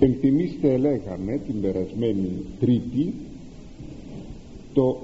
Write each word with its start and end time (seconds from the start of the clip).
Ενθυμίστε 0.00 0.76
λέγαμε 0.76 1.40
την 1.46 1.60
περασμένη 1.60 2.30
τρίτη 2.60 3.14
το 4.74 4.98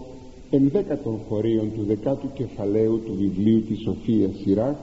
ενδέκατον 0.51 1.19
χωρίων 1.29 1.73
του 1.75 1.85
δεκάτου 1.87 2.33
κεφαλαίου 2.35 3.01
του 3.05 3.15
βιβλίου 3.19 3.63
της 3.63 3.81
Σοφίας 3.81 4.31
Σειρά 4.43 4.79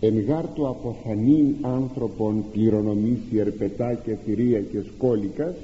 εν 0.00 0.20
γάρτου 0.20 0.68
αποθανήν 0.68 1.54
άνθρωπον 1.60 2.44
κληρονομήσει 2.52 3.36
ερπετά 3.36 3.94
και 3.94 4.16
θηρία 4.24 4.60
και 4.60 4.82
σκόλικας 4.94 5.54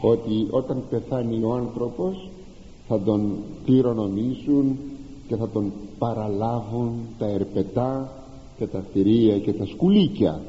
ότι 0.00 0.46
όταν 0.50 0.82
πεθάνει 0.90 1.42
ο 1.42 1.52
άνθρωπος 1.52 2.28
θα 2.88 3.00
τον 3.00 3.32
κληρονομήσουν 3.64 4.78
και 5.28 5.36
θα 5.36 5.48
τον 5.48 5.72
παραλάβουν 5.98 6.92
τα 7.18 7.26
ερπετά 7.26 8.12
και 8.58 8.66
τα 8.66 8.84
θηρία 8.92 9.38
και 9.38 9.52
τα 9.52 9.66
σκουλίκια 9.66 10.40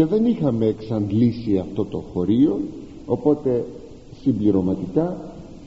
και 0.00 0.06
δεν 0.06 0.26
είχαμε 0.26 0.66
εξαντλήσει 0.66 1.58
αυτό 1.58 1.84
το 1.84 2.02
χωρίο 2.12 2.60
οπότε 3.06 3.64
συμπληρωματικά 4.22 5.16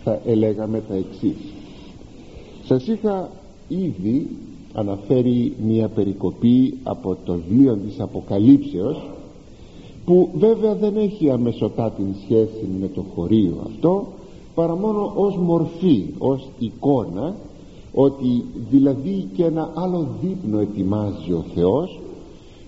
θα 0.03 0.21
ελέγαμε 0.25 0.83
τα 0.87 0.95
εξής. 0.95 1.35
Σας 2.65 2.88
είχα 2.88 3.29
ήδη 3.67 4.29
αναφέρει 4.73 5.53
μια 5.65 5.88
περικοπή 5.88 6.77
από 6.83 7.17
το 7.25 7.39
βιβλίο 7.47 7.75
της 7.75 7.99
Αποκαλύψεως 7.99 9.09
που 10.05 10.29
βέβαια 10.33 10.75
δεν 10.75 10.97
έχει 10.97 11.29
αμεσοτά 11.29 11.93
σχέση 12.23 12.67
με 12.79 12.88
το 12.88 13.03
χωρίο 13.15 13.63
αυτό 13.65 14.07
παρά 14.55 14.75
μόνο 14.75 15.13
ως 15.15 15.38
μορφή, 15.38 16.05
ως 16.17 16.47
εικόνα 16.59 17.35
ότι 17.93 18.45
δηλαδή 18.69 19.27
και 19.35 19.43
ένα 19.43 19.71
άλλο 19.75 20.07
δείπνο 20.21 20.59
ετοιμάζει 20.59 21.31
ο 21.31 21.45
Θεός. 21.53 21.99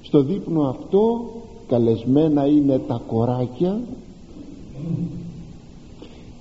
Στο 0.02 0.24
δείπνο 0.24 0.62
αυτό 0.62 1.26
καλεσμένα 1.68 2.48
είναι 2.48 2.82
τα 2.88 3.02
κοράκια 3.08 3.80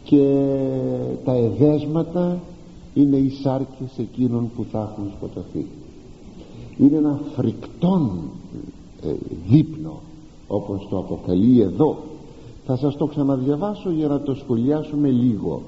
και 0.05 0.47
τα 1.25 1.33
εδέσματα 1.33 2.41
είναι 2.95 3.17
οι 3.17 3.31
σάρκες 3.31 3.99
εκείνων 3.99 4.51
που 4.57 4.65
θα 4.71 4.91
έχουν 4.93 5.11
σκοτωθεί. 5.17 5.67
Είναι 6.79 6.97
ένα 6.97 7.21
φρικτόν 7.37 8.11
ε, 9.03 9.13
δείπνο 9.49 10.01
όπως 10.49 10.87
το 10.91 10.99
αποκαλεί 10.99 11.61
εδώ. 11.61 11.97
Θα 12.67 12.77
σας 12.77 12.97
το 12.97 13.07
ξαναδιαβάσω 13.07 13.91
για 13.91 14.09
να 14.09 14.21
το 14.21 14.35
σχολιάσουμε 14.35 15.09
λίγο. 15.09 15.63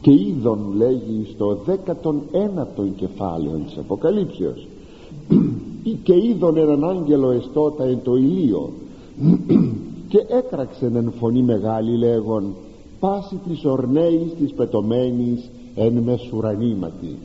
Και 0.00 0.10
είδον 0.10 0.58
λέγει 0.76 1.26
στο 1.34 1.58
19ο 1.66 2.88
κεφάλαιο 2.96 3.56
της 3.66 3.78
Αποκαλύψεως 3.78 4.66
και 6.02 6.14
είδον 6.14 6.56
έναν 6.56 6.84
άγγελο 6.84 7.30
εστότα 7.30 7.84
εν 7.84 7.98
το 8.02 8.16
ηλίο 8.16 8.70
και 10.08 10.18
έκραξεν 10.28 10.96
εν 10.96 11.12
φωνή 11.18 11.42
μεγάλη 11.42 11.96
λέγον 11.96 12.54
πάση 13.00 13.40
της 13.48 13.64
ορνέης 13.64 14.34
της 14.38 14.52
πετωμένης 14.52 15.50
εν 15.74 15.92
μεσουρανήματι 15.92 17.16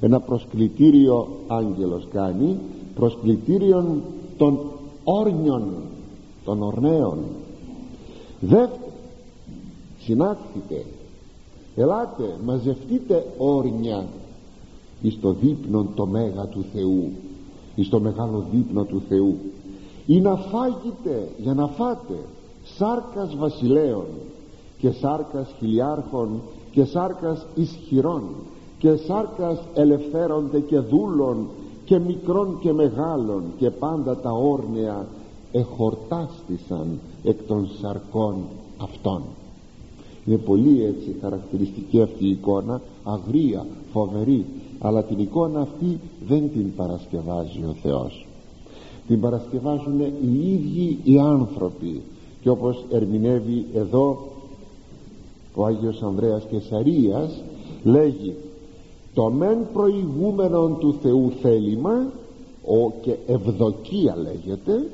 ένα 0.00 0.20
προσκλητήριο 0.20 1.28
άγγελος 1.46 2.06
κάνει 2.12 2.56
προσκλητήριον 2.94 4.02
των 4.36 4.58
όρνιων 5.04 5.62
των 6.44 6.62
ορνέων. 6.62 7.18
Δεύτερο 8.40 8.92
συνάχθητε 10.00 10.84
ελάτε 11.76 12.36
μαζευτείτε 12.44 13.26
όρνια 13.38 14.06
εις 15.02 15.18
το 15.20 15.32
δείπνο 15.32 15.86
το 15.94 16.06
μέγα 16.06 16.46
του 16.46 16.64
Θεού 16.74 17.10
εις 17.78 17.88
το 17.88 18.00
μεγάλο 18.00 18.44
δείπνο 18.50 18.84
του 18.84 19.02
Θεού. 19.08 19.36
Ή 20.06 20.20
να 20.20 20.36
φάγετε 20.36 21.28
για 21.38 21.54
να 21.54 21.66
φάτε 21.66 22.18
σάρκας 22.64 23.36
βασιλέων 23.36 24.06
και 24.78 24.90
σάρκας 24.90 25.54
χιλιάρχων 25.58 26.40
και 26.70 26.84
σάρκας 26.84 27.46
ισχυρών 27.54 28.22
και 28.78 28.96
σάρκας 28.96 29.60
ελευθέρονται 29.74 30.60
και 30.60 30.78
δούλων 30.78 31.46
και 31.84 31.98
μικρών 31.98 32.58
και 32.60 32.72
μεγάλων 32.72 33.42
και 33.58 33.70
πάντα 33.70 34.16
τα 34.16 34.30
όρνεα 34.30 35.06
εχορτάστησαν 35.52 36.98
εκ 37.22 37.42
των 37.46 37.68
σαρκών 37.80 38.36
αυτών. 38.76 39.22
Είναι 40.26 40.36
πολύ 40.36 40.84
έτσι 40.84 41.16
χαρακτηριστική 41.20 42.02
αυτή 42.02 42.26
η 42.26 42.30
εικόνα 42.30 42.80
αγρία, 43.04 43.66
φοβερή 43.92 44.46
αλλά 44.80 45.02
την 45.02 45.18
εικόνα 45.18 45.60
αυτή 45.60 46.00
δεν 46.28 46.50
την 46.52 46.74
παρασκευάζει 46.76 47.58
ο 47.68 47.74
Θεός. 47.82 48.26
Την 49.06 49.20
παρασκευάζουν 49.20 50.00
οι 50.00 50.52
ίδιοι 50.52 50.98
οι 51.04 51.18
άνθρωποι. 51.18 52.02
Και 52.40 52.48
όπως 52.48 52.84
ερμηνεύει 52.90 53.66
εδώ 53.74 54.28
ο 55.54 55.64
Άγιος 55.64 56.02
Ανδρέας 56.02 56.42
Κεσαρίας 56.50 57.42
λέγει 57.82 58.34
το 59.14 59.30
μεν 59.30 59.58
προηγούμενον 59.72 60.78
του 60.78 60.94
Θεού 61.02 61.32
θέλημα 61.42 62.06
ο 62.64 62.90
και 63.00 63.16
ευδοκία 63.26 64.16
λέγεται 64.16 64.88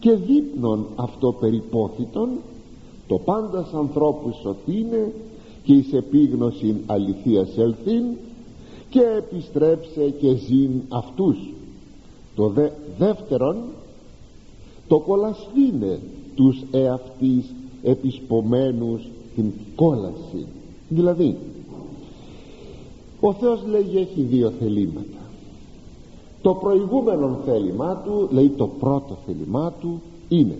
και 0.00 0.12
δείπνον 0.12 0.86
αυτό 0.96 1.32
περιπόθητον 1.32 2.28
το 3.06 3.18
πάντας 3.18 3.72
ανθρώπους 3.74 4.36
σωθήνε 4.42 5.12
και 5.62 5.72
εις 5.72 5.92
επίγνωση 5.92 6.76
αληθείας 6.86 7.56
ελθύν 7.56 8.04
και 8.92 9.00
επιστρέψε 9.18 10.10
και 10.20 10.34
ζήν 10.34 10.70
αυτούς. 10.88 11.36
Το 12.34 12.48
δε, 12.48 12.68
δεύτερον 12.98 13.56
το 14.88 14.98
κολασθήνε 14.98 15.98
τους 16.34 16.62
εαυτής 16.70 17.44
επισπομένους 17.82 19.02
την 19.34 19.52
κόλαση. 19.74 20.46
Δηλαδή 20.88 21.36
ο 23.20 23.32
Θεός 23.32 23.60
λέγει 23.66 23.98
έχει 23.98 24.20
δύο 24.20 24.52
θελήματα. 24.58 25.20
Το 26.42 26.54
προηγούμενο 26.54 27.38
θέλημά 27.44 28.02
του 28.04 28.28
λέει 28.30 28.48
το 28.48 28.66
πρώτο 28.66 29.18
θέλημά 29.26 29.72
του 29.80 30.00
είναι 30.28 30.58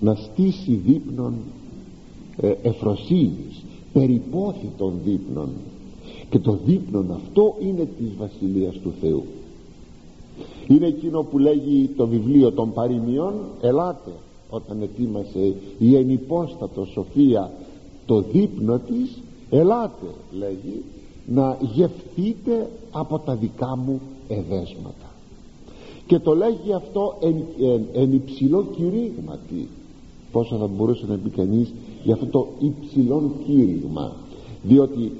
να 0.00 0.14
στήσει 0.14 0.74
δείπνων 0.74 1.34
ε, 2.40 2.54
εφροσύνης 2.62 3.64
περιπόθητων 3.92 4.92
δείπνων 5.04 5.48
και 6.30 6.38
το 6.38 6.58
δείπνον 6.64 7.12
αυτό 7.12 7.54
είναι 7.60 7.88
της 7.98 8.08
Βασιλείας 8.18 8.74
του 8.74 8.92
Θεού. 9.00 9.24
Είναι 10.68 10.86
εκείνο 10.86 11.22
που 11.22 11.38
λέγει 11.38 11.90
το 11.96 12.06
βιβλίο 12.06 12.52
των 12.52 12.72
παροιμιών 12.72 13.34
ελάτε 13.60 14.12
όταν 14.50 14.82
ετοίμασε 14.82 15.54
η 15.78 15.96
ενυπόστατο 15.96 16.84
Σοφία 16.84 17.52
το 18.06 18.20
δείπνο 18.20 18.78
της 18.78 19.22
ελάτε 19.50 20.06
λέγει 20.32 20.82
να 21.26 21.58
γευθείτε 21.60 22.70
από 22.90 23.18
τα 23.18 23.34
δικά 23.34 23.76
μου 23.76 24.00
εδέσματα 24.28 25.10
και 26.10 26.18
το 26.18 26.34
λέγει 26.34 26.72
αυτό 26.74 27.16
εν, 27.20 27.34
εν, 27.60 27.82
εν 27.92 28.12
υψηλό 28.12 28.66
κηρύγματι. 28.76 29.68
Πόσο 30.32 30.56
θα 30.56 30.66
μπορούσε 30.66 31.04
να 31.08 31.16
πει 31.16 31.30
κανείς 31.30 31.72
για 32.04 32.14
αυτό 32.14 32.26
το 32.26 32.48
υψηλό 32.58 33.30
κήρυγμα. 33.46 34.12
Διότι 34.62 35.04
ε, 35.04 35.10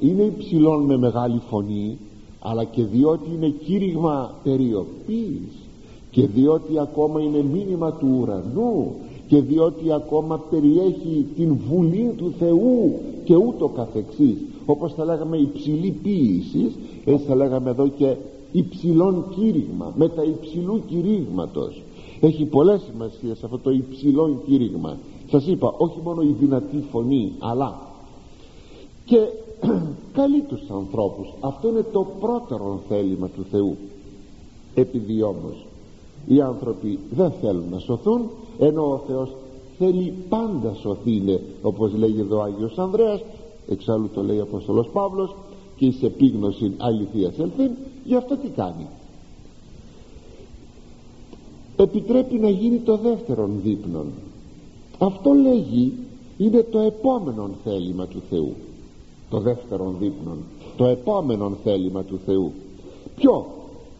είναι 0.00 0.22
υψηλό 0.22 0.78
με 0.78 0.96
μεγάλη 0.96 1.40
φωνή 1.48 1.98
αλλά 2.40 2.64
και 2.64 2.84
διότι 2.84 3.30
είναι 3.34 3.48
κήρυγμα 3.48 4.34
περιοπής 4.42 5.68
και 6.10 6.26
διότι 6.26 6.78
ακόμα 6.78 7.20
είναι 7.20 7.44
μήνυμα 7.52 7.92
του 7.92 8.18
ουρανού 8.20 8.94
και 9.26 9.40
διότι 9.40 9.92
ακόμα 9.92 10.38
περιέχει 10.50 11.26
την 11.36 11.56
βουλή 11.68 12.14
του 12.16 12.32
Θεού 12.38 12.92
και 13.24 13.36
ούτω 13.36 13.68
καθεξής. 13.68 14.36
Όπως 14.66 14.92
θα 14.92 15.04
λέγαμε 15.04 15.36
υψηλή 15.36 15.90
ποίηση 16.02 16.72
έτσι 17.04 17.24
θα 17.26 17.34
λέγαμε 17.34 17.70
εδώ 17.70 17.88
και 17.88 18.16
υψηλόν 18.52 19.24
κήρυγμα 19.36 19.92
με 19.96 20.08
τα 20.08 20.22
υψηλού 20.22 20.82
κηρύγματος. 20.86 21.82
Έχει 22.20 22.44
πολλές 22.44 22.80
σημασίες 22.92 23.44
αυτό 23.44 23.58
το 23.58 23.70
υψηλόν 23.70 24.40
κήρυγμα. 24.46 24.96
Σας 25.30 25.46
είπα 25.46 25.74
όχι 25.78 26.00
μόνο 26.04 26.22
η 26.22 26.34
δυνατή 26.40 26.84
φωνή 26.90 27.32
αλλά 27.38 27.80
και 29.04 29.18
καλεί 30.18 30.40
τους 30.40 30.70
ανθρώπους. 30.70 31.28
Αυτό 31.40 31.68
είναι 31.68 31.84
το 31.92 32.06
πρώτερο 32.20 32.80
θέλημα 32.88 33.28
του 33.28 33.46
Θεού. 33.50 33.76
Επειδή 34.74 35.22
όμως 35.22 35.66
οι 36.26 36.40
άνθρωποι 36.40 36.98
δεν 37.10 37.32
θέλουν 37.40 37.68
να 37.70 37.78
σωθούν 37.78 38.30
ενώ 38.58 38.90
ο 38.90 39.00
Θεός 39.06 39.30
θέλει 39.78 40.14
πάντα 40.28 40.74
σωθήνε 40.74 41.40
όπως 41.62 41.92
λέγει 41.94 42.20
εδώ 42.20 42.36
ο 42.36 42.42
Άγιος 42.42 42.78
Ανδρέας 42.78 43.20
εξάλλου 43.68 44.08
το 44.14 44.22
λέει 44.22 44.38
ο 44.38 44.42
Απόστολος 44.42 44.88
Παύλος 44.92 45.34
και 45.76 45.86
εις 45.86 46.02
επίγνωση 46.02 46.72
αληθείας 46.76 47.38
ελθύν 47.38 47.70
γι' 48.04 48.14
αυτό 48.14 48.36
τι 48.36 48.48
κάνει. 48.48 48.86
Επιτρέπει 51.76 52.38
να 52.38 52.48
γίνει 52.48 52.78
το 52.78 52.96
δεύτερον 52.96 53.60
δείπνον. 53.62 54.06
Αυτό 54.98 55.32
λέγει 55.32 55.92
είναι 56.36 56.62
το 56.70 56.78
επόμενο 56.78 57.50
θέλημα 57.64 58.06
του 58.06 58.22
Θεού 58.30 58.54
το 59.30 59.40
δεύτερον 59.40 59.94
δείπνον 60.00 60.38
το 60.76 60.84
επόμενο 60.84 61.56
θέλημα 61.64 62.02
του 62.02 62.18
Θεού. 62.26 62.52
Ποιο; 63.16 63.46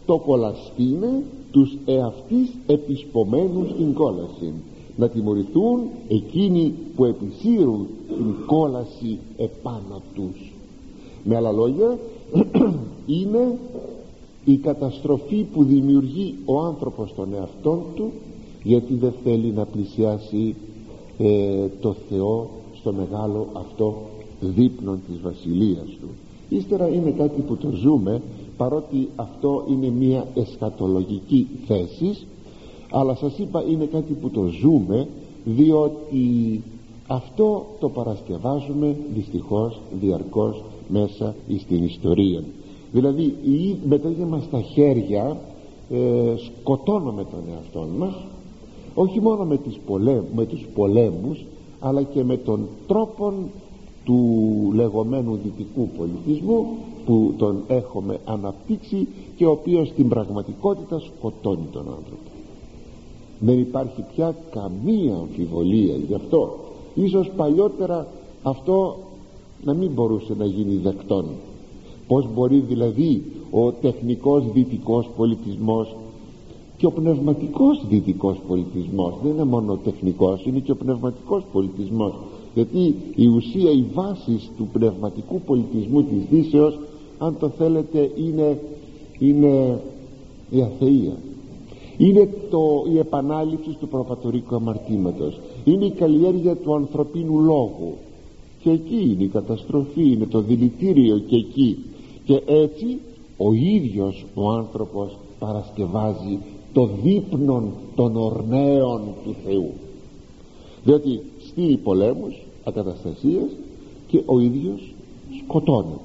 Το 0.06 0.18
κολαστήνε 0.18 1.22
τους 1.50 1.76
εαυτής 1.84 2.50
επισπομένους 2.66 3.70
στην 3.70 3.94
κόλαση 3.94 4.52
να 4.96 5.08
τιμωρηθούν 5.08 5.80
εκείνοι 6.08 6.74
που 6.96 7.04
επισύρουν 7.04 7.86
την 8.06 8.34
κόλαση 8.46 9.18
επάνω 9.36 10.02
τους. 10.14 10.52
Με 11.24 11.36
άλλα 11.36 11.52
λόγια 11.52 11.98
είναι 13.20 13.58
η 14.44 14.56
καταστροφή 14.56 15.46
που 15.52 15.64
δημιουργεί 15.64 16.34
ο 16.44 16.60
άνθρωπος 16.60 17.14
τον 17.14 17.34
εαυτόν 17.34 17.82
του 17.94 18.10
γιατί 18.62 18.94
δεν 18.94 19.12
θέλει 19.24 19.52
να 19.52 19.64
πλησιάσει 19.64 20.54
ε, 21.18 21.66
το 21.80 21.94
Θεό 22.08 22.50
στο 22.74 22.92
μεγάλο 22.92 23.46
αυτό 23.52 23.94
δείπνο 24.40 24.98
της 25.06 25.20
βασιλείας 25.20 25.86
του. 26.00 26.08
Ύστερα 26.48 26.88
είναι 26.88 27.10
κάτι 27.10 27.40
που 27.40 27.56
το 27.56 27.70
ζούμε 27.70 28.22
παρότι 28.56 29.08
αυτό 29.16 29.64
είναι 29.70 29.88
μια 29.88 30.26
εσχατολογική 30.34 31.46
θέση 31.66 32.18
αλλά 32.90 33.14
σας 33.14 33.38
είπα 33.38 33.64
είναι 33.70 33.84
κάτι 33.84 34.12
που 34.12 34.30
το 34.30 34.46
ζούμε 34.60 35.08
διότι 35.44 36.60
αυτό 37.06 37.66
το 37.80 37.88
παρασκευάζουμε 37.88 38.96
δυστυχώς 39.14 39.80
διαρκώς 40.00 40.62
μέσα 40.88 41.34
στην 41.58 41.84
ιστορία. 41.84 42.42
Δηλαδή 42.92 43.34
με 43.84 43.98
τα 43.98 44.08
ίδια 44.08 44.26
μας 44.26 44.50
τα 44.50 44.60
χέρια 44.60 45.36
ε, 45.90 46.34
σκοτώνουμε 46.36 47.24
τον 47.24 47.40
εαυτό 47.54 47.86
μας 47.98 48.14
όχι 48.94 49.20
μόνο 49.20 49.44
με, 49.44 49.56
τις 49.56 49.78
πολέμ, 49.86 50.24
με 50.34 50.46
τους 50.46 50.66
πολέμους 50.74 51.44
αλλά 51.80 52.02
και 52.02 52.24
με 52.24 52.36
τον 52.36 52.68
τρόπο 52.86 53.32
του 54.08 54.72
λεγόμενου 54.74 55.38
δυτικού 55.42 55.88
πολιτισμού 55.98 56.66
που 57.04 57.34
τον 57.36 57.62
έχουμε 57.66 58.18
αναπτύξει 58.24 59.08
και 59.36 59.46
ο 59.46 59.50
οποίος 59.50 59.88
στην 59.88 60.08
πραγματικότητα 60.08 61.00
σκοτώνει 61.00 61.66
τον 61.72 61.80
άνθρωπο. 61.80 62.30
Δεν 63.38 63.58
υπάρχει 63.58 64.04
πια 64.14 64.36
καμία 64.50 65.14
αμφιβολία 65.14 65.96
γι' 65.96 66.14
αυτό. 66.14 66.56
Ίσως 66.94 67.30
παλιότερα 67.36 68.06
αυτό 68.42 68.96
να 69.64 69.74
μην 69.74 69.90
μπορούσε 69.90 70.34
να 70.38 70.44
γίνει 70.44 70.74
δεκτόν. 70.74 71.24
Πως 72.06 72.28
μπορεί 72.34 72.58
δηλαδή 72.58 73.22
ο 73.50 73.72
τεχνικός 73.72 74.52
δυτικός 74.52 75.08
πολιτισμός 75.16 75.96
και 76.76 76.86
ο 76.86 76.90
πνευματικός 76.90 77.86
δυτικός 77.88 78.40
πολιτισμός 78.48 79.14
δεν 79.22 79.32
είναι 79.32 79.44
μόνο 79.44 79.72
ο 79.72 79.76
τεχνικός 79.76 80.44
είναι 80.46 80.58
και 80.58 80.72
ο 80.72 80.76
πνευματικός 80.76 81.42
πολιτισμός 81.52 82.12
γιατί 82.58 82.94
η 83.14 83.26
ουσία 83.26 83.70
η 83.70 83.84
βάση 83.94 84.40
του 84.56 84.68
πνευματικού 84.72 85.40
πολιτισμού 85.40 86.02
της 86.02 86.18
Δύσεως 86.30 86.78
αν 87.18 87.36
το 87.38 87.48
θέλετε 87.48 88.10
είναι, 88.16 88.60
είναι 89.18 89.80
η 90.50 90.62
αθεία. 90.62 91.16
Είναι 91.96 92.28
το, 92.50 92.84
η 92.92 92.98
επανάληψη 92.98 93.76
του 93.80 93.88
προπατορικού 93.88 94.54
αμαρτήματος. 94.54 95.40
Είναι 95.64 95.84
η 95.84 95.90
καλλιέργεια 95.90 96.56
του 96.56 96.74
ανθρωπίνου 96.74 97.40
λόγου. 97.40 97.94
Και 98.62 98.70
εκεί 98.70 99.10
είναι 99.12 99.24
η 99.24 99.28
καταστροφή 99.28 100.12
είναι 100.12 100.26
το 100.26 100.40
δηλητήριο 100.40 101.18
και 101.18 101.36
εκεί. 101.36 101.78
Και 102.24 102.42
έτσι 102.46 102.98
ο 103.36 103.52
ίδιος 103.52 104.24
ο 104.34 104.50
άνθρωπος 104.50 105.16
παρασκευάζει 105.38 106.38
το 106.72 106.90
δείπνον 107.02 107.72
των 107.94 108.16
ορνέων 108.16 109.00
του 109.24 109.34
Θεού. 109.44 109.70
Διότι 110.84 111.20
στείλει 111.48 111.76
πολέμους 111.76 112.34
ακαταστασίες 112.68 113.50
και 114.06 114.22
ο 114.26 114.38
ίδιος 114.38 114.94
σκοτώνεται. 115.42 116.00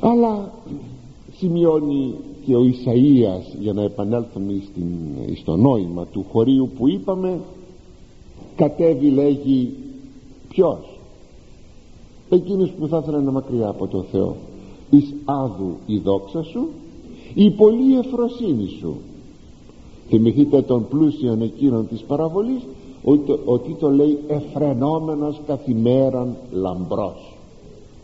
Αλλά 0.00 0.52
σημειώνει 1.36 2.14
και 2.46 2.56
ο 2.56 2.60
Ισαΐας 2.60 3.58
για 3.60 3.72
να 3.72 3.82
επανέλθουμε 3.82 4.62
στην, 4.70 4.86
στο 5.40 5.56
νόημα 5.56 6.06
του 6.06 6.24
χωρίου 6.32 6.70
που 6.76 6.88
είπαμε 6.88 7.40
κατέβει 8.56 9.10
λέγει 9.10 9.74
ποιος; 10.48 10.98
Εκείνος 12.28 12.70
που 12.70 12.86
θα 12.86 12.98
ήθελε 13.02 13.20
να 13.20 13.30
μακριά 13.30 13.68
από 13.68 13.86
το 13.86 14.02
Θεό. 14.02 14.36
Εις 14.90 15.14
άδου 15.24 15.76
η 15.86 15.98
δόξα 15.98 16.42
σου 16.42 16.68
η 17.34 17.50
πολλή 17.50 17.98
εφροσύνη 17.98 18.68
σου 18.80 18.96
θυμηθείτε 20.08 20.62
τον 20.62 20.88
πλούσιον 20.88 21.42
εκείνον 21.42 21.88
της 21.88 22.00
παραβολής 22.00 22.62
ότι, 23.04 23.38
ότι 23.44 23.76
το 23.78 23.90
λέει 23.90 24.18
εφρενόμενος 24.28 25.40
καθημέραν 25.46 26.36
λαμπρός. 26.50 27.36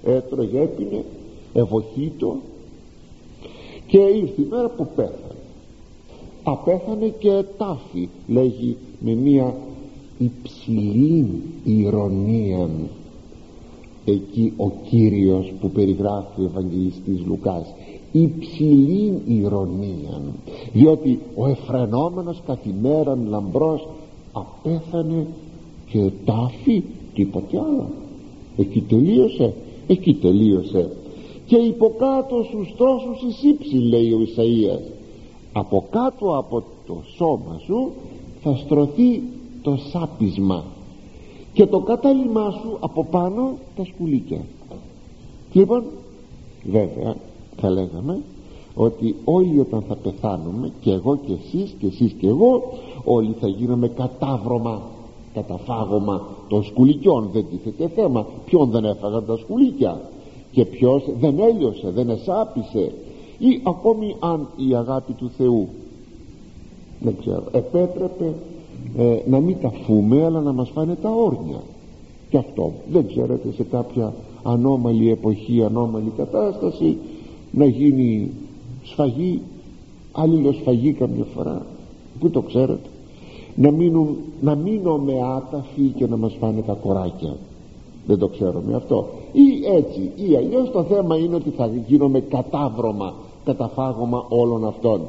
Έτρωγε 0.05 0.61
έπινε 0.61 1.05
ευοχήτο 1.53 2.37
και 3.87 3.99
ήρθε 3.99 4.43
η 4.43 4.47
μέρα 4.51 4.69
που 4.69 4.87
πέθανε. 4.97 5.35
Απέθανε 6.43 7.09
και 7.19 7.45
τάφη 7.59 8.09
λέγει 8.27 8.77
με 9.01 9.15
μια 9.15 9.55
υψηλή 10.19 11.43
ηρωνία 11.65 12.69
εκεί 14.05 14.53
ο 14.57 14.71
Κύριος 14.89 15.53
που 15.61 15.71
περιγράφει 15.71 16.41
ο 16.41 16.45
Ευαγγελιστής 16.45 17.25
Λουκάς. 17.27 17.75
Υψηλή 18.13 19.23
ηρωνία 19.27 20.21
διότι 20.73 21.21
ο 21.35 21.47
εφρενόμενος 21.49 22.43
καθημέραν 22.47 23.27
λαμπρός 23.29 23.89
απέθανε 24.33 25.27
και 25.87 26.11
τάφη 26.25 26.83
τίποτε 27.15 27.59
άλλο. 27.59 27.91
Εκεί 28.57 28.81
τελείωσε 28.81 29.55
εκεί 29.93 30.15
τελείωσε. 30.15 30.91
Και 31.47 31.57
υποκάτω 31.57 32.45
στους 32.45 32.75
τρόσους 32.77 33.23
εις 33.23 33.73
λέει 33.73 34.13
ο 34.13 34.19
Ισαΐας. 34.21 34.93
Από 35.53 35.87
κάτω 35.91 36.37
από 36.37 36.63
το 36.87 37.03
σώμα 37.17 37.61
σου 37.65 37.93
θα 38.43 38.57
στρωθεί 38.57 39.23
το 39.63 39.79
σάπισμα 39.91 40.65
και 41.53 41.67
το 41.67 41.81
κατάλημά 41.81 42.51
σου 42.51 42.77
από 42.81 43.05
πάνω 43.05 43.59
τα 43.77 43.85
σκουλίκια. 43.85 44.41
Λοιπόν 45.53 45.83
βέβαια 46.65 47.17
θα 47.57 47.71
λέγαμε 47.71 48.19
ότι 48.75 49.15
όλοι 49.25 49.61
όταν 49.61 49.83
θα 49.89 49.95
πεθάνουμε 49.95 50.73
και 50.81 50.93
εγώ 50.93 51.17
και 51.17 51.33
εσείς 51.33 51.75
και 51.79 51.87
εσείς 51.87 52.13
και 52.13 52.27
εγώ 52.27 52.63
όλοι 53.05 53.35
θα 53.41 53.49
γίνουμε 53.49 53.89
κατάβρωμα 53.89 54.83
καταφάγωμα 55.35 56.27
των 56.49 56.65
σκουλικιών. 56.65 57.29
Δεν 57.33 57.45
τίθεται 57.51 57.89
θέμα 57.89 58.27
ποιον 58.45 58.71
δεν 58.71 58.85
έφαγαν 58.85 59.25
τα 59.27 59.37
σκουλίκια 59.37 60.01
και 60.53 60.65
ποιος 60.65 61.05
δεν 61.21 61.39
έλειωσε 61.39 61.91
δεν 61.91 62.09
εσάπησε. 62.11 62.93
Ή 63.39 63.61
ακόμη 63.63 64.17
αν 64.19 64.49
η 64.57 64.75
αγάπη 64.75 65.13
του 65.13 65.31
Θεού 65.37 65.69
δεν 67.01 67.17
ξέρω 67.21 67.45
επέτρεπε 67.53 68.35
ε, 68.97 69.19
να 69.27 69.41
μην 69.41 69.57
τα 69.61 69.71
φούμε 69.71 70.25
αλλά 70.25 70.41
να 70.41 70.53
μας 70.53 70.71
φάνε 70.71 70.95
τα 70.95 71.11
όρνια. 71.11 71.61
Και 72.31 72.39
αυτό 72.39 72.73
δεν 72.93 73.07
ξέρετε 73.07 73.53
σε 73.53 73.63
κάποια 73.63 74.15
ανώμαλη 74.43 75.11
εποχή 75.11 75.65
ανώμαλη 75.65 76.13
κατάσταση 76.17 76.97
να 77.51 77.65
γίνει 77.65 78.31
σφαγή 78.83 79.43
αλληλοσφαγή 80.13 80.93
καμιά 80.93 81.25
φορά 81.35 81.67
που 82.21 82.31
το 82.31 82.41
ξέρετε 82.41 82.89
να, 83.55 83.71
μείνουν, 83.71 84.17
να 84.41 84.55
μείνουμε 84.55 85.13
άταφοι 85.37 85.93
και 85.97 86.07
να 86.07 86.17
μας 86.17 86.37
φάνε 86.41 86.61
τα 86.61 86.73
κοράκια. 86.73 87.37
Δεν 88.07 88.19
το 88.19 88.29
ξέρουμε 88.29 88.75
αυτό. 88.75 89.09
Ή 89.33 89.67
έτσι 89.77 90.11
ή 90.29 90.37
αλλιώς 90.37 90.71
το 90.71 90.83
θέμα 90.83 91.17
είναι 91.17 91.35
ότι 91.35 91.51
θα 91.51 91.71
γίνομαι 91.87 92.21
κατάβρωμα 92.21 93.15
καταφάγωμα 93.45 94.27
όλων 94.29 94.67
αυτών. 94.67 95.01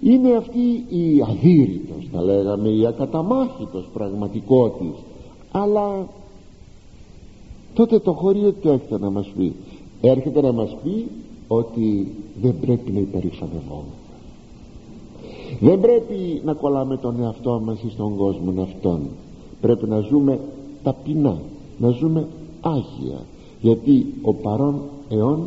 Είναι 0.00 0.36
αυτή 0.36 0.84
η 0.88 1.24
αδύρυτος 1.28 2.08
θα 2.12 2.22
λέγαμε 2.22 2.68
η 2.68 2.86
ακαταμάχητος 2.86 3.88
πραγματικότης. 3.92 4.94
Αλλά 5.52 6.06
τότε 7.74 7.98
το 7.98 8.12
χωρίο 8.12 8.52
τι 8.52 8.68
έρχεται 8.68 8.98
να 8.98 9.10
μας 9.10 9.26
πει. 9.36 9.54
Έρχεται 10.00 10.40
να 10.40 10.52
μας 10.52 10.76
πει 10.82 11.06
ότι 11.48 12.12
δεν 12.42 12.54
πρέπει 12.60 12.90
να 12.90 12.98
υπερηφανευόμαστε 12.98 13.98
δεν 15.60 15.80
πρέπει 15.80 16.40
να 16.44 16.52
κολλάμε 16.52 16.96
τον 16.96 17.22
εαυτό 17.22 17.62
μας 17.64 17.78
στον 17.92 18.16
κόσμο 18.16 18.62
αυτόν. 18.62 19.00
Πρέπει 19.60 19.88
να 19.88 20.00
ζούμε 20.00 20.40
ταπεινά 20.82 21.38
να 21.78 21.90
ζούμε 21.90 22.26
άγια. 22.60 23.20
Γιατί 23.60 24.06
ο 24.22 24.34
παρόν 24.34 24.80
αιών 25.08 25.42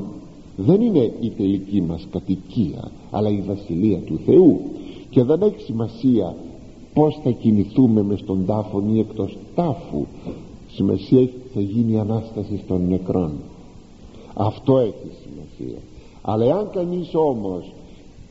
δεν 0.58 0.81
είναι 0.81 1.13
η 1.22 1.29
τελική 1.29 1.81
μας 1.81 2.08
κατοικία 2.12 2.91
αλλά 3.12 3.29
η 3.29 3.43
βασιλεία 3.48 3.98
του 3.98 4.20
Θεού. 4.25 4.60
Και 5.10 5.24
δεν 5.24 5.41
έχει 5.41 5.62
σημασία 5.62 6.36
πως 6.93 7.20
θα 7.24 7.29
κινηθούμε 7.31 8.03
μες 8.03 8.20
στον 8.20 8.46
τάφο 8.46 8.84
ή 8.93 9.00
εκτός 9.00 9.38
τάφου. 9.55 10.05
Σημασία 10.72 11.20
έχει 11.20 11.34
θα 11.53 11.62
γίνει 11.62 11.91
η 11.91 11.98
Ανάσταση 11.98 12.63
των 12.67 12.88
νεκρών. 12.88 13.31
Αυτό 14.34 14.77
έχει 14.77 15.12
σημασία 15.24 15.79
αλλά 16.21 16.45
εάν 16.45 16.69
κανείς 16.73 17.09
όμως 17.13 17.71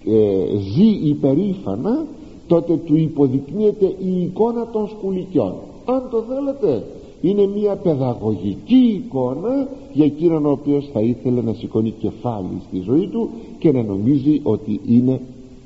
ε, 0.04 0.58
ζει 0.58 1.08
υπερήφανα 1.08 2.06
τότε 2.46 2.76
του 2.76 2.96
υποδεικνύεται 2.96 3.86
η 3.86 4.22
εικόνα 4.22 4.66
των 4.72 4.88
σκουλικιών. 4.88 5.54
Αν 5.84 6.08
το 6.10 6.24
θέλετε 6.28 6.84
είναι 7.20 7.46
μια 7.46 7.76
παιδαγωγική 7.76 9.02
εικόνα 9.04 9.68
για 9.92 10.04
εκείνον 10.04 10.46
ο 10.46 10.50
οποίος 10.50 10.88
θα 10.92 11.00
ήθελε 11.00 11.42
να 11.42 11.52
σηκώνει 11.52 11.90
κεφάλι 11.90 12.62
στη 12.68 12.80
ζωή 12.80 13.06
του 13.06 13.28
και 13.58 13.72
να 13.72 13.82
νομίζει 13.82 14.40
ότι 14.42 14.80
είναι 14.86 15.20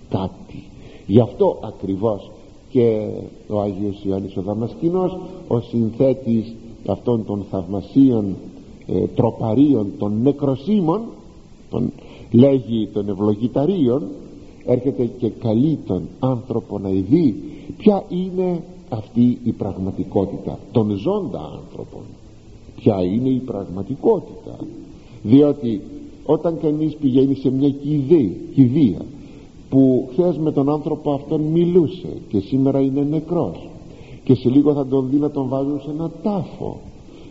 κάτι. 0.09 0.63
Γι' 1.07 1.21
αυτό 1.21 1.59
ακριβώς 1.63 2.31
και 2.71 3.09
ο 3.49 3.61
Άγιος 3.61 4.05
Ιωάννης 4.05 4.37
ο 4.37 4.43
Δαμασκηνός 4.43 5.19
ο 5.49 5.61
συνθέτης 5.61 6.55
αυτών 6.87 7.25
των 7.25 7.45
θαυμασίων 7.51 8.37
ε, 8.87 9.07
τροπαρίων 9.15 9.87
των 9.99 10.21
νεκροσύμων 10.23 11.01
τον 11.71 11.93
λέγει 12.35 12.89
των 12.93 13.09
ευλογηταρίων 13.09 14.03
έρχεται 14.65 15.05
και 15.05 15.29
καλεί 15.29 15.79
τον 15.87 16.03
άνθρωπο 16.19 16.79
να 16.79 16.89
δει 16.89 17.43
ποια 17.77 18.05
είναι 18.09 18.63
αυτή 18.89 19.39
η 19.45 19.53
πραγματικότητα. 19.53 20.59
Των 20.73 20.91
ζώντα 20.91 21.39
άνθρωπων 21.39 22.03
ποια 22.77 23.03
είναι 23.03 23.29
η 23.29 23.43
πραγματικότητα. 23.47 24.57
Διότι 25.23 25.81
όταν 26.25 26.59
κανείς 26.61 26.95
πηγαίνει 26.95 27.35
σε 27.35 27.51
μια 27.51 27.71
κηδεία 28.55 29.05
που 29.71 30.09
χθες 30.13 30.37
με 30.39 30.53
τον 30.53 30.71
άνθρωπο 30.71 31.13
αυτόν 31.13 31.41
μιλούσε 31.41 32.09
και 32.29 32.39
σήμερα 32.39 32.81
είναι 32.81 33.07
νεκρός 33.11 33.69
και 34.25 34.35
σε 34.35 34.49
λίγο 34.49 34.73
θα 34.73 34.87
τον 34.87 35.09
δει 35.11 35.17
να 35.17 35.31
τον 35.31 35.49
βάζουν 35.49 35.81
σε 35.81 35.91
ένα 35.91 36.11
τάφο 36.23 36.81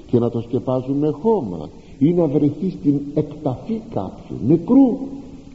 και 0.07 0.19
να 0.19 0.29
τον 0.29 0.41
σκεπάζουν 0.41 0.97
με 0.97 1.09
χώμα 1.09 1.69
ή 2.03 2.13
να 2.13 2.27
βρεθεί 2.27 2.69
στην 2.79 2.99
εκταφή 3.13 3.81
κάποιου 3.93 4.35
νεκρού 4.47 4.97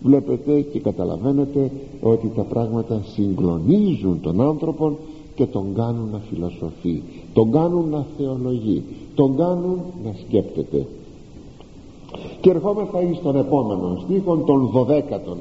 βλέπετε 0.02 0.60
και 0.60 0.80
καταλαβαίνετε 0.80 1.70
ότι 2.02 2.32
τα 2.36 2.42
πράγματα 2.42 3.02
συγκλονίζουν 3.14 4.20
τον 4.20 4.40
άνθρωπο 4.40 4.96
και 5.34 5.46
τον 5.46 5.74
κάνουν 5.74 6.08
να 6.12 6.18
φιλοσοφεί 6.18 7.02
τον 7.32 7.52
κάνουν 7.52 7.88
να 7.88 8.06
θεολογεί 8.16 8.82
τον 9.14 9.36
κάνουν 9.36 9.80
να 10.04 10.14
σκέπτεται. 10.26 10.86
Και 12.40 12.50
ερχόμεθα 12.50 13.02
εις 13.02 13.20
τον 13.22 13.36
επόμενο 13.36 14.02
στίχον 14.04 14.44
των 14.44 14.66
δωδέκατων 14.66 15.36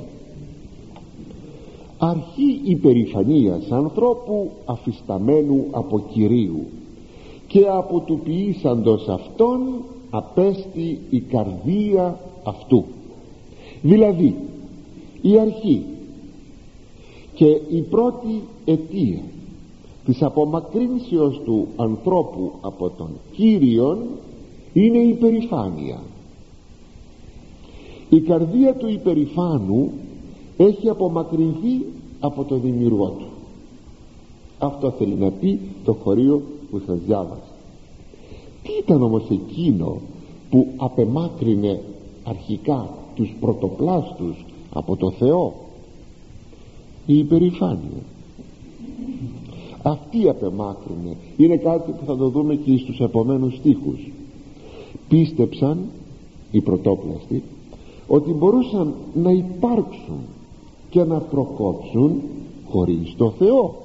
αρχή 1.98 2.62
υπερηφανίας 2.64 3.72
ανθρώπου 3.72 4.52
αφισταμένου 4.66 5.66
από 5.72 6.04
Κυρίου 6.12 6.66
και 7.48 7.66
από 7.68 8.00
του 8.00 8.20
ποιήσαντος 8.24 9.08
αυτόν 9.08 9.60
απέστη 10.10 11.00
η 11.10 11.20
καρδία 11.20 12.20
αυτού. 12.44 12.86
Δηλαδή 13.82 14.36
η 15.22 15.40
αρχή 15.40 15.86
και 17.34 17.46
η 17.70 17.82
πρώτη 17.90 18.42
αιτία 18.66 19.22
της 20.06 20.22
απομακρύνσεως 20.22 21.42
του 21.46 21.68
ανθρώπου 21.76 22.52
από 22.62 22.90
τον 22.90 23.10
Κύριον 23.32 23.98
είναι 24.74 24.98
η 24.98 25.10
υπερηφάνεια 25.10 26.00
η 28.10 28.20
καρδία 28.20 28.76
του 28.76 28.88
υπερηφάνου 28.88 29.92
έχει 30.58 30.90
απομακρυνθεί 30.90 31.86
από 32.20 32.44
το 32.44 32.56
δημιουργό 32.56 33.08
του. 33.08 33.28
Αυτό 34.60 34.92
θέλει 34.92 35.16
να 35.16 35.32
πει 35.32 35.60
το 35.84 35.94
χωρίο 35.94 36.42
που 36.72 36.82
σας 36.86 36.98
διάβασα 37.06 37.57
τι 38.68 38.74
ήταν 38.84 39.02
όμως 39.02 39.24
εκείνο 39.30 39.98
που 40.50 40.68
απεμάκρυνε 40.78 41.82
αρχικά 42.24 42.90
τους 43.16 43.36
πρωτοπλάστους 43.40 44.46
από 44.74 44.96
το 44.96 45.12
Θεό; 45.12 45.54
Η 47.06 47.18
υπερηφάνεια. 47.18 48.02
Αυτή 49.84 50.30
απεμάκρυνε 50.30 51.16
είναι 51.38 51.58
κάτι 51.58 51.92
που 51.92 52.06
θα 52.06 52.18
το 52.18 52.30
δούμε 52.30 52.56
και 52.56 52.78
στους 52.78 53.00
επομένους 53.00 53.56
στίχους. 53.56 54.12
Πίστεψαν 55.10 55.78
οι 56.52 56.62
πρωτόπλαστοι 56.62 57.44
ότι 58.08 58.32
μπορούσαν 58.32 58.94
να 59.14 59.32
υπάρξουν 59.32 60.20
και 60.90 61.04
να 61.04 61.20
προκόψουν 61.20 62.22
χωρίς 62.70 63.16
το 63.18 63.34
Θεό. 63.38 63.76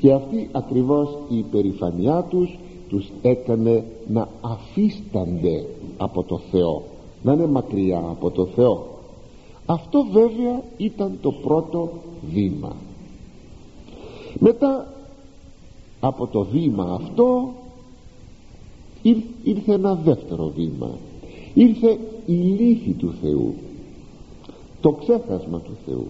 Και 0.00 0.12
αυτή 0.12 0.48
ακριβώς 0.52 1.18
η 1.28 1.38
υπερηφανιά 1.38 2.26
τους 2.30 2.58
τους 2.92 3.08
έκανε 3.22 3.84
να 4.08 4.28
αφίστανται 4.40 5.66
από 5.96 6.22
το 6.22 6.40
Θεό 6.50 6.82
να 7.22 7.32
είναι 7.32 7.46
μακριά 7.46 7.98
από 7.98 8.30
το 8.30 8.46
Θεό. 8.46 8.86
Αυτό 9.66 10.06
βέβαια 10.12 10.62
ήταν 10.76 11.18
το 11.22 11.32
πρώτο 11.32 11.92
βήμα. 12.32 12.76
Μετά 14.38 14.92
από 16.00 16.26
το 16.26 16.44
βήμα 16.44 16.98
αυτό 17.00 17.52
ήρθε 19.42 19.72
ένα 19.72 19.94
δεύτερο 19.94 20.52
βήμα. 20.56 20.90
Ήρθε 21.54 21.98
η 22.26 22.32
λύθη 22.32 22.90
του 22.90 23.14
Θεού 23.22 23.54
το 24.80 24.92
ξέχασμα 24.92 25.60
του 25.60 25.76
Θεού. 25.86 26.06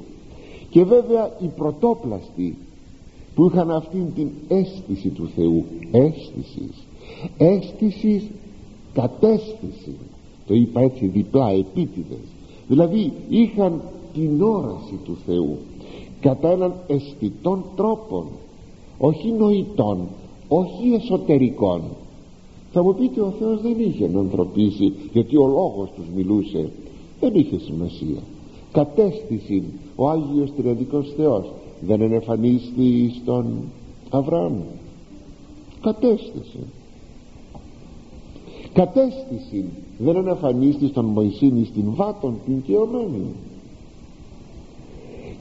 Και 0.71 0.85
βέβαια 0.85 1.31
οι 1.41 1.47
πρωτόπλαστοι 1.47 2.57
που 3.35 3.47
είχαν 3.47 3.71
αυτήν 3.71 4.15
την 4.15 4.29
αίσθηση 4.49 5.09
του 5.09 5.29
Θεού 5.35 5.65
αίσθησης 5.91 6.87
αίσθησης 7.37 8.25
κατέστησης. 8.93 9.97
Το 10.47 10.55
είπα 10.55 10.81
έτσι 10.81 11.07
διπλά 11.07 11.51
επίτηδες. 11.51 12.27
Δηλαδή 12.69 13.13
είχαν 13.29 13.81
την 14.15 14.43
όραση 14.43 14.99
του 15.05 15.17
Θεού 15.27 15.57
κατά 16.21 16.51
έναν 16.51 16.75
αισθητών 16.87 17.65
τρόπον 17.77 18.27
όχι 18.99 19.31
νοητών 19.31 19.99
όχι 20.49 20.93
εσωτερικών. 20.95 21.83
Θα 22.73 22.83
μου 22.83 22.95
πείτε 22.95 23.21
ο 23.21 23.33
Θεός 23.39 23.61
δεν 23.61 23.75
είχε 23.79 24.09
να 24.09 24.21
ανθρωπίσει 24.21 24.93
γιατί 25.13 25.37
ο 25.37 25.47
λόγος 25.47 25.91
τους 25.97 26.05
μιλούσε. 26.17 26.71
Δεν 27.21 27.35
είχε 27.35 27.59
σημασία. 27.59 28.21
Κατέστηση 28.73 29.63
ο 29.97 30.09
Άγιος 30.09 30.53
Τριαδικός 30.57 31.13
Θεός 31.17 31.53
δεν 31.87 32.01
ενεφανίστη 32.01 33.13
στον 33.23 33.47
Αβραάμ. 34.11 34.53
Κατέστησε. 35.81 36.59
Κατέστηση 38.73 39.65
δεν 39.99 40.17
ενεφανίστη 40.17 40.87
στον 40.87 41.05
Μωυσήνη 41.05 41.65
στην 41.65 41.85
Βάτων 41.95 42.35
την 42.47 42.63
καιωμένη 42.63 43.25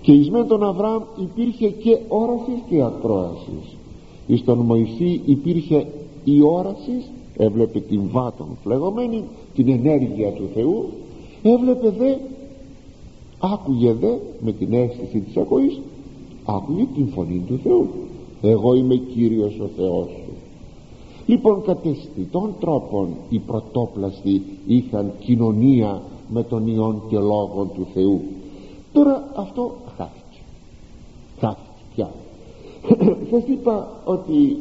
και 0.02 0.12
εις 0.12 0.30
με 0.30 0.44
τον 0.44 0.64
Αβραάμ 0.64 1.02
υπήρχε 1.22 1.70
και 1.70 1.98
όραση 2.08 2.64
και 2.70 2.82
ακρόασης. 2.82 3.76
Εις 4.28 4.44
τον 4.44 4.58
Μωυσή 4.58 5.22
υπήρχε 5.26 5.88
η 6.24 6.42
όρασης 6.42 7.12
έβλεπε 7.38 7.80
την 7.80 8.02
Βάτων 8.12 8.48
φλεγωμένη 8.64 9.24
την 9.56 9.70
ενέργεια 9.70 10.32
του 10.32 10.50
Θεού 10.54 10.90
έβλεπε 11.44 11.90
δε 11.90 12.16
άκουγε 13.40 13.94
δε 13.94 14.16
με 14.40 14.52
την 14.52 14.74
αίσθηση 14.74 15.20
της 15.20 15.38
ακοής 15.38 15.80
άκουγε 16.46 16.86
την 16.96 17.08
φωνή 17.08 17.44
του 17.48 17.60
Θεού. 17.64 17.88
Εγώ 18.42 18.74
είμαι 18.74 18.96
Κύριος 18.96 19.60
ο 19.60 19.70
Θεός 19.76 20.08
σου. 20.08 20.32
Λοιπόν 21.26 21.62
κατεστητών 21.62 22.54
τρόπων 22.60 23.08
οι 23.30 23.40
πρωτόπλαστοι 23.40 24.42
είχαν 24.68 25.12
κοινωνία 25.20 26.02
με 26.30 26.44
τον 26.44 26.68
Υιόν 26.68 27.02
και 27.10 27.18
Λόγον 27.18 27.70
του 27.74 27.88
Θεού. 27.94 28.22
Τώρα 28.94 29.32
αυτό 29.36 29.72
χάθηκε. 29.98 30.42
Χάθηκε. 31.40 31.70
Πια 31.96 32.12
σας 33.32 33.44
είπα 33.48 34.02
ότι 34.06 34.58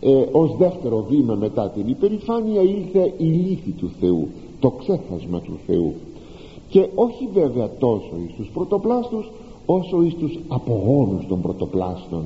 ε, 0.00 0.24
ως 0.32 0.56
δεύτερο 0.56 1.06
βήμα 1.08 1.34
μετά 1.34 1.68
την 1.68 1.88
υπερηφάνεια 1.88 2.62
ήλθε 2.62 3.14
η 3.16 3.24
λύθη 3.24 3.70
του 3.70 3.90
Θεού 4.00 4.28
το 4.60 4.70
ξέχασμα 4.70 5.40
του 5.40 5.58
Θεού. 5.66 5.94
Και 6.68 6.88
όχι 6.94 7.28
βέβαια 7.32 7.70
τόσο 7.78 8.12
εις 8.26 8.34
τους 8.36 8.48
πρωτοπλάστους 8.54 9.30
όσο 9.66 10.02
εις 10.02 10.14
τους 10.14 10.38
απογόνους 10.48 11.26
των 11.26 11.40
πρωτοπλάστων. 11.40 12.24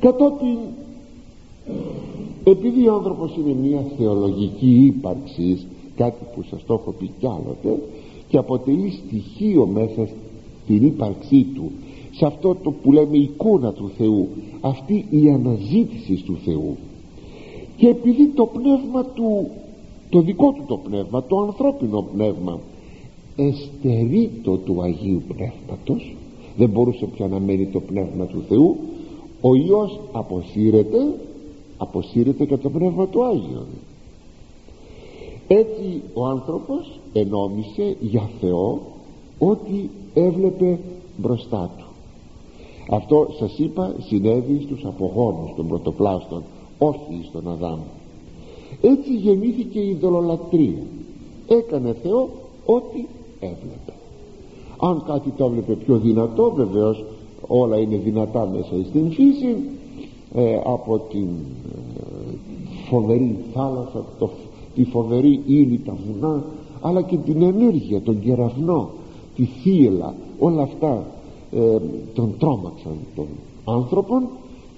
Κατόπιν 0.00 0.58
επειδή 2.44 2.88
ο 2.88 2.94
άνθρωπος 2.94 3.36
είναι 3.36 3.68
μια 3.68 3.84
θεολογική 3.98 4.84
ύπαρξης 4.84 5.66
κάτι 5.96 6.24
που 6.34 6.42
σας 6.42 6.64
το 6.66 6.74
έχω 6.74 6.90
πει 6.90 7.10
κι 7.18 7.26
άλλοτε 7.26 7.82
και 8.28 8.36
αποτελεί 8.36 8.90
στοιχείο 8.90 9.66
μέσα 9.66 10.08
στην 10.64 10.86
ύπαρξή 10.86 11.46
του 11.54 11.70
σε 12.10 12.26
αυτό 12.26 12.56
το 12.62 12.70
που 12.70 12.92
λέμε 12.92 13.16
εικόνα 13.16 13.72
του 13.72 13.90
Θεού 13.96 14.28
αυτή 14.60 15.06
η 15.10 15.30
αναζήτηση 15.30 16.22
του 16.24 16.36
Θεού. 16.44 16.76
Και 17.76 17.88
επειδή 17.88 18.26
το 18.26 18.46
πνεύμα 18.46 19.04
του 19.04 19.50
το 20.10 20.20
δικό 20.20 20.52
του 20.52 20.64
το 20.66 20.76
πνεύμα 20.76 21.22
το 21.22 21.38
ανθρώπινο 21.38 22.02
πνεύμα 22.12 22.58
εστερήτω 23.36 24.56
του 24.56 24.82
Αγίου 24.82 25.22
Πνεύματος 25.28 26.16
δεν 26.56 26.68
μπορούσε 26.68 27.06
πια 27.06 27.28
να 27.28 27.38
μένει 27.40 27.66
το 27.66 27.80
πνεύμα 27.80 28.24
του 28.24 28.42
Θεού 28.48 28.76
ο 29.40 29.54
Υιός 29.54 30.00
αποσύρεται 30.12 30.98
αποσύρεται 31.76 32.44
και 32.44 32.56
το 32.56 32.70
πνεύμα 32.70 33.06
του 33.06 33.24
Άγιον. 33.24 33.66
Έτσι 35.48 36.02
ο 36.14 36.26
άνθρωπος 36.26 37.00
ενόμισε 37.12 37.96
για 38.00 38.30
Θεό 38.40 38.80
ό,τι 39.38 39.88
έβλεπε 40.14 40.78
μπροστά 41.16 41.70
του. 41.78 41.84
Αυτό 42.90 43.28
σας 43.38 43.58
είπα 43.58 43.94
συνέβη 43.98 44.60
στους 44.62 44.84
απογόνους 44.84 45.54
των 45.56 45.68
πρωτοπλάστων 45.68 46.42
όχι 46.78 47.24
στον 47.28 47.48
Αδάμ. 47.48 47.78
Έτσι 48.80 49.12
γεννήθηκε 49.14 49.80
η 49.80 49.96
δολολατρία 50.00 50.82
έκανε 51.48 51.96
Θεό 52.02 52.28
ό,τι 52.66 53.04
έβλεπε. 53.40 53.92
Αν 54.80 55.02
κάτι 55.06 55.30
το 55.36 55.44
έβλεπε 55.44 55.74
πιο 55.74 55.96
δυνατό 55.96 56.52
βεβαίως 56.56 57.04
όλα 57.46 57.78
είναι 57.78 57.96
δυνατά 57.96 58.46
μέσα 58.46 58.86
στην 58.88 59.10
φύση 59.10 59.56
ε, 60.34 60.60
από 60.64 60.98
την 60.98 61.28
ε, 61.72 62.34
φοβερή 62.88 63.36
θάλασσα 63.54 64.04
το, 64.18 64.30
τη 64.74 64.84
φοβερή 64.84 65.42
ύλη 65.46 65.80
τα 65.84 65.96
βουνά 66.06 66.44
αλλά 66.80 67.02
και 67.02 67.16
την 67.16 67.42
ενέργεια, 67.42 68.02
τον 68.02 68.20
κεραυνό 68.20 68.90
τη 69.34 69.44
θύελα 69.44 70.14
όλα 70.38 70.62
αυτά 70.62 71.06
ε, 71.52 71.78
τον 72.14 72.34
τρόμαξαν 72.38 72.96
των 73.14 73.26
άνθρωπων 73.64 74.28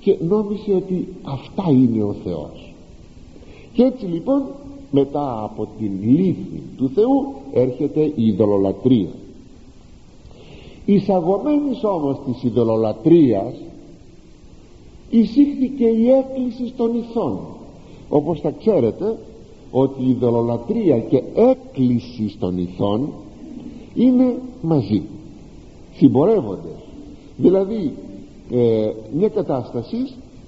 και 0.01 0.17
νόμισε 0.29 0.73
ότι 0.73 1.09
αυτά 1.23 1.65
είναι 1.71 2.03
ο 2.03 2.15
Θεός. 2.25 2.75
Και 3.73 3.83
έτσι 3.83 4.07
λοιπόν 4.07 4.43
μετά 4.91 5.43
από 5.43 5.69
την 5.79 5.91
λύθη 6.03 6.63
του 6.77 6.91
Θεού 6.95 7.35
έρχεται 7.53 8.01
η 8.01 8.27
ειδωλολατρία 8.27 9.09
εισαγωμένης 10.85 11.85
όμως 11.85 12.17
της 12.27 12.43
ειδωλολατρίας 12.43 13.55
εισήχθηκε 15.11 15.85
η 15.85 16.11
έκκληση 16.11 16.73
των 16.77 16.95
ηθών 16.95 17.39
όπως 18.09 18.41
θα 18.41 18.51
ξέρετε 18.51 19.19
ότι 19.71 20.03
η 20.03 20.11
ειδωλολατρία 20.11 20.99
και 20.99 21.23
έκκληση 21.35 22.37
των 22.39 22.59
ηθών 22.59 23.09
είναι 23.95 24.39
μαζί 24.63 25.03
συμπορεύονται. 25.95 26.75
Δηλαδή 27.37 27.93
ε, 28.51 28.91
μια 29.17 29.29
κατάσταση 29.29 29.97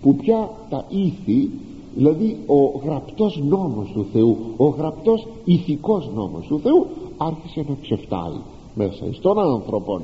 που 0.03 0.15
πια 0.15 0.51
τα 0.71 0.85
ήθη 0.89 1.51
δηλαδή 1.95 2.37
ο 2.47 2.79
γραπτός 2.85 3.41
νόμος 3.49 3.91
του 3.93 4.07
Θεού 4.13 4.37
ο 4.57 4.67
γραπτός 4.67 5.27
ηθικός 5.45 6.11
νόμος 6.15 6.47
του 6.47 6.61
Θεού 6.63 6.87
άρχισε 7.17 7.65
να 7.69 7.77
ξεφτάει 7.83 8.39
μέσα 8.75 9.05
στον 9.13 9.39
άνθρωπο 9.39 10.01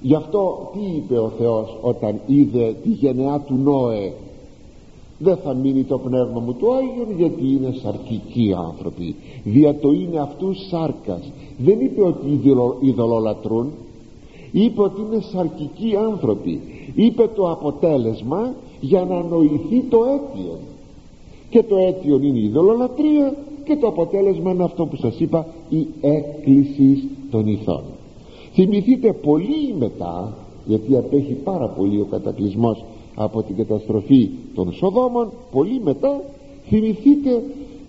γι' 0.00 0.14
αυτό 0.14 0.70
τι 0.72 0.96
είπε 0.96 1.18
ο 1.18 1.28
Θεός 1.38 1.76
όταν 1.80 2.20
είδε 2.26 2.76
τη 2.82 2.88
γενεά 2.88 3.40
του 3.40 3.54
Νόε 3.54 4.12
δεν 5.18 5.36
θα 5.36 5.54
μείνει 5.54 5.84
το 5.84 5.98
πνεύμα 5.98 6.40
μου 6.40 6.54
του 6.54 6.74
Άγιον 6.74 7.16
γιατί 7.16 7.46
είναι 7.46 7.74
σαρκικοί 7.82 8.54
άνθρωποι. 8.68 9.14
Δια 9.44 9.78
το 9.78 9.92
είναι 9.92 10.18
αυτούς 10.18 10.66
σάρκας. 10.68 11.32
Δεν 11.58 11.80
είπε 11.80 12.02
ότι 12.02 12.40
ειδωλολατρούν 12.80 13.70
είπε 14.52 14.82
ότι 14.82 15.00
είναι 15.00 15.22
σαρκικοί 15.32 15.96
άνθρωποι. 15.96 16.60
Είπε 16.94 17.30
το 17.34 17.50
αποτέλεσμα 17.50 18.54
για 18.80 19.04
να 19.04 19.22
νοηθεί 19.22 19.80
το 19.88 19.98
αίτιο 20.04 20.58
και 21.50 21.62
το 21.62 21.76
αίτιο 21.76 22.20
είναι 22.22 22.38
η 22.38 22.44
ειδωλολατρία 22.44 23.34
και 23.64 23.76
το 23.76 23.86
αποτέλεσμα 23.86 24.50
είναι 24.50 24.64
αυτό 24.64 24.86
που 24.86 24.96
σας 24.96 25.20
είπα 25.20 25.46
η 25.68 25.86
έκκληση 26.00 27.08
των 27.30 27.46
ηθών. 27.46 27.82
Θυμηθείτε 28.52 29.12
πολύ 29.12 29.74
μετά 29.78 30.34
γιατί 30.66 30.96
απέχει 30.96 31.32
πάρα 31.32 31.68
πολύ 31.68 32.00
ο 32.00 32.06
κατακλυσμός 32.10 32.84
από 33.14 33.42
την 33.42 33.56
καταστροφή 33.56 34.30
των 34.54 34.72
Σοδόμων 34.72 35.32
πολύ 35.50 35.80
μετά 35.84 36.20
θυμηθείτε 36.68 37.42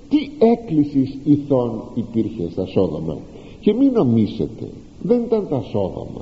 τι 0.10 0.30
έκκλησης 0.40 1.18
ηθών 1.24 1.82
υπήρχε 1.94 2.50
στα 2.52 2.66
Σόδομα 2.66 3.18
και 3.60 3.74
μην 3.74 3.92
νομίσετε 3.92 4.68
δεν 5.02 5.22
ήταν 5.24 5.48
τα 5.50 5.62
Σόδομα 5.62 6.22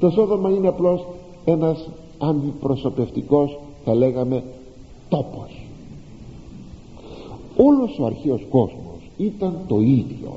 το 0.00 0.10
Σόδομα 0.10 0.50
είναι 0.50 0.68
απλώς 0.68 1.06
ένας 1.44 1.88
αντιπροσωπευτικός 2.18 3.58
θα 3.84 3.94
λέγαμε 3.94 4.42
τόπος 5.08 5.65
όλος 7.56 7.98
ο 7.98 8.04
αρχαίος 8.04 8.42
κόσμος 8.50 9.10
ήταν 9.16 9.58
το 9.66 9.80
ίδιο. 9.80 10.36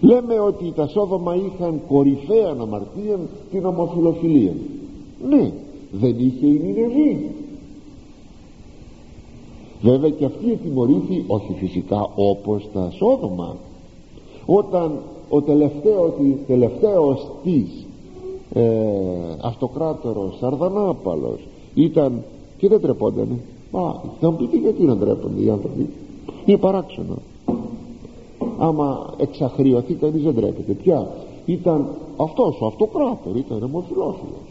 Λέμε 0.00 0.40
ότι 0.40 0.72
τα 0.76 0.86
Σόδομα 0.86 1.34
είχαν 1.34 1.80
κορυφαία 1.88 2.56
αμαρτία 2.60 3.18
την 3.50 3.64
ομοφιλοφιλία. 3.64 4.52
Ναι 5.28 5.52
δεν 5.90 6.14
είχε 6.18 6.46
η 6.46 6.60
Νινεβή. 6.64 7.30
Βέβαια 9.82 10.10
και 10.10 10.24
αυτή 10.24 10.52
ετιμωρήθη 10.52 11.24
όχι 11.26 11.52
φυσικά 11.58 12.10
όπως 12.14 12.68
τα 12.72 12.90
Σόδομα 12.90 13.56
όταν 14.46 14.98
ο 15.28 15.42
τελευταίο, 15.42 16.14
τελευταίος 16.46 17.26
της 17.42 17.86
ε, 18.52 18.62
αυτοκράτορος 19.42 20.36
Σαρδανάπαλος 20.38 21.40
ήταν 21.74 22.22
και 22.58 22.68
δεν 22.68 22.80
τρεπόντανε 22.80 23.38
μα 23.70 24.02
θα 24.20 24.30
μου 24.30 24.36
πείτε 24.36 24.56
γιατί 24.56 24.82
να 24.82 24.96
τρέπονται 24.96 25.42
οι 25.42 25.50
άνθρωποι 25.50 25.88
είναι 26.46 26.58
παράξενο. 26.58 27.18
Άμα 28.58 29.14
εξαχριωθεί 29.18 29.94
κανείς 29.94 30.22
δεν 30.22 30.34
τρέπεται. 30.34 30.72
Πια 30.72 31.08
ήταν 31.46 31.88
αυτός 32.16 32.60
ο 32.60 32.66
αυτοκράτορ 32.66 33.36
ήταν 33.36 33.62
ομοφιλόφιλος 33.62 34.48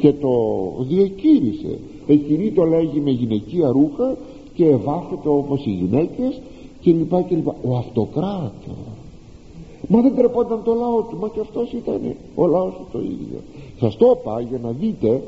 και 0.00 0.12
το 0.12 0.30
διακήρυσε 0.78 1.78
εκείνη 2.06 2.50
το 2.50 2.64
λέγει 2.64 3.00
με 3.00 3.10
γυναικεία 3.10 3.68
ρούχα 3.68 4.16
και 4.54 4.66
ευάφεται 4.66 5.28
όπως 5.28 5.66
οι 5.66 5.70
γυναίκες 5.70 6.40
και 6.80 6.90
λοιπά 6.90 7.22
και 7.22 7.34
λοιπά. 7.34 7.54
Ο 7.68 7.76
αυτοκράτορ. 7.76 8.74
Μα 9.88 10.00
δεν 10.00 10.14
τρεπόταν 10.14 10.60
το 10.64 10.74
λαό 10.74 11.02
του 11.02 11.16
μα 11.20 11.28
και 11.28 11.40
αυτός 11.40 11.72
ήταν 11.72 12.14
ο 12.34 12.46
λαός 12.46 12.72
του 12.72 12.86
το 12.92 12.98
ίδιο. 12.98 13.38
Σας 13.80 13.96
το 13.96 14.18
είπα 14.20 14.40
για 14.40 14.58
να 14.62 14.70
δείτε 14.70 15.22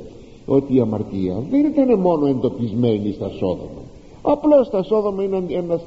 ότι 0.47 0.75
η 0.75 0.81
αμαρτία 0.81 1.43
δεν 1.51 1.65
ήταν 1.65 1.99
μόνο 1.99 2.27
εντοπισμένη 2.27 3.13
στα 3.13 3.29
Σόδομα 3.29 3.86
απλώς 4.29 4.71
τα 4.71 4.83
Σόδομα 4.83 5.23
είναι 5.23 5.45
ένας 5.49 5.81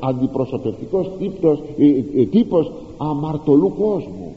αντιπροσωπευτικός 0.00 1.10
τύπος, 1.18 1.58
ε, 1.78 2.20
ε, 2.20 2.24
τύπος 2.24 2.72
αμαρτωλού 2.96 3.74
κόσμου. 3.78 4.34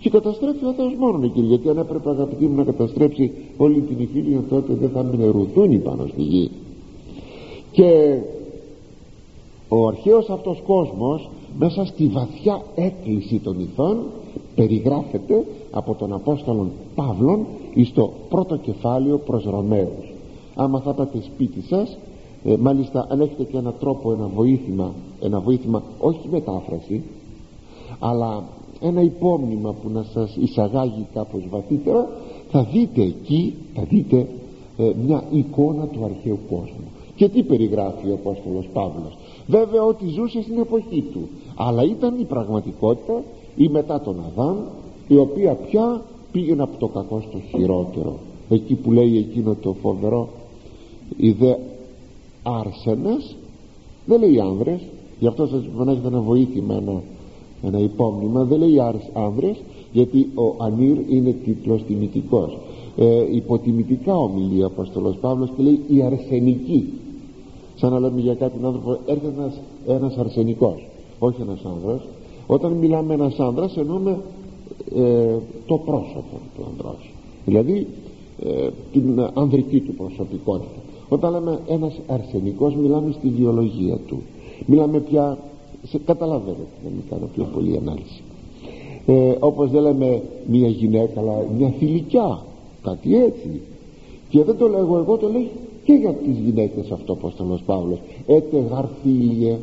Και 0.00 0.10
καταστρέφει 0.10 0.64
ο 0.64 0.72
Θεός 0.72 0.94
μόνο 0.98 1.24
εκεί 1.24 1.40
γιατί 1.40 1.68
αν 1.68 1.78
έπρεπε 1.78 2.10
αγαπητοί 2.10 2.44
μου 2.44 2.56
να 2.56 2.64
καταστρέψει 2.64 3.32
όλη 3.56 3.80
την 3.80 3.96
Ιφίλιο 3.98 4.44
τότε 4.48 4.72
δεν 4.74 4.90
θα 4.90 5.02
μηνερουθούν 5.02 5.82
πάνω 5.82 6.06
στη 6.06 6.22
γη. 6.22 6.50
Και 7.72 8.18
ο 9.68 9.86
αρχαίος 9.86 10.30
αυτός 10.30 10.62
κόσμος 10.66 11.30
μέσα 11.58 11.84
στη 11.84 12.06
βαθιά 12.06 12.62
έκκληση 12.74 13.38
των 13.38 13.60
ηθών 13.60 13.96
περιγράφεται 14.54 15.44
από 15.70 15.94
τον 15.94 16.12
Απόστολον 16.12 16.70
Παύλον 16.94 17.46
στο 17.84 18.12
πρώτο 18.28 18.56
κεφάλαιο 18.56 19.18
προς 19.18 19.44
Ρωμαίους 19.44 20.11
άμα 20.54 20.80
θα 20.80 20.92
πάτε 20.92 21.22
σπίτι 21.22 21.62
σας 21.62 21.98
ε, 22.44 22.56
μάλιστα 22.56 23.06
αν 23.10 23.20
έχετε 23.20 23.42
και 23.42 23.56
ένα 23.56 23.72
τρόπο 23.72 24.12
ένα 24.12 24.26
βοήθημα 24.26 24.92
ένα 25.20 25.40
βοήθημα 25.40 25.82
όχι 25.98 26.28
μετάφραση 26.30 27.02
αλλά 27.98 28.42
ένα 28.80 29.00
υπόμνημα 29.00 29.72
που 29.72 29.90
να 29.90 30.02
σας 30.02 30.36
εισαγάγει 30.36 31.06
κάπως 31.14 31.42
βαθύτερα 31.50 32.08
θα 32.50 32.62
δείτε 32.62 33.02
εκεί 33.02 33.54
θα 33.74 33.82
δείτε 33.82 34.26
ε, 34.76 34.92
μια 35.06 35.24
εικόνα 35.30 35.86
του 35.86 36.04
αρχαίου 36.04 36.38
κόσμου. 36.48 36.86
Και 37.16 37.28
τι 37.28 37.42
περιγράφει 37.42 38.10
ο 38.10 38.14
Απόστολος 38.14 38.68
Παύλος. 38.72 39.16
Βέβαια 39.46 39.82
ότι 39.82 40.06
ζούσε 40.06 40.42
στην 40.42 40.58
εποχή 40.58 41.04
του. 41.12 41.28
Αλλά 41.56 41.84
ήταν 41.84 42.20
η 42.20 42.24
πραγματικότητα 42.24 43.22
ή 43.56 43.68
μετά 43.68 44.00
τον 44.00 44.16
Αδάμ 44.26 44.56
η 45.08 45.16
οποία 45.16 45.54
πια 45.54 46.02
πήγαινε 46.32 46.62
από 46.62 46.76
το 46.78 46.86
κακό 46.86 47.22
στο 47.28 47.38
χειρότερο. 47.50 48.18
Εκεί 48.48 48.74
που 48.74 48.92
λέει 48.92 49.18
εκείνο 49.18 49.54
το 49.62 49.72
φοβερό 49.72 50.28
η 51.16 51.30
δε 51.30 51.54
άρσενας 52.42 53.36
δεν 54.06 54.20
λέει 54.20 54.40
άνδρες 54.40 54.80
γι' 55.20 55.26
αυτό 55.26 55.46
σας 55.46 55.62
έχετε 55.88 56.08
ένα 56.08 56.20
βοήθημα 56.20 56.74
ένα 56.74 57.02
ένα 57.62 57.78
υπόμνημα 57.78 58.44
δεν 58.44 58.58
λέει 58.58 58.76
άνδρες 59.12 59.56
γιατί 59.92 60.28
ο 60.34 60.64
Ανήρ 60.64 60.96
είναι 61.08 61.30
τίτλος 61.44 61.84
τιμητικός 61.84 62.58
ε, 62.96 63.34
υποτιμητικά 63.34 64.16
ομιλεί 64.16 64.62
ο 64.62 64.66
Απόστολος 64.66 65.16
Παύλος 65.16 65.50
και 65.56 65.62
λέει 65.62 65.80
η 65.88 66.02
αρσενική 66.02 66.88
σαν 67.74 67.92
να 67.92 68.00
λέμε 68.00 68.20
για 68.20 68.34
κάποιον 68.34 68.64
άνθρωπο 68.64 68.98
έρχεται 69.06 69.32
ένας, 69.38 69.60
ένας 69.86 70.16
αρσενικός 70.16 70.86
όχι 71.18 71.40
ένας 71.40 71.60
άνδρας. 71.64 72.00
Όταν 72.46 72.72
μιλάμε 72.72 73.14
ένας 73.14 73.38
άνδρας 73.38 73.76
εννοούμε 73.76 74.18
ε, 74.94 75.36
το 75.66 75.76
πρόσωπο 75.76 76.40
του 76.56 76.64
ανδρός 76.70 77.10
δηλαδή 77.44 77.86
ε, 78.42 78.68
την 78.92 79.30
ανδρική 79.34 79.80
του 79.80 79.94
προσωπικότητα 79.94 80.80
όταν 81.12 81.32
λέμε 81.32 81.58
ένας 81.68 82.00
αρσενικός 82.06 82.74
μιλάμε 82.74 83.12
στη 83.12 83.28
βιολογία 83.28 83.96
του. 84.06 84.22
Μιλάμε 84.66 84.98
πια 84.98 85.38
σε 85.82 85.98
καταλαβαίνετε 85.98 86.76
να 86.84 86.90
μην 86.90 87.02
κάνω 87.10 87.28
πιο 87.34 87.44
πολύ 87.54 87.76
ανάλυση. 87.76 88.22
Ε, 89.06 89.36
όπως 89.40 89.70
δεν 89.70 89.82
λέμε 89.82 90.22
μια 90.46 90.68
γυναίκα 90.68 91.20
αλλά 91.20 91.46
μια 91.58 91.68
θηλυκιά 91.78 92.44
κάτι 92.82 93.16
έτσι. 93.16 93.60
Και 94.28 94.44
δεν 94.44 94.56
το 94.56 94.68
λέγω 94.68 94.96
εγώ 94.96 95.16
το 95.16 95.28
λέει 95.28 95.50
και 95.84 95.92
για 95.92 96.12
τις 96.12 96.38
γυναίκες 96.44 96.90
αυτό 96.90 97.14
πως 97.14 97.34
τον 97.34 97.60
Παύλος. 97.66 97.98
Έτε 98.26 98.58
γαρθίλιε 98.70 99.58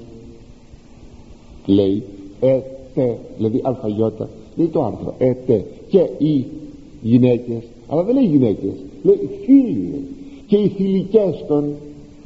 λέει 1.65 2.03
έτε 2.39 3.17
δηλαδή 3.37 3.59
αλφαγιώτα 3.63 4.29
λέει 4.55 4.67
το 4.67 4.83
άρθρο 4.83 5.13
έτε 5.17 5.65
και 5.89 6.09
οι 6.17 6.45
γυναίκες 7.01 7.63
αλλά 7.87 8.03
δεν 8.03 8.15
λέει 8.15 8.25
γυναίκες 8.25 8.73
λέει 9.03 9.29
φίλοι 9.45 10.03
και 10.49 10.57
οι 10.57 10.67
θηλυκές 10.67 11.45
των 11.47 11.73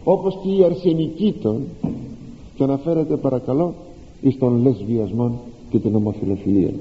όπως 0.03 0.37
και 0.43 0.49
οι 0.49 0.63
αρσενικοί 0.63 1.33
των 1.41 1.63
και 2.55 2.63
αναφέρεται 2.63 3.17
παρακαλώ 3.17 3.73
εις 4.21 4.37
των 4.37 4.61
λεσβιασμών 4.61 5.39
και 5.69 5.79
την 5.79 5.95
ομοφιλοφιλία. 5.95 6.73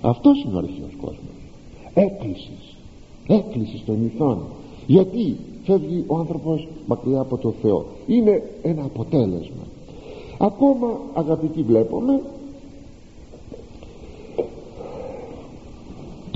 Αυτός 0.00 0.42
είναι 0.42 0.54
ο 0.54 0.58
αρχαίος 0.58 0.92
κόσμος. 1.00 1.36
Έκκλησης. 1.94 2.76
Έκκλησης 3.26 3.84
των 3.84 4.04
ηθών. 4.04 4.38
Γιατί 4.86 5.36
φεύγει 5.64 6.04
ο 6.06 6.16
άνθρωπος 6.16 6.68
μακριά 6.86 7.20
από 7.20 7.36
το 7.36 7.54
Θεό. 7.62 7.86
Είναι 8.06 8.42
ένα 8.62 8.84
αποτέλεσμα. 8.84 9.62
Ακόμα 10.38 11.00
αγαπητοί 11.14 11.62
βλέπουμε 11.62 12.20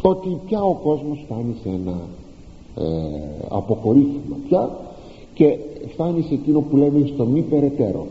ότι 0.03 0.39
πια 0.47 0.63
ο 0.63 0.75
κόσμος 0.75 1.19
φτάνει 1.25 1.55
σε 1.63 1.69
ένα 1.69 2.01
ε, 2.77 2.85
αποκορύφημα 3.49 4.37
πια 4.49 4.71
και 5.35 5.57
φτάνει 5.89 6.23
σε 6.23 6.35
εκείνο 6.35 6.61
που 6.61 6.77
λέμε 6.77 7.07
στο 7.15 7.25
μη 7.25 7.41
περαιτέρω. 7.41 8.07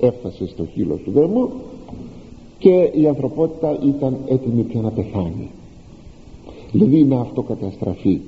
Έφτασε 0.00 0.46
στο 0.46 0.66
χείλος 0.66 1.00
του 1.00 1.10
δρόμου 1.10 1.50
και 2.58 2.90
η 2.94 3.06
ανθρωπότητα 3.06 3.78
ήταν 3.82 4.16
έτοιμη 4.26 4.62
πια 4.62 4.80
να 4.80 4.90
πεθάνει. 4.90 5.50
Δηλαδή 6.72 7.04
να 7.04 7.20
αυτοκαταστραφεί. 7.20 8.20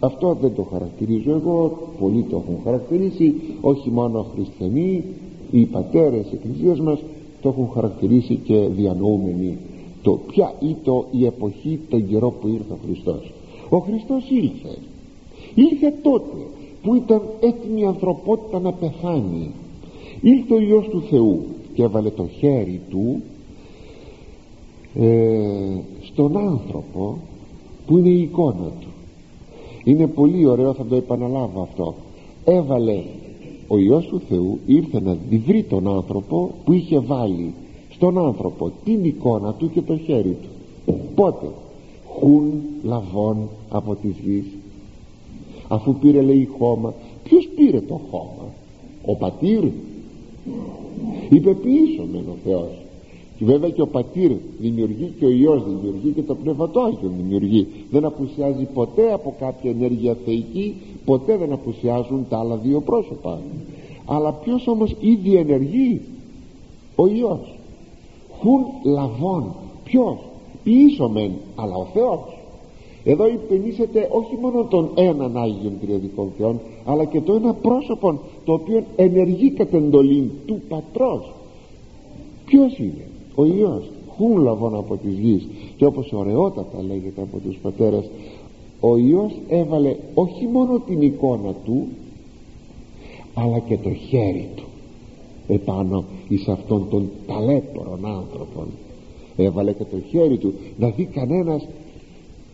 Αυτό 0.00 0.36
δεν 0.40 0.54
το 0.54 0.62
χαρακτηρίζω 0.62 1.30
εγώ 1.30 1.78
πολλοί 2.00 2.22
το 2.22 2.36
έχουν 2.36 2.62
χαρακτηρίσει 2.64 3.34
όχι 3.60 3.90
μόνο 3.90 4.26
χριστιανοί 4.34 5.04
οι 5.50 5.64
πατέρες 5.64 6.22
της 6.22 6.32
εκκλησίας 6.32 6.80
μας 6.80 6.98
το 7.40 7.48
έχουν 7.48 7.70
χαρακτηρίσει 7.74 8.34
και 8.34 8.68
διανοούμενοι 8.76 9.58
το 10.02 10.18
ποια 10.26 10.54
ήταν 10.60 11.04
η 11.10 11.26
εποχή 11.26 11.80
τον 11.88 12.08
καιρό 12.08 12.30
που 12.30 12.48
ήρθε 12.48 12.72
ο 12.72 12.78
Χριστός 12.84 13.32
ο 13.68 13.78
Χριστός 13.78 14.30
ήλθε. 14.30 14.78
Ήλθε 15.54 15.94
τότε 16.02 16.36
που 16.82 16.94
ήταν 16.94 17.22
έτοιμη 17.40 17.80
η 17.80 17.84
ανθρωπότητα 17.84 18.60
να 18.60 18.72
πεθάνει. 18.72 19.50
Ήλθε 20.20 20.54
ο 20.54 20.60
Υιός 20.60 20.88
του 20.88 21.02
Θεού 21.10 21.44
και 21.74 21.82
έβαλε 21.82 22.10
το 22.10 22.26
χέρι 22.38 22.80
του 22.90 23.22
ε, 24.94 25.80
στον 26.02 26.36
άνθρωπο 26.36 27.18
που 27.86 27.98
είναι 27.98 28.08
η 28.08 28.20
εικόνα 28.20 28.72
του. 28.80 28.88
Είναι 29.84 30.06
πολύ 30.06 30.46
ωραίο 30.46 30.72
θα 30.72 30.84
το 30.84 30.94
επαναλάβω 30.94 31.62
αυτό. 31.62 31.94
Έβαλε 32.44 33.02
ο 33.68 33.78
Υιός 33.78 34.06
του 34.06 34.20
Θεού 34.28 34.58
ήρθε 34.66 35.00
να 35.00 35.16
βρει 35.46 35.62
τον 35.62 35.88
άνθρωπο 35.88 36.50
που 36.64 36.72
είχε 36.72 36.98
βάλει 36.98 37.54
στον 37.90 38.18
άνθρωπο 38.18 38.72
την 38.84 39.04
εικόνα 39.04 39.52
του 39.52 39.70
και 39.70 39.80
το 39.80 39.96
χέρι 39.96 40.36
του. 40.42 40.48
Πότε; 41.14 41.46
Χουν 42.20 42.52
λαβών 42.82 43.48
από 43.68 43.94
τη 43.94 44.08
γης. 44.08 44.44
Αφού 45.68 45.94
πήρε 45.94 46.20
λέει 46.22 46.48
χώμα 46.58 46.94
ποιος 47.22 47.48
πήρε 47.56 47.80
το 47.80 48.00
χώμα; 48.10 48.52
Ο 49.04 49.14
πατήρ. 49.16 49.64
Είπε 51.30 51.56
μεν 52.12 52.24
ο 52.28 52.36
Θεός 52.44 52.70
και 53.38 53.44
βέβαια 53.44 53.70
και 53.70 53.82
ο 53.82 53.86
πατήρ 53.86 54.32
δημιουργεί 54.58 55.12
και 55.18 55.24
ο 55.24 55.30
Υιός 55.30 55.62
δημιουργεί 55.64 56.10
και 56.10 56.22
το 56.22 56.34
Πνεύμα 56.34 56.70
το 56.70 56.80
Άγιο 56.80 57.12
δημιουργεί. 57.16 57.66
Δεν 57.90 58.04
απουσιάζει 58.04 58.64
ποτέ 58.74 59.12
από 59.12 59.34
κάποια 59.38 59.70
ενέργεια 59.70 60.16
θεϊκή 60.24 60.74
ποτέ 61.04 61.36
δεν 61.36 61.52
απουσιάζουν 61.52 62.26
τα 62.28 62.38
άλλα 62.38 62.56
δύο 62.56 62.80
πρόσωπα. 62.80 63.40
Αλλά 64.06 64.32
ποιος 64.32 64.66
όμως 64.66 64.96
ήδη 65.00 65.34
ενεργεί; 65.34 66.00
Ο 66.96 67.06
Υιός. 67.06 67.58
Χουν 68.40 68.60
λαβών. 68.84 69.54
Ποιος; 69.84 70.18
Ποιήσομεν 70.68 71.30
αλλά 71.56 71.74
ο 71.74 71.86
Θεός. 71.92 72.38
Εδώ 73.04 73.26
υπενήσεται 73.28 74.08
όχι 74.12 74.36
μόνο 74.40 74.64
τον 74.64 74.90
έναν 74.94 75.36
Άγιον 75.36 75.72
Τριαδικών 75.80 76.32
Θεών 76.38 76.60
αλλά 76.84 77.04
και 77.04 77.20
το 77.20 77.32
ένα 77.32 77.52
πρόσωπο 77.54 78.20
το 78.44 78.52
οποίο 78.52 78.84
ενεργεί 78.96 79.50
κατ' 79.50 79.74
εντολή 79.74 80.30
του 80.46 80.60
Πατρός. 80.68 81.32
Ποιος 82.44 82.78
είναι; 82.78 83.04
Ο 83.34 83.44
Υιός 83.44 83.82
χουν 84.16 84.42
λαβών 84.42 84.74
από 84.74 84.96
τις 84.96 85.18
γης. 85.18 85.48
Και 85.76 85.84
όπως 85.84 86.12
ωραιότατα 86.12 86.82
λέγεται 86.82 87.22
από 87.22 87.38
τους 87.38 87.58
πατέρες 87.62 88.10
ο 88.80 88.96
Υιός 88.96 89.32
έβαλε 89.48 89.96
όχι 90.14 90.46
μόνο 90.46 90.78
την 90.78 91.02
εικόνα 91.02 91.52
του 91.64 91.86
αλλά 93.34 93.58
και 93.58 93.76
το 93.76 93.90
χέρι 93.90 94.48
του 94.56 94.64
επάνω 95.48 96.04
εις 96.28 96.48
αυτόν 96.48 96.86
τον 96.90 97.10
ταλέπορον 97.26 98.06
άνθρωπον 98.06 98.66
έβαλε 99.42 99.72
και 99.72 99.84
το 99.84 99.96
χέρι 100.10 100.36
του 100.36 100.54
να 100.78 100.88
δει 100.88 101.04
κανένας 101.04 101.66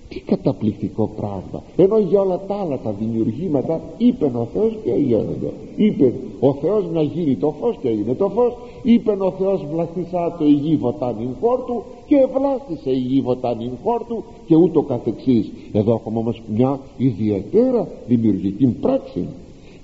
τι 0.08 0.20
καταπληκτικό 0.20 1.10
πράγμα. 1.16 1.62
Ενώ 1.76 1.98
για 1.98 2.20
όλα 2.20 2.40
τα 2.48 2.54
άλλα 2.54 2.78
τα 2.78 2.94
δημιουργήματα 2.98 3.80
είπε 3.98 4.24
ο 4.24 4.48
Θεός 4.52 4.76
και 4.84 4.90
γίνονται 4.90 5.52
είπε 5.76 6.12
ο 6.40 6.54
Θεός 6.54 6.84
να 6.92 7.02
γίνει 7.02 7.34
το 7.36 7.54
φως 7.60 7.76
και 7.80 7.88
έγινε 7.88 8.14
το 8.14 8.28
φως. 8.28 8.52
Είπε 8.82 9.16
ο 9.18 9.30
Θεός 9.38 9.66
βλαστησά 9.72 10.36
το 10.38 10.44
η 10.44 10.52
γη 10.52 10.76
βοτάνιν 10.76 11.28
χόρτου 11.40 11.82
και 12.06 12.26
βλάστησε 12.34 12.90
η 12.90 12.98
γη 12.98 13.20
βοτάνιν 13.20 13.70
χόρτου 13.84 14.24
και 14.46 14.54
ούτω 14.54 14.82
καθεξής. 14.82 15.50
Εδώ 15.72 15.92
έχουμε 15.92 16.18
όμως 16.18 16.42
μια 16.54 16.80
ιδιαίτερα 16.96 17.88
δημιουργική 18.06 18.66
πράξη. 18.66 19.26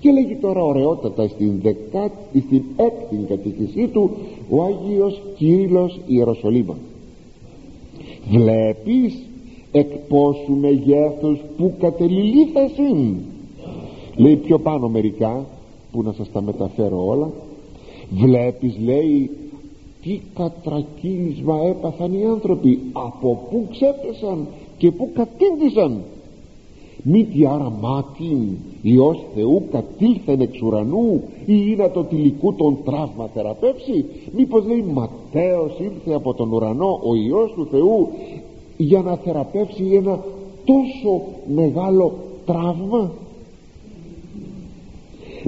Και 0.01 0.11
λέγει 0.11 0.35
τώρα 0.35 0.63
ωραιότατα 0.63 1.29
στην, 1.29 1.61
δεκάτη, 1.63 2.41
στην 2.47 2.63
έκτη 2.77 3.17
κατοικησή 3.29 3.89
του 3.89 4.11
ο 4.51 4.63
Άγιος 4.63 5.23
Κύριλλος 5.37 6.01
Ιεροσολύμας 6.07 6.77
βλέπεις 8.29 9.27
εκ 9.73 9.93
πόσου 10.09 10.53
μεγέθους 10.61 11.39
που 11.57 11.75
κατεληλήθασιν. 11.79 13.17
Λέει 14.17 14.37
πιο 14.37 14.59
πάνω 14.59 14.89
μερικά 14.89 15.47
που 15.93 16.03
να 16.03 16.13
σας 16.13 16.31
τα 16.33 16.43
μεταφέρω 16.43 17.07
όλα. 17.07 17.31
Βλέπεις 18.11 18.79
λέει 18.85 19.31
τι 20.03 20.21
κατρακύλισμα 20.35 21.59
έπαθαν 21.67 22.13
οι 22.13 22.25
άνθρωποι 22.25 22.79
από 22.93 23.47
πού 23.51 23.69
ξέπεσαν 23.71 24.47
και 24.79 24.91
πού 24.91 25.11
κατήντησαν 25.15 26.03
μη 27.03 27.25
τι 27.25 27.47
άρα 27.47 27.73
μάτιν 27.81 28.57
Υιός 28.83 29.25
Θεού 29.35 29.63
κατήλθεν 29.71 30.41
εξ 30.41 30.63
ουρανού 30.63 31.23
ή 31.47 31.55
είναι 31.67 31.89
το 31.89 32.05
τυλικού 32.05 32.55
τον 32.55 32.79
τραύμα 32.85 33.29
θεραπεύσει. 33.35 34.05
Μήπως 34.37 34.65
λέει 34.67 34.85
Ματέος 34.93 35.79
ήρθε 35.81 36.15
από 36.15 36.35
τον 36.35 36.53
ουρανό 36.53 37.01
ο 37.05 37.15
Υιός 37.15 37.53
του 37.53 37.67
Θεού 37.71 38.09
για 38.77 39.01
να 39.01 39.17
θεραπεύσει 39.17 39.85
ένα 39.93 40.25
τόσο 40.65 41.23
μεγάλο 41.55 42.13
τραύμα; 42.47 43.11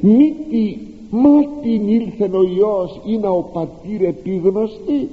Μη 0.01 0.35
τι 0.51 0.77
μάτιν 1.11 1.88
ήρθεν 1.88 2.35
ο 2.35 2.43
Υιός 2.43 3.01
ή 3.07 3.17
να 3.17 3.29
ο 3.29 3.43
πατήρ 3.53 4.03
επίγνωστη. 4.03 5.09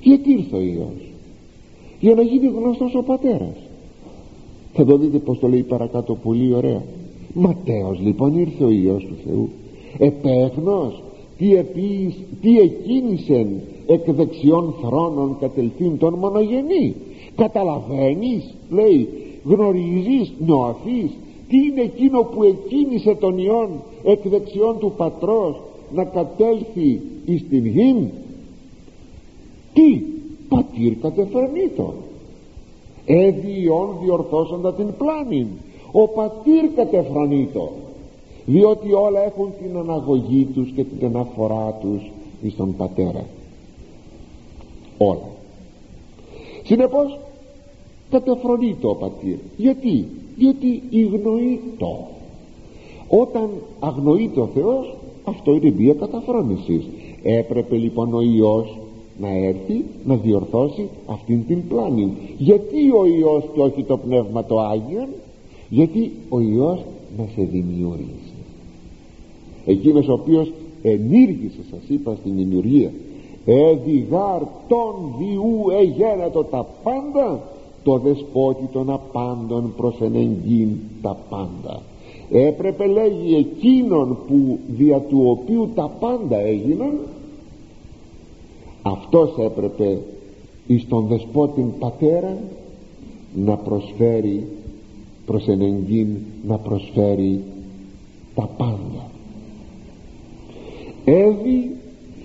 Γιατί 0.00 0.30
ήρθε 0.30 0.56
ο 0.56 0.60
Υιός; 0.60 1.12
Για 2.00 2.14
να 2.14 2.22
γίνει 2.22 2.46
γνωστός 2.46 2.94
ο 2.94 3.02
πατέρας 3.02 3.67
θα 4.72 4.84
το 4.84 4.96
δείτε 4.96 5.18
πως 5.18 5.38
το 5.38 5.48
λέει 5.48 5.62
παρακάτω 5.62 6.14
πολύ 6.14 6.54
ωραία. 6.54 6.82
Ματέος 7.34 7.98
λοιπόν 8.00 8.38
ήρθε 8.38 8.64
ο 8.64 8.70
Υιός 8.70 9.06
του 9.06 9.16
Θεού. 9.24 9.48
Επέγνος 9.98 11.02
τι, 11.38 11.54
επίης, 11.54 12.14
τι 12.40 12.58
εκκίνησεν 12.58 13.46
εκ 13.86 14.10
δεξιών 14.10 14.74
θρόνων 14.82 15.36
κατελθύν 15.40 15.98
τον 15.98 16.14
μονογενή. 16.14 16.94
Καταλαβαίνεις 17.36 18.54
λέει 18.70 19.08
γνωρίζεις 19.44 20.32
νιώθεις 20.38 21.10
τι 21.48 21.56
είναι 21.56 21.80
εκείνο 21.80 22.22
που 22.22 22.42
εκκίνησε 22.42 23.14
τον 23.14 23.38
Υιόν 23.38 23.68
εκ 24.04 24.28
δεξιών 24.28 24.78
του 24.78 24.92
πατρός 24.96 25.60
να 25.94 26.04
κατέλθει 26.04 27.00
εις 27.24 27.44
την 27.48 27.66
γην 27.66 27.96
τι 29.72 30.00
πατήρ 30.48 30.94
κατεφρονήτων 30.94 31.94
έδιον 33.08 33.96
διορθώσοντα 34.02 34.74
την 34.74 34.86
πλάνη. 34.98 35.46
Ο 35.92 36.08
πατήρ 36.08 36.64
κατεφρονείτο. 36.74 37.70
Διότι 38.46 38.92
όλα 38.92 39.24
έχουν 39.24 39.52
την 39.62 39.76
αναγωγή 39.76 40.44
τους 40.44 40.72
και 40.74 40.84
την 40.84 41.06
αναφορά 41.06 41.78
τους 41.80 42.10
εις 42.42 42.56
τον 42.56 42.76
πατέρα. 42.76 43.24
Όλα. 44.98 45.28
Συνεπώς 46.64 47.18
κατεφρονείτο 48.10 48.88
ο 48.88 48.94
πατήρ. 48.94 49.36
Γιατί; 49.56 50.06
Γιατί 50.36 50.82
το 51.78 52.06
όταν 53.08 53.50
αγνοείται 53.80 54.40
ο 54.40 54.48
Θεός 54.54 54.96
αυτό 55.24 55.54
είναι 55.54 55.74
μία 55.76 55.94
καταφρόνηση. 55.94 56.84
Έπρεπε 57.22 57.76
λοιπόν 57.76 58.14
ο 58.14 58.20
Υιός 58.20 58.78
να 59.20 59.28
έρθει 59.28 59.84
να 60.04 60.14
διορθώσει 60.14 60.88
αυτήν 61.06 61.46
την 61.46 61.68
πλάνη. 61.68 62.12
Γιατί 62.38 62.90
ο 62.90 63.06
Υιός 63.06 63.44
και 63.54 63.60
όχι 63.60 63.82
το 63.82 63.96
Πνεύμα 63.96 64.44
το 64.44 64.60
Άγιον; 64.60 65.08
Γιατί 65.68 66.10
ο 66.28 66.40
Υιός 66.40 66.84
να 67.18 67.24
σε 67.34 67.42
δημιούργησε. 67.42 68.34
Εκείνος 69.66 70.08
ο 70.08 70.12
οποίος 70.12 70.52
ενήργησε 70.82 71.60
σας 71.70 71.80
είπα 71.88 72.16
στην 72.20 72.36
δημιουργία 72.36 72.90
εδιγάρ 73.44 74.42
τον 74.68 74.94
διού 75.18 75.70
εγένετο 75.80 76.44
τα 76.44 76.66
πάντα 76.82 77.42
το 77.82 77.98
δεσπότη 77.98 78.68
των 78.72 78.90
απάντων 78.90 79.72
προς 79.76 80.00
ενεγγύν 80.00 80.68
τα 81.02 81.16
πάντα 81.30 81.82
έπρεπε 82.30 82.86
λέγει 82.86 83.34
εκείνον 83.36 84.18
που 84.28 84.58
δια 84.68 84.98
του 85.00 85.22
οποίου 85.26 85.68
τα 85.74 85.90
πάντα 86.00 86.40
έγιναν 86.40 86.98
αυτός 88.88 89.34
έπρεπε 89.38 89.98
εις 90.66 90.86
τον 90.88 91.06
δεσπότην 91.06 91.78
πατέρα 91.78 92.38
να 93.34 93.56
προσφέρει 93.56 94.46
προς 95.26 95.46
ενεγγύν 95.48 96.08
να 96.46 96.58
προσφέρει 96.58 97.40
τα 98.34 98.48
πάντα. 98.56 99.10
Εύη 101.04 101.70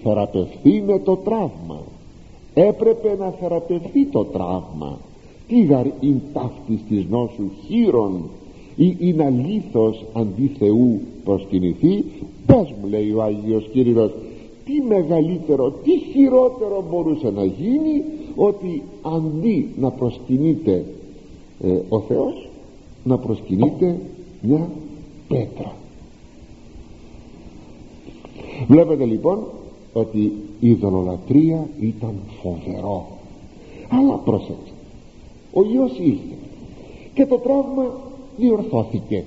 θεραπευθεί 0.03 0.81
με 0.81 0.99
το 0.99 1.15
τραύμα. 1.15 1.81
Έπρεπε 2.53 3.15
να 3.19 3.29
θεραπευθεί 3.29 4.05
το 4.05 4.23
τραύμα. 4.25 4.97
Τι 5.47 5.61
γαρ 5.61 5.85
ειν 5.99 6.21
ταύτης 6.33 6.79
της 6.89 7.05
νόσου 7.09 7.51
χείρον 7.65 8.29
ή 8.75 8.95
είναι 8.99 9.23
αλήθως 9.23 10.05
αντί 10.13 10.51
Θεού 10.59 11.01
προσκυνηθεί. 11.23 12.03
Πες 12.45 12.73
μου 12.81 12.89
λέει 12.89 13.11
ο 13.11 13.23
Άγιος 13.23 13.69
Κύριος 13.71 14.11
τι 14.65 14.81
μεγαλύτερο, 14.81 15.71
τι 15.71 15.97
χειρότερο 15.97 16.85
μπορούσε 16.89 17.29
να 17.29 17.43
γίνει 17.43 18.03
ότι 18.35 18.83
αντί 19.01 19.69
να 19.79 19.91
προσκυνείται 19.91 20.85
ε, 21.61 21.79
ο 21.89 21.99
Θεός 21.99 22.49
να 23.03 23.17
προσκυνείται 23.17 23.99
μια 24.41 24.69
πέτρα. 25.27 25.75
Βλέπετε 28.67 29.05
λοιπόν 29.05 29.43
ότι 29.93 30.19
η 30.59 30.69
ειδωλολατρία 30.69 31.67
ήταν 31.79 32.13
φοβερό. 32.41 33.07
Αλλά 33.89 34.15
πρόσεξε 34.15 34.73
ο 35.53 35.63
Υιός 35.63 35.99
ήρθε 35.99 36.35
και 37.13 37.25
το 37.25 37.37
τραύμα 37.37 37.91
διορθώθηκε. 38.37 39.23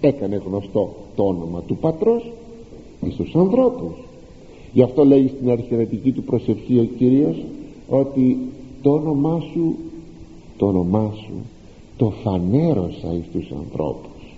Έκανε 0.00 0.42
γνωστό 0.46 0.94
το 1.16 1.24
όνομα 1.24 1.62
του 1.62 1.76
πατρός 1.76 2.32
εις 3.06 3.14
τους 3.14 3.34
ανθρώπους. 3.34 3.92
Γι' 4.72 4.82
αυτό 4.82 5.04
λέει 5.04 5.28
στην 5.36 5.50
αρχιερατική 5.50 6.12
του 6.12 6.22
προσευχή 6.22 6.78
ο 6.78 6.88
Κύριος 6.98 7.36
ότι 7.88 8.38
το 8.82 8.90
όνομά 8.90 9.40
σου 9.52 9.74
το 10.56 10.66
όνομά 10.66 11.12
σου 11.16 11.32
το 11.96 12.10
φανέρωσα 12.10 13.14
εις 13.14 13.24
τους 13.32 13.50
ανθρώπους. 13.58 14.34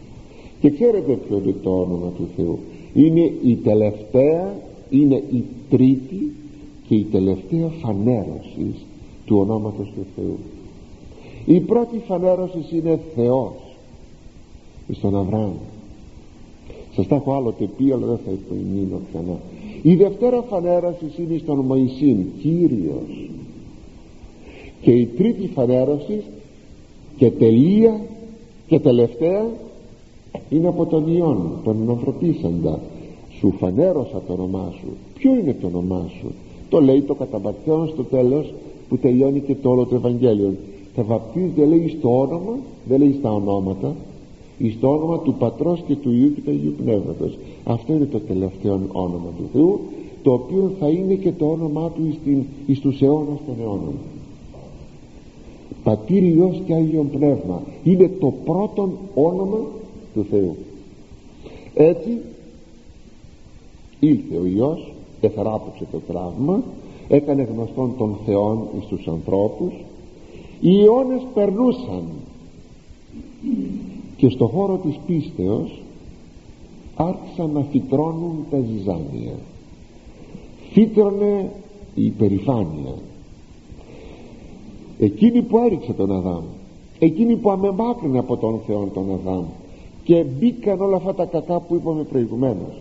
Και 0.61 0.71
ξέρετε 0.71 1.13
ποιο 1.13 1.41
είναι 1.45 1.55
το 1.63 1.71
όνομα 1.71 2.13
του 2.17 2.29
Θεού. 2.37 2.59
Είναι 2.95 3.33
η 3.43 3.55
τελευταία 3.55 4.55
είναι 4.93 5.23
η 5.31 5.45
τρίτη 5.71 6.33
και 6.89 6.95
η 6.95 7.05
τελευταία 7.05 7.69
φανέρωσης 7.69 8.85
του 9.25 9.37
ονόματος 9.39 9.93
του 9.95 10.07
Θεού. 10.17 10.39
Η 11.45 11.61
πρώτη 11.61 11.99
φανέρωση 12.07 12.65
είναι 12.73 13.01
Θεός 13.15 13.53
στον 14.93 15.17
Αβραάμ 15.17 15.53
σας 16.95 17.07
τα 17.07 17.15
έχω 17.15 17.33
άλλοτε 17.33 17.69
πει 17.77 17.93
αλλά 17.93 18.07
δεν 18.07 18.19
θα 18.25 18.31
υπομείνω 18.31 19.01
ξανά. 19.09 19.39
Η 19.83 19.95
δευτέρα 19.95 20.43
φανέρωση 20.43 21.05
είναι 21.19 21.39
στον 21.39 21.59
Μωυσήν 21.59 22.17
Κύριος. 22.41 23.31
Και 24.81 24.91
η 24.91 25.07
τρίτη 25.07 25.47
φανέρωση 25.47 26.23
και 27.17 27.31
τελεία 27.31 28.01
και 28.67 28.79
τελευταία 28.79 29.47
είναι 30.51 30.69
από 30.69 30.87
τον 30.87 31.15
Υιόν 31.15 31.51
τον 31.65 31.91
ανθρωπίσαντα 31.91 32.81
σου 33.39 33.55
φανέρωσα 33.59 34.23
το 34.27 34.33
όνομά 34.33 34.73
σου. 34.81 34.89
Ποιο 35.15 35.35
είναι 35.35 35.57
το 35.61 35.67
όνομά 35.67 36.07
σου; 36.21 36.27
Το 36.69 36.81
λέει 36.81 37.01
το 37.01 37.15
καταμπατιόν 37.15 37.89
στο 37.89 38.03
τέλος 38.03 38.55
που 38.89 38.99
τελειώνει 38.99 39.41
και 39.41 39.55
το 39.55 39.71
όλο 39.71 39.87
το 39.87 39.95
Ευαγγέλιο. 39.95 40.55
Θα 40.95 41.03
βαπτίζεται 41.03 41.65
λέει 41.65 41.95
στο 41.99 42.21
όνομα 42.21 42.57
δεν 42.89 42.99
λέει 42.99 43.15
στα 43.19 43.33
ονόματα 43.33 43.95
εις 44.63 44.79
το 44.81 44.89
όνομα 44.89 45.19
του 45.19 45.35
Πατρός 45.35 45.83
και 45.87 45.97
του 45.97 46.11
Υιού 46.11 46.35
και 46.35 46.41
του 46.41 46.51
Αγίου 46.51 46.75
Πνεύματος. 46.83 47.39
Αυτό 47.65 47.93
είναι 47.93 48.05
το 48.05 48.19
τελευταίο 48.19 48.81
όνομα 48.93 49.29
του 49.37 49.49
Θεού 49.53 49.81
το 50.23 50.33
οποίο 50.33 50.73
θα 50.79 50.89
είναι 50.89 51.15
και 51.15 51.33
το 51.33 51.47
όνομά 51.47 51.91
του 51.91 52.07
εις, 52.09 52.19
την, 52.25 52.43
εις 52.67 52.81
τους 52.81 53.03
αιώνας 53.03 53.39
των 53.47 53.55
αιώνων. 53.61 53.95
Πατήρ 55.83 56.23
Υιός 56.23 56.63
και 56.67 56.75
Άγιον 56.75 57.11
Πνεύμα 57.11 57.63
είναι 57.85 58.11
το 58.21 58.33
πρώτο 58.45 58.91
όνομα 59.15 59.59
του 60.15 60.27
Θεού. 60.31 60.57
Έτσι 61.75 62.19
ήλθε 64.01 64.37
ο 64.37 64.47
Υιός 64.47 64.93
εθεράπευσε 65.21 65.87
το 65.93 66.01
τραύμα 66.07 66.63
έκανε 67.09 67.43
γνωστόν 67.43 67.95
των 67.99 68.17
Θεών 68.27 68.59
εις 68.79 68.87
τους 68.87 69.09
ανθρώπους. 69.09 69.73
Οι 70.61 70.83
αιώνες 70.85 71.23
περνούσαν 71.35 72.03
και 74.23 74.29
στο 74.29 74.47
χώρο 74.47 74.77
της 74.77 74.99
πίστεως 75.07 75.83
άρχισαν 76.95 77.51
να 77.51 77.63
φυτρώνουν 77.63 78.47
τα 78.51 78.59
ζυζάνια. 78.61 79.35
Φύτρωνε 80.73 81.51
η 81.95 82.05
υπερηφάνεια. 82.05 82.95
Εκείνη 84.99 85.43
που 85.43 85.59
έριξε 85.59 85.93
τον 85.93 86.13
Αδάμ 86.13 86.43
εκείνη 86.99 87.37
που 87.37 87.51
αμεμάκρυνε 87.51 88.19
από 88.19 88.37
τον 88.37 88.61
Θεό 88.67 88.91
τον 88.95 89.13
Αδάμ 89.13 89.45
και 90.05 90.25
μπήκαν 90.25 90.81
όλα 90.81 90.97
αυτά 90.97 91.15
τα 91.15 91.25
κακά 91.25 91.61
που 91.61 91.75
είπαμε 91.75 92.03
προηγουμένως. 92.03 92.75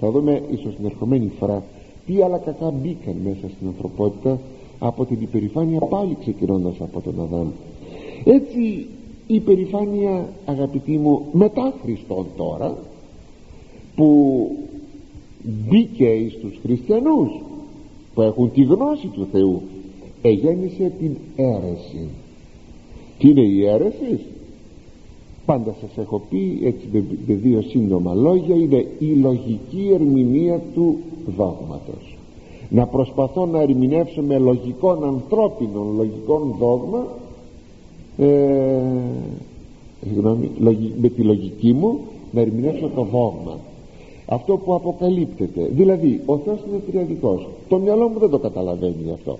Θα 0.00 0.10
δούμε 0.10 0.42
ίσως 0.50 0.74
την 0.74 0.84
ερχομένη 0.84 1.30
φορά 1.38 1.62
τι 2.06 2.22
άλλα 2.22 2.38
κακά 2.38 2.70
μπήκαν 2.70 3.16
μέσα 3.24 3.48
στην 3.56 3.66
ανθρωπότητα 3.66 4.38
από 4.78 5.04
την 5.04 5.18
υπερηφάνεια 5.20 5.80
πάλι 5.80 6.16
ξεκινώντας 6.20 6.74
από 6.80 7.00
τον 7.00 7.20
Αδάμ. 7.20 7.48
Έτσι 8.24 8.86
η 9.26 9.34
υπερηφάνεια 9.34 10.28
αγαπητοί 10.44 10.98
μου 10.98 11.26
μετά 11.32 11.74
Χριστόν 11.82 12.26
τώρα 12.36 12.76
που 13.96 14.50
μπήκε 15.42 16.30
στους 16.38 16.58
χριστιανούς 16.62 17.30
που 18.14 18.22
έχουν 18.22 18.52
τη 18.52 18.62
γνώση 18.62 19.06
του 19.06 19.26
Θεού 19.32 19.62
εγέννησε 20.22 20.92
την 20.98 21.16
αίρεση. 21.36 22.08
Τι 23.18 23.28
είναι 23.28 23.40
η 23.40 23.66
αίρεση; 23.66 24.18
Πάντα 25.46 25.74
σας 25.80 26.04
έχω 26.04 26.22
πει 26.30 26.60
έτσι 26.62 26.88
με 27.26 27.34
δύο 27.34 27.62
σύντομα 27.62 28.14
λόγια 28.14 28.54
είναι 28.54 28.86
η 28.98 29.06
λογική 29.06 29.90
ερμηνεία 29.94 30.60
του 30.74 30.98
δόγματος. 31.36 32.16
Να 32.70 32.86
προσπαθώ 32.86 33.46
να 33.46 33.60
ερμηνεύσω 33.60 34.22
με 34.22 34.38
λογικών 34.38 35.04
ανθρώπινων 35.04 35.96
λογικών 35.96 36.54
δόγμα 36.58 37.06
ε, 38.18 38.80
με 41.00 41.08
τη 41.08 41.22
λογική 41.22 41.72
μου 41.72 41.98
να 42.32 42.40
ερμηνεύσω 42.40 42.90
το 42.94 43.02
δόγμα 43.02 43.58
αυτό 44.26 44.56
που 44.56 44.74
αποκαλύπτεται. 44.74 45.70
Δηλαδή 45.72 46.20
ο 46.26 46.36
Θεός 46.36 46.58
είναι 46.68 46.82
τριαδικός 46.90 47.46
το 47.68 47.78
μυαλό 47.78 48.08
μου 48.08 48.18
δεν 48.18 48.30
το 48.30 48.38
καταλαβαίνει 48.38 49.12
αυτό. 49.12 49.38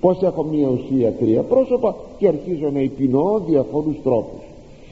Πως 0.00 0.22
έχω 0.22 0.42
μία 0.42 0.68
ουσία 0.68 1.12
τρία 1.12 1.42
πρόσωπα 1.42 1.96
και 2.18 2.28
αρχίζω 2.28 2.70
να 2.70 2.80
υπηνοώ 2.80 3.38
διαφόρους 3.38 3.96
τρόπους. 4.02 4.42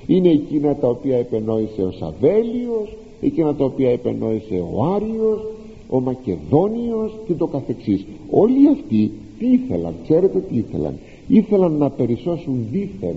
Είναι 0.06 0.28
εκείνα 0.28 0.74
τα 0.74 0.88
οποία 0.88 1.16
επενόησε 1.16 1.82
ο 1.82 1.90
Σαβέλιος 1.90 2.96
εκείνα 3.20 3.54
τα 3.54 3.64
οποία 3.64 3.90
επενόησε 3.90 4.64
ο 4.74 4.84
Άριος 4.94 5.40
ο 5.88 6.00
Μακεδόνιος 6.00 7.12
και 7.26 7.32
το 7.32 7.46
καθεξής. 7.46 8.04
Όλοι 8.30 8.68
αυτοί 8.68 9.10
τι 9.38 9.46
ήθελαν 9.46 9.94
ξέρετε 10.02 10.38
τι 10.38 10.56
ήθελαν 10.56 10.98
ήθελαν 11.28 11.72
να 11.72 11.90
περισσώσουν 11.90 12.66
δίθεν 12.70 13.16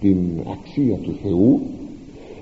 την 0.00 0.18
αξία 0.50 0.96
του 0.96 1.14
Θεού 1.22 1.60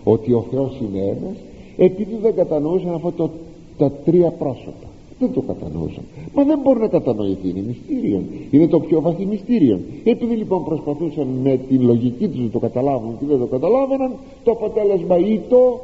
ότι 0.04 0.32
ο 0.32 0.44
Θεός 0.50 0.80
είναι 0.80 1.00
ένας 1.00 1.36
επειδή 1.76 2.18
δεν 2.22 2.34
κατανοούσαν 2.34 2.94
αυτό 2.94 3.12
το, 3.12 3.30
τα 3.78 3.90
τρία 3.90 4.30
πρόσωπα. 4.30 4.88
Δεν 5.18 5.32
το 5.32 5.40
κατανοούσαν. 5.40 6.04
Μα 6.34 6.44
δεν 6.44 6.58
μπορεί 6.62 6.78
να 6.78 6.88
κατανοηθεί 6.88 7.48
είναι 7.48 7.64
μυστήριο 7.66 8.22
είναι 8.50 8.66
το 8.66 8.80
πιο 8.80 9.00
βαθύ 9.00 9.26
μυστήριο 9.26 9.80
επειδή 10.04 10.34
λοιπόν 10.34 10.64
προσπαθούσαν 10.64 11.26
με 11.42 11.60
τη 11.68 11.74
λογική 11.74 12.28
τους 12.28 12.40
να 12.40 12.48
το 12.48 12.58
καταλάβουν 12.58 13.18
και 13.18 13.26
δεν 13.26 13.38
το 13.38 13.46
καταλάβαιναν 13.46 14.12
το 14.44 14.50
αποτέλεσμα 14.50 15.18
ή 15.18 15.40
το 15.48 15.80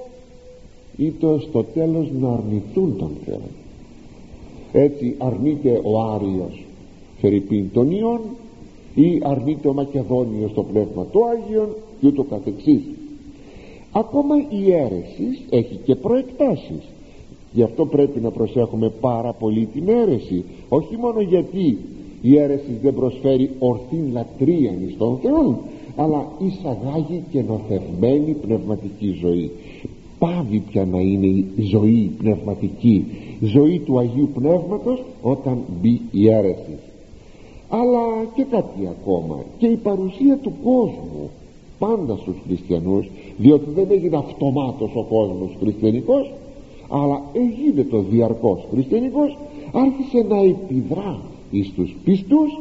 ή 0.96 1.10
το 1.10 1.38
στο 1.38 1.64
τέλος 1.64 2.10
να 2.20 2.28
αρνηθούν 2.28 2.96
τον 2.98 3.10
Θεό. 3.24 3.40
Έτσι 4.72 5.14
αρνείται 5.18 5.80
ο 5.84 6.00
Άριος 6.00 6.64
Φερρυπίν 7.20 7.70
των 7.72 7.90
Ιών 7.90 8.20
ή 8.96 9.20
αρνείται 9.22 9.68
ο 9.68 9.72
Μακεδόνιος 9.72 10.52
το 10.52 10.62
Πνεύμα 10.62 11.04
του 11.04 11.20
Άγιον 11.26 11.68
και 12.00 12.06
ούτω 12.06 12.22
καθεξής. 12.22 12.80
Ακόμα 13.92 14.34
η 14.48 14.72
αίρεσης 14.72 15.42
έχει 15.50 15.78
και 15.84 15.94
προεκτάσεις. 15.94 16.82
Γι' 17.52 17.62
αυτό 17.62 17.86
πρέπει 17.86 18.20
να 18.20 18.30
προσέχουμε 18.30 18.92
πάρα 19.00 19.32
πολύ 19.32 19.68
την 19.72 19.88
αίρεση. 19.88 20.44
Όχι 20.68 20.96
μόνο 20.96 21.20
γιατί 21.20 21.78
η 22.22 22.38
αίρεση 22.38 22.78
δεν 22.82 22.94
προσφέρει 22.94 23.50
ορθή 23.58 24.10
λατρεία 24.12 24.72
στον 24.94 25.18
Θεό 25.22 25.58
αλλά 25.96 26.26
εισαγάγει 26.38 27.22
και 27.30 27.42
νοθευμένη 27.42 28.32
πνευματική 28.32 29.18
ζωή. 29.20 29.50
Πάβει 30.18 30.62
πια 30.70 30.84
να 30.84 30.98
είναι 30.98 31.26
η 31.56 31.62
ζωή 31.70 32.10
πνευματική 32.18 33.04
ζωή 33.40 33.78
του 33.78 33.98
Αγίου 33.98 34.30
Πνεύματος 34.34 35.02
όταν 35.22 35.58
μπει 35.80 36.00
η 36.10 36.28
αίρεση 36.30 36.78
αλλά 37.68 38.24
και 38.34 38.42
κάτι 38.42 38.88
ακόμα. 38.90 39.44
Και 39.58 39.66
η 39.66 39.76
παρουσία 39.76 40.36
του 40.36 40.52
κόσμου 40.64 41.30
πάντα 41.78 42.16
στους 42.16 42.36
χριστιανούς 42.46 43.10
διότι 43.36 43.70
δεν 43.70 43.86
έγινε 43.90 44.16
αυτομάτως 44.16 44.90
ο 44.94 45.02
κόσμος 45.02 45.56
χριστιανικός 45.60 46.32
αλλά 46.88 47.22
έγινε 47.32 47.82
το 47.82 48.00
διαρκώς 48.00 48.66
χριστιανικός 48.70 49.36
άρχισε 49.72 50.26
να 50.28 50.36
επιδρά 50.36 51.20
εις 51.50 51.72
τους 51.72 51.96
πίστους 52.04 52.60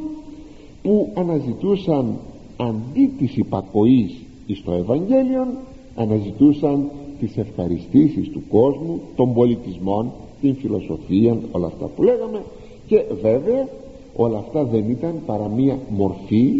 που 0.84 1.10
αναζητούσαν 1.13 2.18
αντί 2.58 3.12
της 3.18 3.38
υπακοής 3.38 4.15
εις 4.46 4.63
το 4.63 4.72
Ευαγγέλιο 4.72 5.48
αναζητούσαν 5.96 6.89
τις 7.20 7.38
ευχαριστήσεις 7.38 8.30
του 8.30 8.44
κόσμου 8.50 9.02
των 9.15 9.34
πολιτισμών 9.34 10.12
την 10.41 10.56
φιλοσοφία 10.56 11.38
όλα 11.52 11.68
αυτά 11.68 11.86
που 11.86 12.04
λέγαμε. 12.04 12.44
Και 12.88 13.04
βέβαια 13.22 13.68
όλα 14.15 14.38
αυτά 14.38 14.63
δεν 14.63 14.89
ήταν 14.89 15.21
παρά 15.25 15.47
μία 15.47 15.80
μορφή 15.89 16.51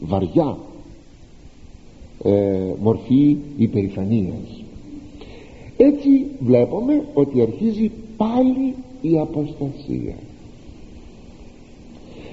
βαριά. 0.00 0.58
Ε, 2.22 2.74
μορφή 2.82 3.36
υπερηφανίας. 3.56 4.64
Έτσι 5.76 6.26
βλέπουμε 6.40 7.04
ότι 7.14 7.40
αρχίζει 7.40 7.90
πάλι 8.16 8.74
η 9.00 9.18
αποστασία. 9.18 10.14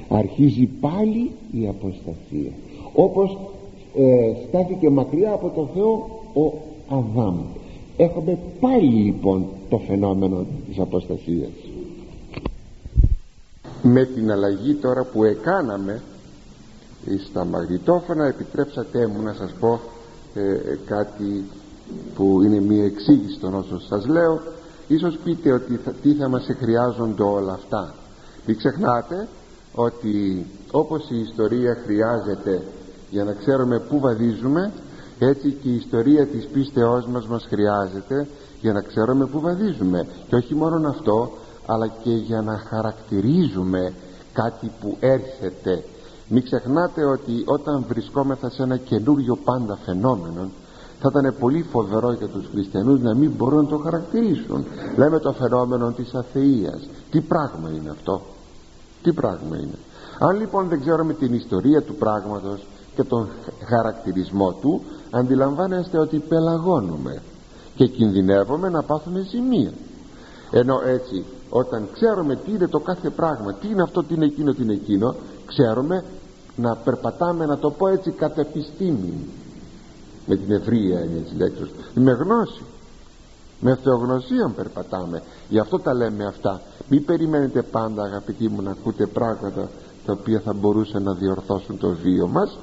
Αρχίζει 0.08 0.70
πάλι 0.80 1.32
η 1.52 1.68
αποστασία. 1.68 2.52
Όπως 2.94 3.38
ε, 3.96 4.34
στάθηκε 4.48 4.90
μακριά 4.90 5.32
από 5.32 5.50
τον 5.50 5.70
Θεό 5.74 6.22
ο 6.34 6.54
Αδάμ. 6.88 7.36
Έχουμε 7.98 8.38
πάλι 8.60 8.94
λοιπόν 8.94 9.46
το 9.70 9.78
φαινόμενο 9.78 10.46
της 10.68 10.80
αποστασίας 10.80 11.75
με 13.88 14.06
την 14.06 14.32
αλλαγή 14.32 14.74
τώρα 14.74 15.04
που 15.04 15.24
έκαναμε 15.24 16.02
στα 17.30 17.46
μαγνητόφωνα 17.46 18.26
επιτρέψατε 18.26 19.08
μου 19.08 19.22
να 19.22 19.34
σας 19.34 19.52
πω 19.60 19.80
ε, 20.34 20.58
κάτι 20.86 21.44
που 22.16 22.42
είναι 22.44 22.60
μια 22.60 22.86
εξήγηση 22.86 23.40
των 23.40 23.54
όσων 23.54 23.82
σας 23.82 24.06
λέω. 24.08 24.42
Ίσως 24.88 25.18
πείτε 25.24 25.52
ότι 25.52 25.80
θα, 25.84 25.92
τι 25.92 26.14
θα 26.14 26.30
μας 26.30 26.48
χρειάζονται 26.60 27.24
όλα 27.24 27.54
αυτά. 27.54 27.94
Μην 28.46 28.58
ξεχνάτε 28.58 29.28
ότι 29.76 30.46
όπως 30.72 31.10
η 31.10 31.20
ιστορία 31.20 31.78
χρειάζεται 31.86 32.62
για 33.10 33.24
να 33.24 33.34
ξέρουμε 33.34 33.80
πού 33.80 34.00
βαδίζουμε 34.00 34.72
έτσι 35.20 35.58
και 35.62 35.70
η 35.70 35.76
ιστορία 35.76 36.26
της 36.26 36.46
πίστεώς 36.46 37.08
μας 37.08 37.28
μας 37.28 37.46
χρειάζεται 37.50 38.28
για 38.62 38.74
να 38.74 38.82
ξέρουμε 38.82 39.26
πού 39.26 39.40
βαδίζουμε. 39.40 40.08
Και 40.28 40.36
όχι 40.36 40.56
μόνο 40.56 40.90
αυτό 40.90 41.32
αλλά 41.66 41.88
και 41.88 42.12
για 42.12 42.42
να 42.42 42.58
χαρακτηρίζουμε 42.58 43.94
κάτι 44.34 44.72
που 44.82 44.98
έρχεται. 45.00 45.84
Μην 46.28 46.44
ξεχνάτε 46.44 47.06
ότι 47.06 47.44
όταν 47.46 47.86
βρισκόμεθα 47.88 48.50
σε 48.50 48.64
ένα 48.64 48.78
καινούριο 48.78 49.36
πάντα 49.36 49.78
φαινόμενο 49.86 50.50
θα 51.00 51.10
ήταν 51.12 51.36
πολύ 51.40 51.66
φοβερό 51.72 52.12
για 52.12 52.28
τους 52.28 52.46
χριστιανούς 52.52 53.02
να 53.02 53.16
μην 53.16 53.32
μπορούν 53.38 53.64
να 53.64 53.70
το 53.70 53.78
χαρακτηρίσουν. 53.78 54.66
Λέμε 54.96 55.20
το 55.20 55.32
φαινόμενο 55.34 55.92
της 55.92 56.14
αθείας. 56.14 56.88
Τι 57.12 57.22
πράγμα 57.22 57.70
είναι 57.70 57.90
αυτό; 57.90 58.22
Τι 59.02 59.14
πράγμα 59.14 59.58
είναι; 59.58 59.78
Αν 60.20 60.38
λοιπόν 60.40 60.68
δεν 60.68 60.80
ξέρουμε 60.80 61.14
την 61.14 61.34
ιστορία 61.34 61.82
του 61.82 61.96
πράγματος 61.96 62.66
και 62.96 63.04
τον 63.04 63.28
χαρακτηρισμό 63.66 64.52
του 64.52 64.82
αντιλαμβάνεστε 65.12 65.98
ότι 65.98 66.18
πελαγώνουμε 66.20 67.22
και 67.76 67.88
κινδυνεύουμε 67.88 68.70
να 68.70 68.84
πάθουμε 68.84 69.26
ζημία. 69.30 69.72
Ενώ 70.52 70.82
έτσι 70.86 71.26
όταν 71.58 71.88
ξέρουμε 71.94 72.36
τι 72.36 72.52
είναι 72.52 72.68
το 72.68 72.80
κάθε 72.80 73.10
πράγμα 73.10 73.54
τι 73.54 73.68
είναι 73.68 73.82
αυτό, 73.82 74.04
τι 74.04 74.14
είναι 74.14 74.26
εκείνο, 74.26 74.54
τι 74.54 74.62
είναι 74.62 74.74
εκείνο 74.74 75.16
ξέρουμε 75.46 76.04
να 76.56 76.76
περπατάμε 76.76 77.46
να 77.46 77.58
το 77.58 77.72
πω 77.72 77.88
έτσι 77.88 78.12
κατ' 78.12 78.38
επιστήμη. 78.38 79.14
Με 80.26 80.36
την 80.36 80.52
ευρία 80.52 81.00
έννοια 81.00 81.22
της 81.22 81.34
λέξης. 81.38 81.70
Με 81.94 82.12
γνώση. 82.12 82.62
Με 83.60 83.76
θεογνωσία 83.84 84.54
περπατάμε. 84.56 85.22
Γι' 85.50 85.60
αυτό 85.60 85.80
τα 85.80 85.94
λέμε 85.94 86.26
αυτά. 86.26 86.62
Μην 86.90 87.06
περιμένετε 87.06 87.62
πάντα 87.62 88.04
αγαπητοί 88.04 88.50
μου 88.50 88.62
να 88.62 88.72
ακούτε 88.72 89.06
πράγματα 89.06 89.70
τα 90.06 90.14
οποία 90.14 90.40
θα 90.40 90.54
μπορούσαν 90.54 91.04
να 91.04 91.14
διορθώσουν 91.14 91.78
το 91.78 91.96
βίο 92.04 92.28
μας. 92.28 92.58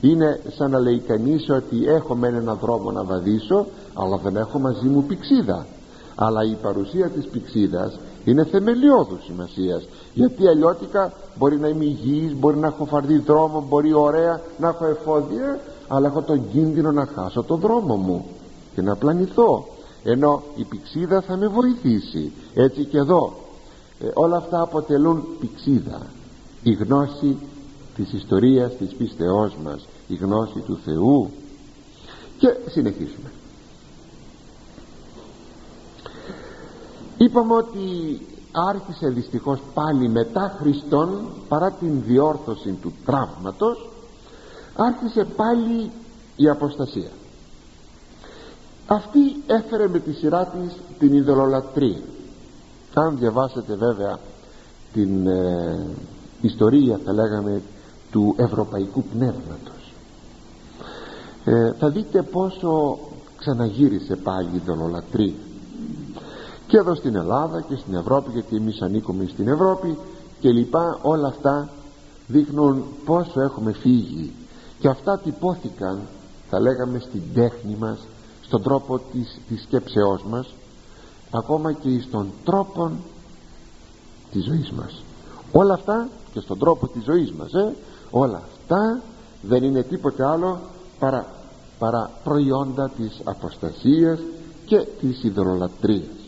Είναι 0.00 0.40
σαν 0.56 0.70
να 0.70 0.78
λέει 0.78 0.98
κανείς 0.98 1.50
ότι 1.50 1.86
έχω 1.86 2.14
μεν 2.14 2.34
έναν 2.34 2.58
δρόμο 2.60 2.90
να 2.90 3.04
βαδίσω 3.04 3.66
αλλά 3.94 4.16
δεν 4.16 4.36
έχω 4.36 4.58
μαζί 4.58 4.86
μου 4.86 5.04
πηξίδα. 5.04 5.66
Αλλά 6.14 6.44
η 6.44 6.56
παρουσία 6.62 7.08
της 7.08 7.26
πηξίδας 7.26 7.98
είναι 8.24 8.44
θεμελιώδους 8.44 9.24
σημασίας. 9.24 9.88
Γιατί 10.14 10.46
αλλιώτικα 10.46 11.12
μπορεί 11.38 11.56
να 11.56 11.68
είμαι 11.68 11.84
υγιής 11.84 12.34
μπορεί 12.34 12.56
να 12.56 12.66
έχω 12.66 12.84
φαρδί 12.84 13.18
δρόμο 13.18 13.64
μπορεί 13.68 13.92
ωραία 13.92 14.40
να 14.58 14.68
έχω 14.68 14.86
εφόδια 14.86 15.60
αλλά 15.88 16.06
έχω 16.06 16.22
τον 16.22 16.50
κίνδυνο 16.52 16.92
να 16.92 17.06
χάσω 17.06 17.42
τον 17.42 17.60
δρόμο 17.60 17.96
μου 17.96 18.26
και 18.74 18.82
να 18.82 18.96
πλανηθώ. 18.96 19.66
Ενώ 20.04 20.42
η 20.56 20.64
πηξίδα 20.64 21.20
θα 21.20 21.36
με 21.36 21.46
βοηθήσει. 21.46 22.32
Έτσι 22.54 22.84
και 22.84 22.98
εδώ 22.98 23.32
ε, 24.00 24.06
όλα 24.14 24.36
αυτά 24.36 24.60
αποτελούν 24.60 25.24
πηξίδα. 25.40 26.06
Η 26.62 26.72
γνώση 26.72 27.36
της 27.96 28.12
ιστορίας 28.12 28.76
της 28.76 28.94
πίστεώς 28.94 29.56
μας 29.64 29.86
η 30.08 30.14
γνώση 30.14 30.58
του 30.66 30.78
Θεού. 30.84 31.30
Και 32.38 32.56
συνεχίζουμε 32.66 33.30
είπαμε 37.24 37.54
ότι 37.54 38.20
άρχισε 38.52 39.08
δυστυχώς 39.08 39.58
πάλι 39.74 40.08
μετά 40.08 40.56
Χριστόν 40.58 41.26
παρά 41.48 41.70
την 41.70 42.02
διόρθωση 42.06 42.78
του 42.82 42.92
τραύματος 43.04 43.90
άρχισε 44.76 45.24
πάλι 45.36 45.90
η 46.36 46.48
αποστασία. 46.48 47.10
Αυτή 48.86 49.18
έφερε 49.46 49.88
με 49.88 49.98
τη 49.98 50.12
σειρά 50.12 50.46
της 50.46 50.76
την 50.98 51.12
ειδωλολατρία 51.12 52.00
αν 52.94 53.18
διαβάσετε 53.18 53.74
βέβαια 53.74 54.18
την 54.92 55.26
ε, 55.26 55.86
ιστορία 56.40 57.00
θα 57.04 57.12
λέγαμε 57.12 57.62
του 58.10 58.34
ευρωπαϊκού 58.38 59.02
πνεύματος. 59.02 59.92
Ε, 61.44 61.72
θα 61.72 61.88
δείτε 61.90 62.22
πόσο 62.22 62.98
ξαναγύρισε 63.36 64.16
πάλι 64.16 64.48
η 64.52 64.56
ειδωλολατρία 64.56 65.34
και 66.72 66.78
εδώ 66.78 66.94
στην 66.94 67.16
Ελλάδα 67.16 67.60
και 67.60 67.76
στην 67.76 67.94
Ευρώπη 67.94 68.30
γιατί 68.30 68.56
εμείς 68.56 68.80
ανήκουμε 68.80 69.26
στην 69.26 69.48
Ευρώπη 69.48 69.98
και 70.40 70.50
λοιπά 70.50 70.98
όλα 71.02 71.28
αυτά 71.28 71.68
δείχνουν 72.26 72.84
πόσο 73.04 73.40
έχουμε 73.40 73.72
φύγει. 73.72 74.32
Και 74.78 74.88
αυτά 74.88 75.18
τυπώθηκαν 75.18 76.00
θα 76.50 76.60
λέγαμε 76.60 76.98
στην 76.98 77.22
τέχνη 77.34 77.76
μας 77.78 77.98
στον 78.42 78.62
τρόπο 78.62 78.98
της, 79.12 79.40
της 79.48 79.62
σκέψεώς 79.62 80.24
μας 80.24 80.54
ακόμα 81.30 81.72
και 81.72 82.00
στον 82.00 82.30
τρόπο 82.44 82.90
της 84.32 84.44
ζωής 84.44 84.70
μας. 84.70 85.02
Όλα 85.52 85.74
αυτά 85.74 86.08
και 86.32 86.40
στον 86.40 86.58
τρόπο 86.58 86.88
της 86.88 87.04
ζωής 87.04 87.32
μας 87.32 87.52
ε, 87.52 87.74
όλα 88.10 88.42
αυτά 88.52 89.00
δεν 89.42 89.62
είναι 89.62 89.82
τίποτε 89.82 90.26
άλλο 90.26 90.60
παρά, 90.98 91.26
παρά 91.78 92.10
προϊόντα 92.24 92.90
της 92.96 93.20
αποστασίας 93.24 94.18
και 94.66 94.86
της 95.00 95.22
υδρολατρίας 95.22 96.21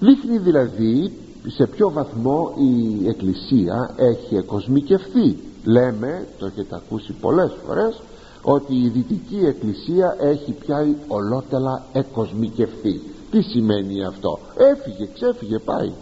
δείχνει 0.00 0.38
δηλαδή 0.38 1.12
σε 1.46 1.66
ποιο 1.66 1.90
βαθμό 1.90 2.54
η 2.58 3.08
Εκκλησία 3.08 3.94
έχει 3.96 4.36
εκοσμικευθεί. 4.36 5.38
Λέμε, 5.64 6.26
το 6.38 6.46
έχετε 6.46 6.74
ακούσει 6.74 7.12
πολλές 7.12 7.56
φορές 7.66 8.00
ότι 8.42 8.74
η 8.74 8.88
Δυτική 8.88 9.40
Εκκλησία 9.46 10.16
έχει 10.20 10.52
πια 10.52 10.94
ολότελα 11.08 11.84
εκοσμικευθεί. 11.92 13.00
Τι 13.30 13.42
σημαίνει 13.42 14.04
αυτό; 14.04 14.38
Έφυγε, 14.56 15.08
ξέφυγε, 15.14 15.58
πάει. 15.58 15.92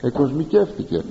Εκοσμικεύτηκε. 0.00 1.04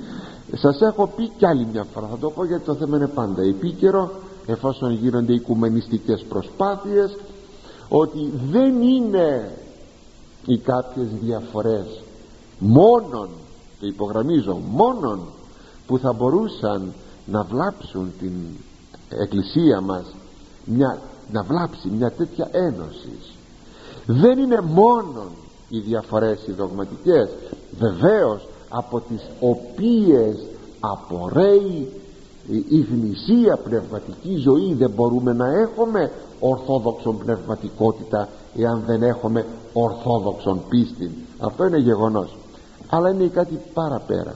Σας 0.55 0.81
έχω 0.81 1.07
πει 1.15 1.31
κι 1.37 1.45
άλλη 1.45 1.67
μια 1.71 1.83
φορά 1.93 2.07
θα 2.07 2.17
το 2.17 2.29
πω 2.29 2.45
γιατί 2.45 2.65
το 2.65 2.75
θέμα 2.75 2.97
είναι 2.97 3.07
πάντα 3.07 3.41
επίκαιρο 3.41 4.11
εφόσον 4.45 4.91
γίνονται 4.91 5.33
οικουμενιστικές 5.33 6.25
προσπάθειες 6.29 7.17
ότι 7.89 8.31
δεν 8.51 8.81
είναι 8.81 9.51
οι 10.45 10.57
κάποιες 10.57 11.07
διαφορές 11.21 12.04
μόνον 12.59 13.29
το 13.79 13.87
υπογραμμίζω 13.87 14.61
μόνον 14.71 15.19
που 15.87 15.97
θα 15.97 16.13
μπορούσαν 16.13 16.93
να 17.25 17.43
βλάψουν 17.43 18.11
την 18.19 18.33
εκκλησία 19.09 19.81
μας 19.81 20.15
μια, 20.65 21.01
να 21.31 21.43
βλάψει 21.43 21.87
μια 21.89 22.11
τέτοια 22.11 22.49
ένωση. 22.51 23.19
Δεν 24.05 24.37
είναι 24.37 24.61
μόνον 24.61 25.29
οι 25.69 25.79
διαφορές 25.79 26.47
οι 26.47 26.51
δογματικές. 26.51 27.29
Βεβαίως 27.79 28.47
από 28.69 28.99
τις 28.99 29.21
οποίες 29.39 30.37
απορρέει 30.79 31.91
η 32.69 32.79
γνησία 32.79 33.57
πνευματική 33.57 34.35
ζωή 34.35 34.73
δεν 34.73 34.89
μπορούμε 34.89 35.33
να 35.33 35.59
έχουμε 35.59 36.11
ορθόδοξον 36.39 37.17
πνευματικότητα 37.17 38.29
εάν 38.57 38.83
δεν 38.85 39.03
έχουμε 39.03 39.45
ορθόδοξον 39.73 40.61
πίστη. 40.69 41.11
Αυτό 41.39 41.65
είναι 41.65 41.77
γεγονός 41.77 42.35
αλλά 42.89 43.09
είναι 43.09 43.27
κάτι 43.27 43.59
παραπέρα. 43.73 44.35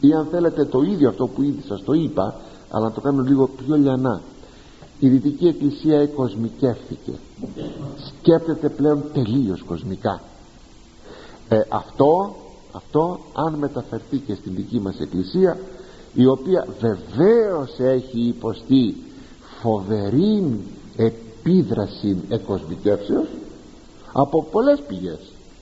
Ή 0.00 0.12
αν 0.12 0.26
θέλετε 0.30 0.64
το 0.64 0.82
ίδιο 0.82 1.08
αυτό 1.08 1.26
που 1.26 1.42
ήδη 1.42 1.62
σας 1.66 1.82
το 1.84 1.92
είπα 1.92 2.40
αλλά 2.70 2.84
να 2.84 2.92
το 2.92 3.00
κάνω 3.00 3.22
λίγο 3.22 3.48
πιο 3.48 3.76
λιανά. 3.76 4.20
Η 5.00 5.08
Δυτική 5.08 5.46
Εκκλησία 5.46 6.00
εκοσμικεύθηκε 6.00 7.12
σκέπτεται 8.06 8.68
πλέον 8.68 9.04
τελείως 9.12 9.62
κοσμικά. 9.62 10.20
Ε, 11.48 11.60
αυτό 11.68 12.36
αυτό 12.72 13.18
αν 13.32 13.54
μεταφερθεί 13.54 14.18
και 14.18 14.34
στην 14.34 14.54
δική 14.54 14.80
μας 14.80 15.00
εκκλησία 15.00 15.58
η 16.14 16.26
οποία 16.26 16.66
βεβαίως 16.80 17.78
έχει 17.78 18.20
υποστεί 18.20 18.96
φοβερή 19.60 20.60
επίδραση 20.96 22.22
εκοσμητεύσεως 22.28 23.26
από 24.12 24.44
πολλές 24.50 24.80
πηγές 24.88 25.18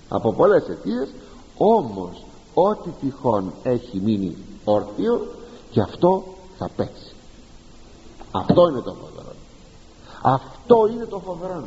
από 0.09 0.33
πολλές 0.33 0.69
αιτίες 0.69 1.09
όμως 1.57 2.25
ό,τι 2.55 2.91
τυχόν 3.01 3.53
έχει 3.63 4.01
μείνει 4.05 4.37
όρθιο 4.65 5.27
και 5.71 5.81
αυτό 5.81 6.25
θα 6.59 6.71
πέσει. 6.77 7.15
Αυτό 8.31 8.69
είναι 8.69 8.81
το 8.81 8.95
φοβερό. 8.95 9.35
Αυτό 10.23 10.89
είναι 10.93 11.05
το 11.05 11.19
φοβερό. 11.19 11.65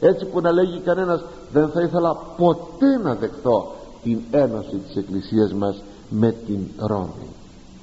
Έτσι 0.00 0.24
που 0.24 0.40
να 0.40 0.52
λέγει 0.52 0.80
κανένας 0.80 1.24
δεν 1.52 1.68
θα 1.68 1.80
ήθελα 1.82 2.16
ποτέ 2.36 2.96
να 3.02 3.14
δεχθώ 3.14 3.72
την 4.02 4.20
ένωση 4.30 4.76
της 4.76 4.96
Εκκλησίας 4.96 5.52
μας 5.52 5.82
με 6.08 6.32
την 6.32 6.68
Ρώμη 6.78 7.28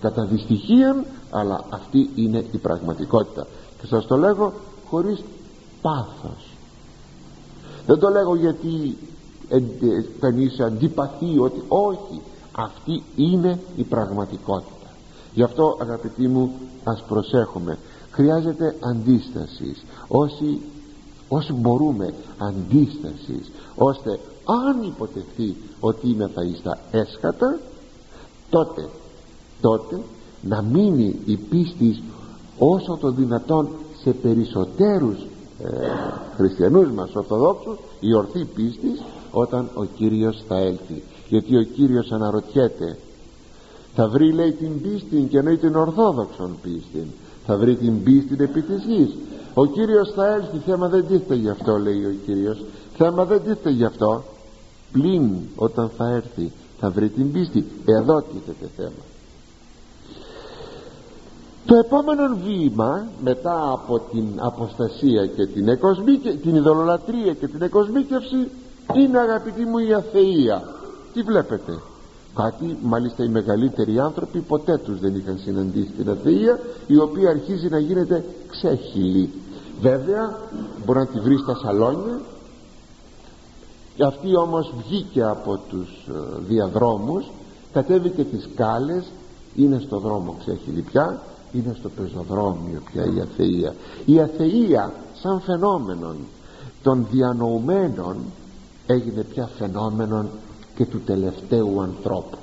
κατά 0.06 0.26
δυστυχίαν 0.26 1.06
αλλά 1.32 1.64
αυτή 1.70 2.10
είναι 2.16 2.46
η 2.52 2.58
πραγματικότητα. 2.58 3.48
Και 3.80 3.88
σας 3.88 4.06
το 4.06 4.18
λέγω 4.18 4.54
χωρίς 4.90 5.24
πάθος. 5.82 6.56
Δεν 7.86 8.00
το 8.00 8.10
λέγω 8.10 8.36
γιατί 8.36 8.98
κανείς 10.20 10.60
αντιπαθεί 10.60 11.40
ότι 11.40 11.64
όχι 11.68 12.22
αυτή 12.52 13.04
είναι 13.16 13.60
η 13.76 13.84
πραγματικότητα. 13.84 14.90
Γι' 15.34 15.44
αυτό 15.44 15.78
αγαπητοί 15.82 16.28
μου 16.28 16.52
ας 16.84 17.04
προσέχουμε. 17.08 17.78
Χρειάζεται 18.12 18.76
αντίστασης. 18.80 19.84
Όσοι, 20.08 20.60
όσοι 21.28 21.54
μπορούμε 21.54 22.14
αντίστασης 22.38 23.52
ώστε 23.76 24.20
αν 24.46 24.84
υποτεθεί 24.84 25.56
ότι 25.80 26.10
είμαι 26.10 26.30
θα 26.34 26.42
στα 26.60 26.78
έσχατα 26.92 27.60
τότε 28.50 28.90
τότε 29.62 30.00
να 30.42 30.62
μείνει 30.62 31.20
η 31.26 31.38
πίστη 31.38 32.04
όσο 32.58 32.98
το 33.02 33.12
δυνατόν 33.12 33.70
σε 34.04 34.12
περισσότερους 34.12 35.18
ε, 35.64 35.68
χριστιανούς 36.36 36.92
μας 36.92 37.16
Ορθοδόξους 37.16 37.78
η 38.00 38.16
ορθή 38.16 38.46
πίστη 38.46 39.00
όταν 39.36 39.70
ο 39.74 39.84
Κύριος 39.84 40.44
θα 40.48 40.58
έλθει. 40.58 41.04
Γιατί 41.28 41.58
ο 41.58 41.62
Κύριος 41.62 42.12
αναρωτιέται 42.12 42.98
θα 43.96 44.08
βρει 44.08 44.32
λέει 44.32 44.52
την 44.52 44.82
πίστη 44.82 45.28
και 45.30 45.38
εννοεί 45.38 45.58
την 45.58 45.76
ορθόδοξον 45.76 46.58
πίστη. 46.62 47.08
Θα 47.46 47.58
βρει 47.58 47.76
την 47.76 48.04
πίστη 48.04 48.36
επί 48.44 48.62
της 48.62 48.84
γης 48.84 49.16
ο 49.58 49.66
Κύριος 49.66 50.12
θα 50.16 50.34
έλθει. 50.34 50.58
Θέμα 50.66 50.88
δεν 50.88 51.08
τίθεται 51.08 51.36
γι' 51.36 51.50
αυτό 51.50 51.78
λέει 51.78 52.06
ο 52.06 52.16
Κύριος. 52.26 52.64
Θέμα 52.98 53.26
δεν 53.26 53.42
τίθεται 53.44 53.70
γι' 53.70 53.86
αυτό. 53.86 54.24
Πλην 54.92 55.32
όταν 55.56 55.92
θα 55.98 56.10
έρθει 56.10 56.52
θα 56.80 56.90
βρει 56.90 57.10
την 57.10 57.32
πίστη 57.32 57.66
εδώ 57.86 58.22
τίθεται 58.22 58.70
θέμα. 58.78 59.04
Το 61.66 61.76
επόμενο 61.76 62.38
βήμα 62.46 63.08
μετά 63.24 63.72
από 63.72 64.00
την 64.00 64.26
αποστασία 64.38 65.26
και 65.26 65.46
την, 65.46 65.80
την 66.42 66.56
ειδωλολατρία 66.56 67.34
και 67.34 67.48
την 67.48 67.62
εκοσμίκευση 67.62 68.50
είναι 68.94 69.20
αγαπητοί 69.20 69.66
μου 69.66 69.78
η 69.78 69.94
αθεία. 69.94 70.64
Τι 71.14 71.22
βλέπετε; 71.22 71.82
Κάτι 72.36 72.78
μάλιστα 72.82 73.24
οι 73.24 73.28
μεγαλύτεροι 73.28 74.00
άνθρωποι 74.00 74.40
ποτέ 74.40 74.78
τους 74.78 75.00
δεν 75.00 75.16
είχαν 75.16 75.38
συναντήσει 75.38 75.92
την 75.98 76.10
αθεία 76.10 76.60
η 76.88 76.98
οποία 76.98 77.30
αρχίζει 77.30 77.68
να 77.68 77.80
γίνεται 77.80 78.24
ξέχυλη. 78.50 79.30
Βέβαια 79.82 80.40
μπορεί 80.86 81.00
να 81.00 81.08
τη 81.08 81.20
βρεις 81.20 81.40
στα 81.40 81.56
σαλόνια. 81.56 82.20
Αυτή 84.06 84.36
όμως 84.36 84.74
βγήκε 84.78 85.24
από 85.24 85.60
τους 85.70 85.90
ε, 86.08 86.42
διαδρόμους 86.48 87.32
κατέβηκε 87.74 88.24
τις 88.24 88.48
σκάλες 88.52 89.06
είναι 89.56 89.82
στο 89.86 90.00
δρόμο 90.00 90.36
ξέχυλη 90.40 90.82
πια 90.82 91.22
είναι 91.54 91.76
στο 91.80 91.90
πεζοδρόμιο 91.90 92.82
πια 92.92 93.04
η 93.04 93.22
αθεία. 93.22 93.76
Η 94.06 94.20
αθεία 94.20 94.94
σαν 95.22 95.42
φαινόμενον 95.42 96.16
των 96.84 97.08
διανοουμένων 97.12 98.18
έγινε 98.88 99.24
πια 99.24 99.50
φαινόμενον 99.58 100.30
και 100.76 100.86
του 100.86 101.02
τελευταίου 101.06 101.82
ανθρώπου. 101.82 102.38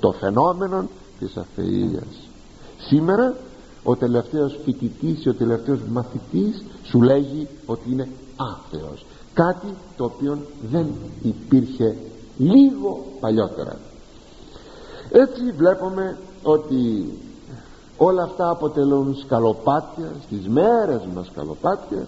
Το 0.00 0.12
φαινόμενο 0.12 0.88
της 1.18 1.36
αθείας 1.36 2.28
σήμερα 2.78 3.34
ο 3.82 3.96
τελευταίος 3.96 4.58
φοιτητής 4.64 5.24
ή 5.24 5.28
ο 5.28 5.34
τελευταίος 5.34 5.78
μαθητής 5.90 6.64
σου 6.82 7.02
λέγει 7.02 7.48
ότι 7.66 7.92
είναι 7.92 8.08
άθεος. 8.36 9.06
Κάτι 9.34 9.66
το 9.96 10.04
οποίο 10.04 10.38
δεν 10.70 10.86
υπήρχε 11.22 11.96
λίγο 12.38 13.04
παλιότερα. 13.20 13.76
Έτσι 15.10 15.52
βλέπουμε 15.56 16.18
ότι 16.42 17.12
όλα 17.96 18.22
αυτά 18.22 18.50
αποτελούν 18.50 19.16
σκαλοπάτια 19.16 20.12
στις 20.24 20.48
μέρες 20.48 21.00
μας 21.14 21.26
σκαλοπάτια 21.26 22.06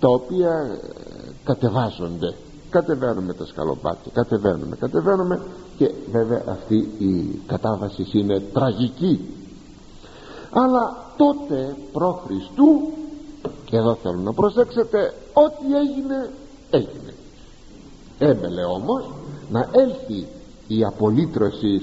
τα 0.00 0.08
οποία 0.08 0.50
ε, 0.50 1.32
κατεβάζονται 1.44 2.34
κατεβαίνουμε 2.72 3.32
τα 3.32 3.46
σκαλοπάτια 3.46 4.10
κατεβαίνουμε 4.14 4.76
κατεβαίνουμε 4.76 5.42
και 5.76 5.90
βέβαια 6.12 6.42
αυτή 6.48 6.76
η 6.98 7.40
κατάβαση 7.46 8.06
είναι 8.12 8.40
τραγική. 8.40 9.20
Αλλά 10.50 11.12
τότε 11.16 11.76
προ 11.92 12.22
Χριστού 12.26 12.92
και 13.64 13.76
εδώ 13.76 13.94
θέλω 13.94 14.20
να 14.20 14.32
προσέξετε 14.32 15.14
ό,τι 15.32 15.76
έγινε 15.76 16.30
έγινε. 16.72 17.14
Έμελε 18.18 18.64
όμως 18.64 19.10
να 19.50 19.68
έλθει 19.72 20.26
η 20.68 20.84
απολύτρωση 20.84 21.80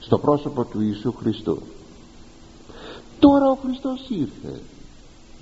στο 0.00 0.18
πρόσωπο 0.18 0.64
του 0.64 0.80
Ιησού 0.80 1.12
Χριστού. 1.12 1.58
Τώρα 3.18 3.50
ο 3.50 3.54
Χριστός 3.54 4.08
ήρθε. 4.08 4.60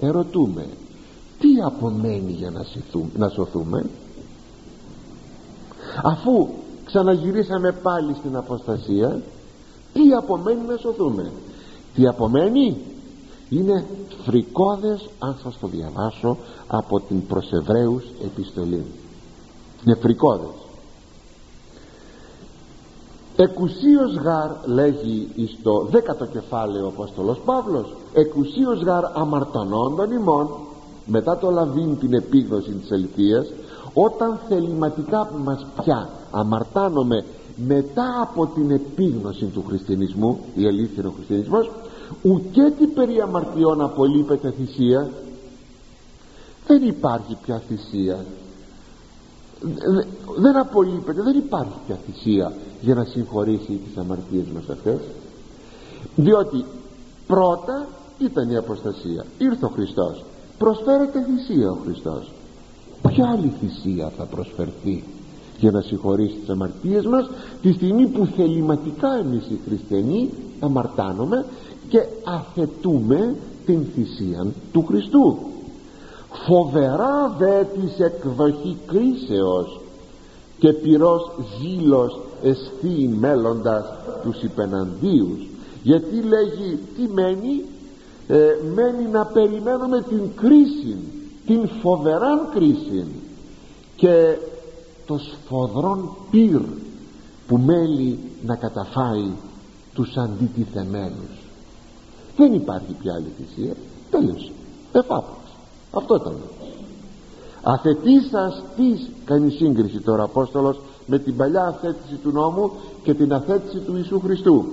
Ερωτούμε 0.00 0.66
τι 1.38 1.48
απομένει 1.66 2.32
για 2.32 2.50
να, 2.50 2.64
να 3.16 3.28
σωθούμε; 3.28 3.86
Αφού 6.02 6.48
ξαναγυρίσαμε 6.84 7.72
πάλι 7.72 8.14
στην 8.14 8.36
αποστασία 8.36 9.22
τι 9.92 10.12
απομένει 10.18 10.60
να 10.68 10.76
σωθούμε; 10.76 11.30
Τι 11.94 12.06
απομένει; 12.06 12.76
Είναι 13.48 13.84
φρικόδες 14.24 15.08
αν 15.18 15.36
σας 15.42 15.58
το 15.58 15.66
διαβάσω 15.66 16.36
από 16.66 17.00
την 17.00 17.26
προς 17.26 17.52
Εβραίους 17.52 18.04
επιστολή. 18.24 18.84
Είναι 19.84 19.94
φρικόδες 19.94 20.58
εκουσίως 23.42 24.14
γαρ 24.14 24.50
λέγει 24.64 25.28
στο 25.58 25.86
δέκατο 25.90 26.26
κεφάλαιο 26.26 26.84
ο 26.84 26.88
Απόστολος 26.88 27.40
Παύλος 27.44 27.96
εκουσίως 28.12 28.82
γαρ 28.82 29.04
αμαρτανόντων 29.04 30.10
ημών 30.10 30.48
μετά 31.06 31.38
το 31.38 31.50
λαβήν 31.50 31.98
την 31.98 32.14
επίγνωση 32.14 32.70
της 32.70 32.92
αληθείας 32.92 33.46
όταν 33.92 34.40
θεληματικά 34.48 35.30
μας 35.44 35.66
πια 35.82 36.08
αμαρτάνομαι 36.30 37.24
μετά 37.66 38.20
από 38.20 38.46
την 38.46 38.70
επίγνωση 38.70 39.44
του 39.44 39.64
χριστιανισμού 39.66 40.38
η 40.54 40.66
αλήθεια 40.66 40.94
είναι 40.98 41.08
ο 41.08 41.12
χριστιανισμός 41.16 41.70
ουκέ 42.22 42.72
τι 42.78 42.86
περί 42.86 43.20
αμαρτιών 43.20 43.80
απολείπεται 43.80 44.50
θυσία. 44.50 45.10
Δεν 46.66 46.82
υπάρχει 46.82 47.36
πια 47.42 47.62
θυσία. 47.68 48.24
Δεν 50.38 50.56
απολείπεται 50.56 51.22
δεν 51.22 51.36
υπάρχει 51.36 51.78
πια 51.86 51.98
θυσία 52.06 52.52
για 52.80 52.94
να 52.94 53.04
συγχωρήσει 53.04 53.80
τις 53.86 53.96
αμαρτίες 53.96 54.46
μας 54.54 54.68
αυτές. 54.68 55.00
Διότι 56.16 56.64
πρώτα 57.26 57.86
ήταν 58.18 58.50
η 58.50 58.56
αποστασία. 58.56 59.24
Ήρθε 59.38 59.64
ο 59.64 59.68
Χριστός. 59.68 60.24
Προσφέρεται 60.58 61.24
θυσία 61.24 61.70
ο 61.70 61.76
Χριστός 61.84 62.32
ποια 63.08 63.30
άλλη 63.30 63.52
θυσία 63.60 64.12
θα 64.16 64.24
προσφερθεί 64.24 65.04
για 65.58 65.70
να 65.70 65.80
συγχωρήσει 65.80 66.34
τις 66.34 66.48
αμαρτίες 66.48 67.06
μας 67.06 67.30
τη 67.62 67.72
στιγμή 67.72 68.06
που 68.06 68.26
θεληματικά 68.36 69.18
εμείς 69.18 69.42
οι 69.50 69.58
χριστιανοί 69.68 70.30
αμαρτάνουμε 70.60 71.44
και 71.88 72.06
αθετούμε 72.24 73.34
την 73.66 73.86
θυσία 73.94 74.46
του 74.72 74.84
Χριστού. 74.88 75.36
Φοβερά 76.46 77.34
δε 77.38 77.64
της 77.64 77.98
εκδοχή 77.98 78.76
κρίσεως 78.86 79.80
και 80.58 80.72
πυρός 80.72 81.30
ζήλος 81.60 82.20
εστί 82.42 83.08
μέλλοντας 83.20 83.84
τους 84.22 84.42
υπεναντίους. 84.42 85.48
Γιατί 85.82 86.14
λέγει 86.14 86.78
τι 86.96 87.12
μένει; 87.12 87.64
Ε, 88.30 88.56
μένει 88.74 89.08
να 89.12 89.24
περιμένουμε 89.24 90.02
την 90.02 90.20
κρίση 90.36 90.96
την 91.48 91.68
φοβεράν 91.82 92.48
κρίση 92.54 93.06
και 93.96 94.36
το 95.06 95.18
σφοδρόν 95.18 96.16
πυρ 96.30 96.60
που 97.46 97.58
μέλει 97.58 98.18
να 98.44 98.56
καταφάει 98.56 99.30
τους 99.94 100.16
αντιτιθεμένους. 100.16 101.50
Δεν 102.36 102.54
υπάρχει 102.54 102.92
πια 103.02 103.14
άλλη 103.14 103.32
θυσία 103.36 103.74
τέλειωσε 104.10 104.50
εφάπαξε 104.92 105.52
αυτό 105.92 106.14
ήταν. 106.14 106.36
Αθετήσας 107.62 108.62
της 108.76 109.10
κάνει 109.24 109.50
σύγκριση 109.50 110.00
τώρα 110.00 110.22
Απόστολος 110.22 110.80
με 111.06 111.18
την 111.18 111.36
παλιά 111.36 111.64
αθέτηση 111.64 112.14
του 112.14 112.30
νόμου 112.30 112.70
και 113.02 113.14
την 113.14 113.32
αθέτηση 113.32 113.78
του 113.78 113.96
Ιησού 113.96 114.20
Χριστού. 114.20 114.64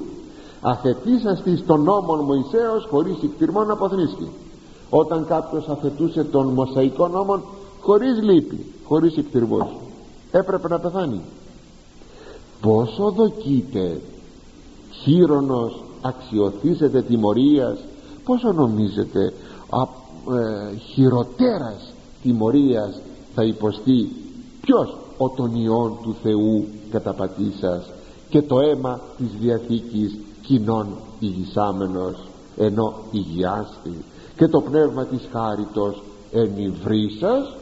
Αθετήσαστη 0.62 1.58
στον 1.58 1.84
νόμο 1.84 2.16
Μωυσέως 2.16 2.88
χωρίς 2.90 3.24
εκτιρμόν 3.24 3.72
αποθνίσκη 3.72 4.30
όταν 4.90 5.26
κάποιος 5.26 5.68
αθετούσε 5.68 6.24
τον 6.24 6.48
Μωσαϊκό 6.48 7.08
νόμο 7.08 7.44
χωρίς 7.82 8.22
λύπη 8.22 8.66
χωρίς 8.84 9.18
εκτιρμούς 9.18 9.68
έπρεπε 10.32 10.68
να 10.68 10.80
πεθάνει. 10.80 11.22
Πόσο 12.62 13.12
δοκείτε 13.12 14.02
χείρονος 15.04 15.84
αξιοθήσετε 16.02 17.02
τιμωρίας 17.02 17.80
πόσο 18.26 18.52
νομίζετε 18.52 19.34
α, 19.70 19.82
ε, 19.82 20.76
χειροτέρας 20.76 21.94
τιμωρίας 22.22 23.00
θα 23.36 23.44
υποστεί 23.44 24.10
ποιος 24.62 24.98
ο 25.18 25.30
τον 25.30 25.56
Υιόν 25.56 25.98
του 26.04 26.16
Θεού 26.24 26.66
καταπατήσας 26.92 27.90
και 28.30 28.42
το 28.42 28.60
αίμα 28.60 29.00
της 29.18 29.28
Διαθήκης 29.40 30.18
κοινών 30.42 30.88
υγισάμενος 31.20 32.18
ενώ 32.58 32.94
υγιάστη 33.12 34.04
και 34.36 34.48
το 34.48 34.62
πνεύμα 34.62 35.06
της 35.06 35.30
χάριτος 35.32 36.02
ενυβρίσας 36.32 37.56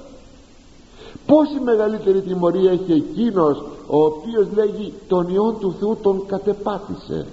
πόση 1.26 1.60
μεγαλύτερη 1.64 2.22
τιμωρία 2.22 2.72
έχει 2.72 2.92
εκείνος 2.92 3.64
ο 3.88 4.04
οποίος 4.04 4.48
λέγει 4.56 4.94
τον 5.08 5.30
Υιόν 5.30 5.60
του 5.60 5.76
Θεού 5.80 5.98
τον 6.02 6.26
κατεπάτησε 6.26 7.26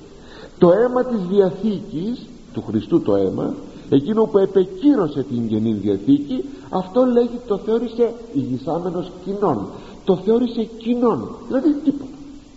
το 0.58 0.70
αίμα 0.72 1.04
της 1.04 1.18
Διαθήκης 1.28 2.26
του 2.52 2.64
Χριστού 2.66 3.00
το 3.00 3.16
αίμα 3.16 3.54
εκείνο 3.90 4.24
που 4.24 4.38
επεκύρωσε 4.38 5.22
την 5.22 5.48
Καινή 5.48 5.72
Διαθήκη 5.72 6.44
αυτό 6.70 7.04
λέγει 7.04 7.40
το 7.46 7.58
θεώρησε 7.58 8.14
υγισάμενος 8.32 9.10
κοινών 9.24 9.66
το 10.04 10.16
θεώρησε 10.16 10.62
κοινών 10.64 11.28
δηλαδή 11.46 11.72
τίποτα, 11.84 12.10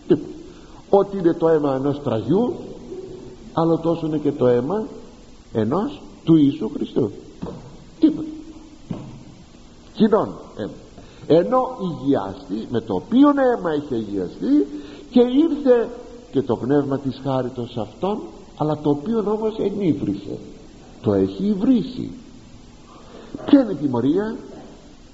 τίποτα. 0.07 0.27
ότι 0.89 1.17
είναι 1.17 1.33
το 1.33 1.49
αίμα 1.49 1.75
ενός 1.75 2.01
τραγιού 2.03 2.53
άλλο 3.53 3.77
τόσο 3.77 4.05
είναι 4.05 4.17
και 4.17 4.31
το 4.31 4.47
αίμα 4.47 4.83
ενός 5.53 6.01
του 6.23 6.35
Ιησού 6.35 6.71
Χριστού. 6.75 7.11
Τίποτα. 7.99 8.27
Κοινών 9.93 10.29
αίμα 10.57 10.71
ενώ 11.27 11.77
υγιάστη 11.81 12.67
με 12.69 12.81
το 12.81 12.93
οποίο 12.93 13.29
αίμα 13.29 13.71
έχει 13.71 13.93
αγιαστεί 13.93 14.67
και 15.09 15.19
ήρθε 15.19 15.89
και 16.31 16.41
το 16.41 16.55
πνεύμα 16.55 16.99
της 16.99 17.21
χάριτος 17.23 17.77
αυτόν 17.77 18.19
αλλά 18.57 18.77
το 18.77 18.89
οποίο 18.89 19.19
όμως 19.19 19.57
ενήβρισε 19.57 20.37
το 21.01 21.13
έχει 21.13 21.45
υβρίσει. 21.45 22.11
Ποια 23.45 23.61
είναι 23.61 23.71
η 23.71 23.75
τιμωρία 23.75 24.35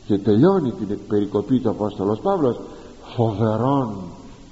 και 0.06 0.18
τελειώνει 0.18 0.72
την 0.72 1.00
περικοπή 1.08 1.60
του 1.60 1.70
Απόστολος 1.70 2.20
Παύλος 2.20 2.60
φοβερόν 3.16 3.96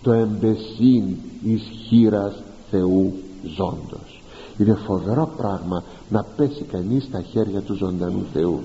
το 0.02 0.12
εμπεσίν 0.12 1.16
ισχύρας 1.44 2.42
Θεού 2.72 3.14
ζώντος. 3.56 4.22
Είναι 4.58 4.78
φοβερό 4.86 5.30
πράγμα 5.38 5.84
να 6.10 6.26
πέσει 6.36 6.64
κανείς 6.64 7.04
στα 7.04 7.22
χέρια 7.22 7.62
του 7.62 7.74
ζωντανού 7.74 8.26
Θεού. 8.34 8.60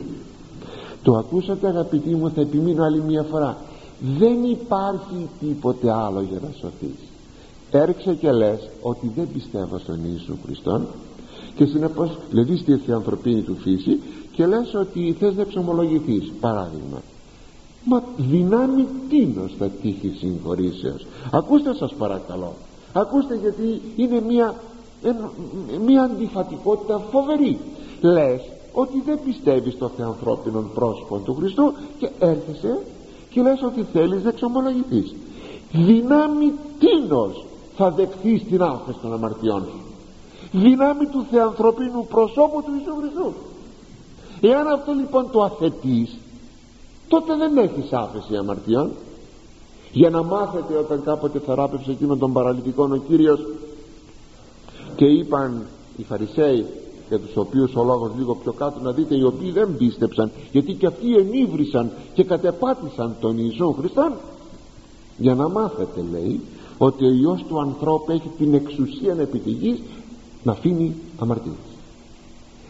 Το 1.03 1.17
ακούσατε 1.17 1.67
αγαπητοί 1.67 2.15
μου 2.15 2.31
θα 2.31 2.41
επιμείνω 2.41 2.85
άλλη 2.85 3.03
μια 3.03 3.23
φορά. 3.23 3.57
Δεν 4.19 4.45
υπάρχει 4.45 5.29
τίποτε 5.41 5.93
άλλο 5.93 6.21
για 6.21 6.39
να 6.43 6.51
σωθείς. 6.61 6.99
Έριξε 7.71 8.15
και 8.15 8.33
λες 8.33 8.69
ότι 8.83 9.13
δεν 9.17 9.29
πιστεύω 9.33 9.79
στον 9.79 10.01
Ιησού 10.05 10.37
Χριστόν 10.45 10.87
και 11.55 11.65
συνεπώς 11.65 12.19
δηλαδή 12.31 12.57
στη 12.57 12.93
ανθρωπίνη 12.93 13.41
του 13.41 13.57
φύση 13.61 14.01
και 14.33 14.47
λες 14.47 14.75
ότι 14.75 15.17
θες 15.19 15.35
να 15.35 15.43
εξομολογηθείς 15.43 16.33
παράδειγμα. 16.41 17.03
Μα 17.85 18.03
δυνάμει 18.17 18.87
τίνος 19.09 19.55
θα 19.59 19.69
τύχει 19.69 20.15
συγχωρήσεως. 20.19 21.07
Ακούστε 21.31 21.75
σας 21.75 21.95
παρακαλώ. 21.95 22.53
Ακούστε 22.93 23.35
γιατί 23.35 23.81
είναι 23.97 24.21
μια, 24.21 24.55
μια 25.85 26.03
αντιφατικότητα 26.03 26.99
φοβερή. 27.11 27.59
Λες 28.01 28.41
ότι 28.73 29.03
δεν 29.05 29.19
πιστεύεις 29.25 29.73
στο 29.73 29.91
θεανθρώπινο 29.97 30.65
πρόσωπο 30.75 31.19
του 31.19 31.35
Χριστού 31.35 31.73
και 31.99 32.11
έρχεσαι 32.19 32.79
και 33.31 33.43
λες 33.43 33.63
ότι 33.63 33.87
θέλεις 33.93 34.23
να 34.23 34.29
εξομολογηθείς. 34.29 35.15
Δυνάμει 35.73 36.53
τίνος 36.79 37.45
θα 37.77 37.91
δεχθείς 37.91 38.45
την 38.45 38.63
άφεση 38.63 38.99
των 39.03 39.13
αμαρτιών 39.13 39.63
σου. 39.63 39.81
Δυνάμει 40.53 41.07
του 41.07 41.27
θεανθρωπίνου 41.31 42.07
προσώπου 42.07 42.63
του 42.63 42.73
Ιησού 42.79 42.95
Χριστού. 43.01 43.33
Εάν 44.41 44.67
αυτό 44.67 44.93
λοιπόν 44.93 45.31
το 45.31 45.43
αθετείς 45.43 46.17
τότε 47.09 47.37
δεν 47.37 47.57
έχεις 47.57 47.93
άφεση 47.93 48.37
αμαρτιών. 48.37 48.91
Για 49.93 50.11
να 50.11 50.23
μάθετε 50.23 50.77
όταν 50.77 51.03
κάποτε 51.03 51.39
θεράπευσε 51.39 51.91
εκείνον 51.91 52.19
τον 52.19 52.33
παραλυτικό 52.33 52.89
ο 52.93 52.97
Κύριος 52.97 53.41
και 54.97 55.05
είπαν 55.05 55.63
οι 55.97 56.03
Φαρισαίοι 56.03 56.67
για 57.09 57.21
τους 57.21 57.37
οποίους 57.37 57.75
ο 57.75 57.85
λόγος 57.85 58.11
λίγο 58.17 58.35
πιο 58.35 58.53
κάτω 58.53 58.81
να 58.81 58.93
δείτε 58.93 59.17
οι 59.17 59.23
οποίοι 59.23 59.51
δεν 59.51 59.77
πίστεψαν 59.77 60.31
γιατί 60.53 60.73
και 60.73 60.87
αυτοί 60.87 61.17
ενήβρισαν 61.17 61.91
και 62.15 62.25
κατεπάτησαν 62.25 63.15
τον 63.21 63.39
Ιησού 63.39 63.73
Χριστόν. 63.73 64.13
Για 65.17 65.35
να 65.35 65.49
μάθετε 65.49 66.05
λέει 66.13 66.41
ότι 66.79 67.05
ο 67.05 67.11
Υιός 67.11 67.45
του 67.49 67.61
ανθρώπου 67.61 68.13
έχει 68.13 68.31
την 68.39 68.55
εξουσία 68.55 69.17
επί 69.19 69.39
τη 69.39 69.51
γης 69.51 69.81
να 70.43 70.53
αφήνει 70.53 70.95
αμαρτίες. 71.19 71.55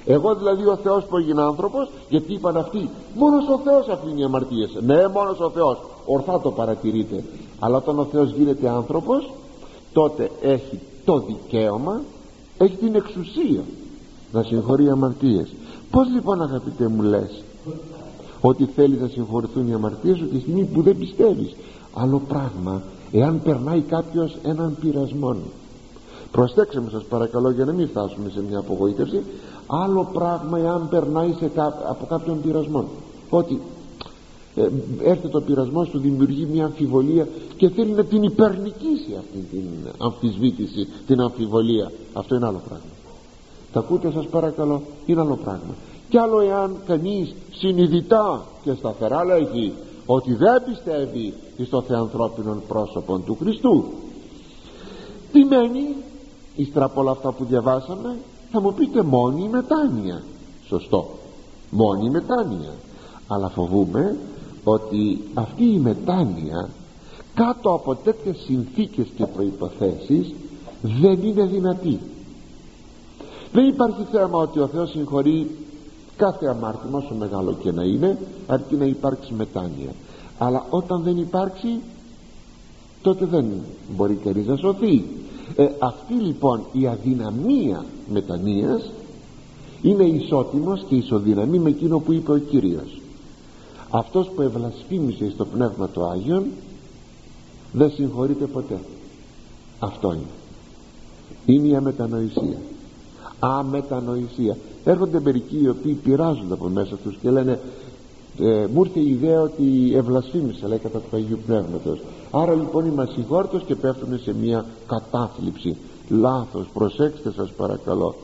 Εγώ 0.05 0.35
δηλαδή 0.35 0.67
ο 0.67 0.77
Θεός 0.77 1.05
που 1.05 1.17
έγινε 1.17 1.43
άνθρωπος 1.43 1.91
γιατί 2.09 2.33
είπαν 2.33 2.57
αυτοί 2.57 2.91
μόνος 3.15 3.49
ο 3.49 3.61
Θεός 3.65 3.89
αφήνει 3.89 4.25
αμαρτίες 4.25 4.71
ναι 4.81 5.09
μόνος 5.09 5.41
ο 5.41 5.51
Θεός 5.51 5.79
ορθά 6.07 6.41
το 6.41 6.51
παρατηρείτε. 6.51 7.25
Αλλά 7.59 7.77
όταν 7.77 7.99
ο 7.99 8.05
Θεός 8.05 8.31
γίνεται 8.31 8.69
άνθρωπος 8.69 9.33
τότε 9.93 10.31
έχει 10.43 10.79
το 11.05 11.19
δικαίωμα 11.19 12.01
έχει 12.59 12.77
την 12.77 12.95
εξουσία. 12.95 13.63
Να 14.33 14.43
συγχωρεί 14.43 14.89
αμαρτίες. 14.89 15.53
Πως 15.91 16.09
λοιπόν 16.15 16.43
αγαπητέ 16.43 16.89
μου 16.89 17.03
λες 17.03 17.43
ότι 18.41 18.65
θέλεις 18.65 19.01
να 19.01 19.09
συγχωρηθούν 19.09 19.69
οι 19.69 19.73
αμαρτίες 19.73 20.19
σου 20.19 20.29
τη 20.29 20.41
στιγμή 20.41 20.65
που 20.65 20.83
δεν 20.83 20.99
πιστεύεις; 20.99 21.55
Άλλο 21.95 22.23
πράγμα 22.29 22.83
εάν 23.13 23.41
περνάει 23.43 23.81
κάποιος 23.81 24.37
έναν 24.43 24.77
πειρασμό 24.81 25.37
προσέξτε 26.33 26.81
με 26.81 26.91
σας 26.91 27.05
παρακαλώ 27.05 27.51
για 27.51 27.65
να 27.65 27.73
μην 27.73 27.89
φτάσουμε 27.89 28.31
σε 28.31 28.43
μια 28.49 28.59
απογοήτευση. 28.59 29.23
Άλλο 29.67 30.09
πράγμα 30.13 30.59
εάν 30.59 30.89
περνάει 30.89 31.35
σε 31.39 31.51
από 31.89 32.07
κάποιον 32.09 32.41
πειρασμό 32.41 32.85
ότι 33.31 33.61
ε, 34.55 34.69
έρθει 35.03 35.29
το 35.29 35.41
πειρασμός 35.41 35.89
του 35.89 35.99
δημιουργεί 35.99 36.49
μια 36.53 36.65
αμφιβολία 36.65 37.29
και 37.57 37.69
θέλει 37.69 37.91
να 37.91 38.05
την 38.05 38.23
υπερνικήσει 38.23 39.17
αυτή 39.19 39.39
την 39.51 39.69
αμφισβήτηση 39.99 40.89
την 41.07 41.21
αμφιβολία. 41.21 41.93
Αυτό 42.13 42.35
είναι 42.35 42.47
άλλο 42.47 42.63
πράγμα. 42.69 42.93
Τα 43.73 43.81
ακούτε 43.81 44.11
σας 44.11 44.27
παρακαλώ 44.27 44.83
είναι 45.07 45.21
άλλο 45.21 45.37
πράγμα. 45.37 45.75
Κι 46.09 46.19
άλλο 46.19 46.41
εάν 46.41 46.77
κανείς 46.87 47.35
συνειδητά 47.55 48.47
και 48.63 48.73
σταθερά 48.73 49.25
λέγει 49.25 49.73
ότι 50.07 50.35
δεν 50.35 50.63
πιστεύει 50.65 51.35
στο 51.67 51.83
θεανθρώπινο 51.83 52.63
πρόσωπο 52.69 53.19
του 53.19 53.37
Χριστού 53.41 53.85
τι 55.33 55.45
μένει; 55.45 55.97
Ύστερα 56.57 56.85
από 56.85 57.01
όλα 57.01 57.11
αυτά 57.11 57.33
που 57.33 57.45
διαβάσαμε 57.45 58.17
θα 58.51 58.61
μου 58.61 58.75
πείτε 58.75 59.03
μόνη 59.03 59.43
η 59.45 59.49
μετάνοια. 59.49 60.23
Σωστό. 60.67 61.11
Μόνη 61.71 62.07
η 62.07 62.11
μετάνοια. 62.11 62.75
Αλλά 63.27 63.49
φοβούμε 63.49 64.17
ότι 64.65 65.21
αυτή 65.35 65.65
η 65.65 65.79
μετάνοια 65.79 66.69
κάτω 67.35 67.73
από 67.73 67.95
τέτοιες 67.95 68.37
συνθήκες 68.47 69.07
και 69.17 69.27
προϋποθέσεις 69.27 70.35
δεν 70.83 71.23
είναι 71.23 71.45
δυνατή. 71.45 71.99
Δεν 73.53 73.69
υπάρχει 73.69 74.07
θέμα 74.11 74.39
ότι 74.39 74.59
ο 74.59 74.67
Θεός 74.67 74.91
συγχωρεί 74.91 75.51
κάθε 76.17 76.47
αμάρτημα 76.47 76.99
όσο 76.99 77.15
μεγάλο 77.15 77.57
και 77.63 77.73
να 77.73 77.83
είναι 77.83 78.19
αρκεί 78.47 78.75
να 78.75 78.85
υπάρξει 78.85 79.35
μετάνοια. 79.35 79.95
Αλλά 80.39 80.67
όταν 80.71 81.03
δεν 81.03 81.17
υπάρξει 81.17 81.81
τότε 83.03 83.25
δεν 83.25 83.47
μπορεί 83.97 84.15
κανείς 84.25 84.47
να 84.47 84.57
σωθεί. 84.57 85.05
Ε, 85.57 85.69
αυτή 85.79 86.15
λοιπόν 86.15 86.63
η 86.73 86.87
αδυναμία 86.87 87.85
μετανοίας 88.13 88.91
είναι 89.83 90.05
ισότιμος 90.05 90.85
και 90.89 90.95
ισοδυναμή 90.95 91.59
με 91.59 91.69
εκείνο 91.69 91.99
που 91.99 92.13
είπε 92.13 92.33
ο 92.33 92.39
Κύριος 92.39 93.02
αυτός 93.95 94.31
που 94.35 94.43
ευλασφήμισε 94.43 95.31
στο 95.31 95.45
Πνεύμα 95.45 95.89
του 95.89 96.05
Άγιον 96.05 96.45
δεν 97.73 97.91
συγχωρείται 97.91 98.47
ποτέ. 98.47 98.79
Αυτό 99.79 100.13
είναι. 100.13 100.31
Είναι 101.47 101.69
η 101.69 101.77
αμετανοησία. 101.77 102.59
Αμετανοησία. 103.39 104.57
Έρχονται 104.85 105.21
μερικοί 105.21 105.61
οι 105.63 105.69
οποίοι 105.69 105.93
πειράζονται 105.93 106.53
από 106.53 106.69
μέσα 106.69 106.97
τους 106.97 107.17
και 107.21 107.31
λένε 107.31 107.61
ε, 108.39 108.67
μου 108.75 108.85
ήρθε 108.85 109.01
η 109.01 109.11
ιδέα 109.11 109.41
ότι 109.41 109.93
ευλασφήμισε 109.95 110.67
λέει 110.67 110.79
κατά 110.79 110.99
του 110.99 111.17
Αγίου 111.17 111.39
Πνεύματος. 111.47 112.01
Άρα 112.31 112.55
λοιπόν 112.55 112.87
είμαι 112.87 113.03
ασυγχώρητος 113.03 113.63
και 113.63 113.75
πέφτουν 113.75 114.19
σε 114.19 114.35
μια 114.35 114.65
κατάθλιψη. 114.87 115.77
Λάθος. 116.09 116.67
Προσέξτε 116.73 117.33
σας 117.33 117.51
παρακαλώ. 117.51 118.15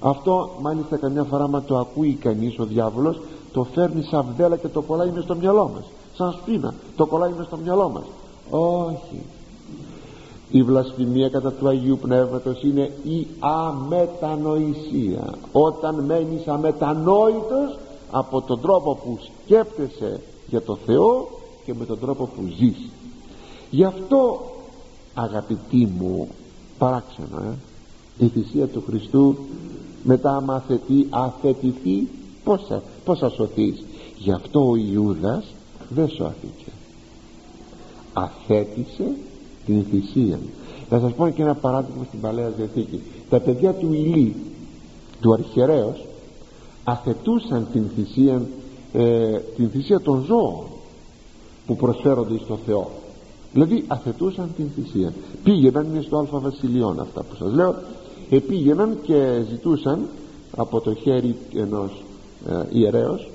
Αυτό 0.00 0.50
μάλιστα 0.60 0.96
καμιά 0.96 1.24
φορά 1.24 1.48
μα 1.48 1.62
το 1.62 1.78
ακούει 1.78 2.14
κανείς 2.14 2.58
ο 2.58 2.64
διάβολος 2.64 3.20
το 3.52 3.64
φέρνει 3.64 4.02
σαν 4.02 4.26
βδέλα 4.32 4.56
και 4.56 4.68
το 4.68 4.80
κολλάει 4.80 5.10
μες 5.10 5.24
στο 5.24 5.34
μυαλό 5.34 5.70
μας. 5.74 5.84
Σαν 6.14 6.32
σπίνα 6.32 6.74
το 6.96 7.06
κολλάει 7.06 7.32
μες 7.36 7.46
στο 7.46 7.56
μυαλό 7.56 7.88
μας. 7.88 8.04
Όχι. 8.50 9.22
Η 10.50 10.62
βλασφημία 10.62 11.28
κατά 11.28 11.52
του 11.52 11.68
Αγίου 11.68 11.98
Πνεύματος 11.98 12.62
είναι 12.62 12.92
η 13.02 13.26
αμετανοησία. 13.38 15.34
Όταν 15.52 16.04
μένεις 16.04 16.46
αμετανόητος 16.46 17.78
από 18.10 18.40
τον 18.40 18.60
τρόπο 18.60 18.94
που 18.94 19.18
σκέπτεσαι 19.44 20.20
για 20.46 20.62
το 20.62 20.78
Θεό 20.86 21.28
και 21.64 21.74
με 21.74 21.84
τον 21.84 21.98
τρόπο 21.98 22.24
που 22.24 22.42
ζεις. 22.58 22.88
Γι' 23.70 23.84
αυτό 23.84 24.40
αγαπητοί 25.14 25.88
μου 25.98 26.28
παράξενο 26.78 27.42
ε, 27.42 28.24
η 28.24 28.28
θυσία 28.28 28.66
του 28.66 28.82
Χριστού 28.86 29.36
μετά 30.02 30.36
άμα 30.36 30.54
αθετεί, 30.54 31.06
αθετηθεί 31.10 32.08
πώς 32.44 32.60
θα, 33.18 33.26
πώς 33.26 33.36
θα 33.36 33.44
σωθείς; 33.44 33.84
Γι' 34.18 34.32
αυτό 34.32 34.68
ο 34.70 34.76
Ιούδας 34.76 35.44
δεν 35.88 36.08
σώθηκε. 36.08 36.70
Αθέτησε 38.12 39.12
την 39.66 39.84
θυσία 39.90 40.38
θα 40.90 41.00
σας 41.00 41.12
πω 41.12 41.28
και 41.28 41.42
ένα 41.42 41.54
παράδειγμα 41.54 42.04
στην 42.04 42.20
Παλαιά 42.20 42.48
Διαθήκη. 42.56 43.00
Τα 43.30 43.40
παιδιά 43.40 43.72
του 43.72 43.92
Ηλί 43.92 44.36
του 45.20 45.32
αρχαιρέως 45.32 46.04
αθετούσαν 46.84 47.66
την 47.72 47.84
θυσία 47.96 48.42
ε, 48.92 49.38
την 49.56 49.70
θυσία 49.70 50.00
των 50.00 50.24
ζώων 50.26 50.64
που 51.66 51.76
προσφέρονται 51.76 52.38
στο 52.44 52.58
Θεό. 52.66 52.90
Δηλαδή 53.52 53.84
αθετούσαν 53.86 54.50
την 54.56 54.66
θυσία. 54.74 55.12
Πήγαιναν 55.44 55.86
είναι 55.86 56.02
στο 56.02 56.18
Αλφα 56.18 56.38
Βασιλειών 56.38 57.00
αυτά 57.00 57.22
που 57.22 57.34
σας 57.34 57.52
λέω 57.52 57.74
ε, 58.30 58.38
πήγαιναν 58.38 58.98
και 59.02 59.44
ζητούσαν 59.50 60.08
από 60.56 60.80
το 60.80 60.94
χέρι 60.94 61.36
ενός 61.54 61.90
ε, 61.90 62.09
ιερέως 62.70 63.30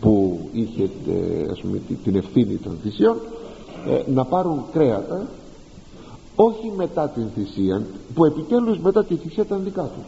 που 0.00 0.40
είχε 0.52 0.82
ε, 0.82 1.50
ας 1.50 1.60
πούμε, 1.60 1.80
την 2.04 2.16
ευθύνη 2.16 2.56
των 2.56 2.78
θυσιών 2.82 3.16
ε, 3.88 4.10
να 4.10 4.24
πάρουν 4.24 4.64
κρέατα 4.72 5.26
όχι 6.36 6.72
μετά 6.76 7.08
την 7.08 7.28
θυσία 7.34 7.86
που 8.14 8.24
επιτέλους 8.24 8.78
μετά 8.78 9.04
τη 9.04 9.16
θυσία 9.16 9.42
ήταν 9.42 9.64
δικά 9.64 9.82
τους. 9.82 10.04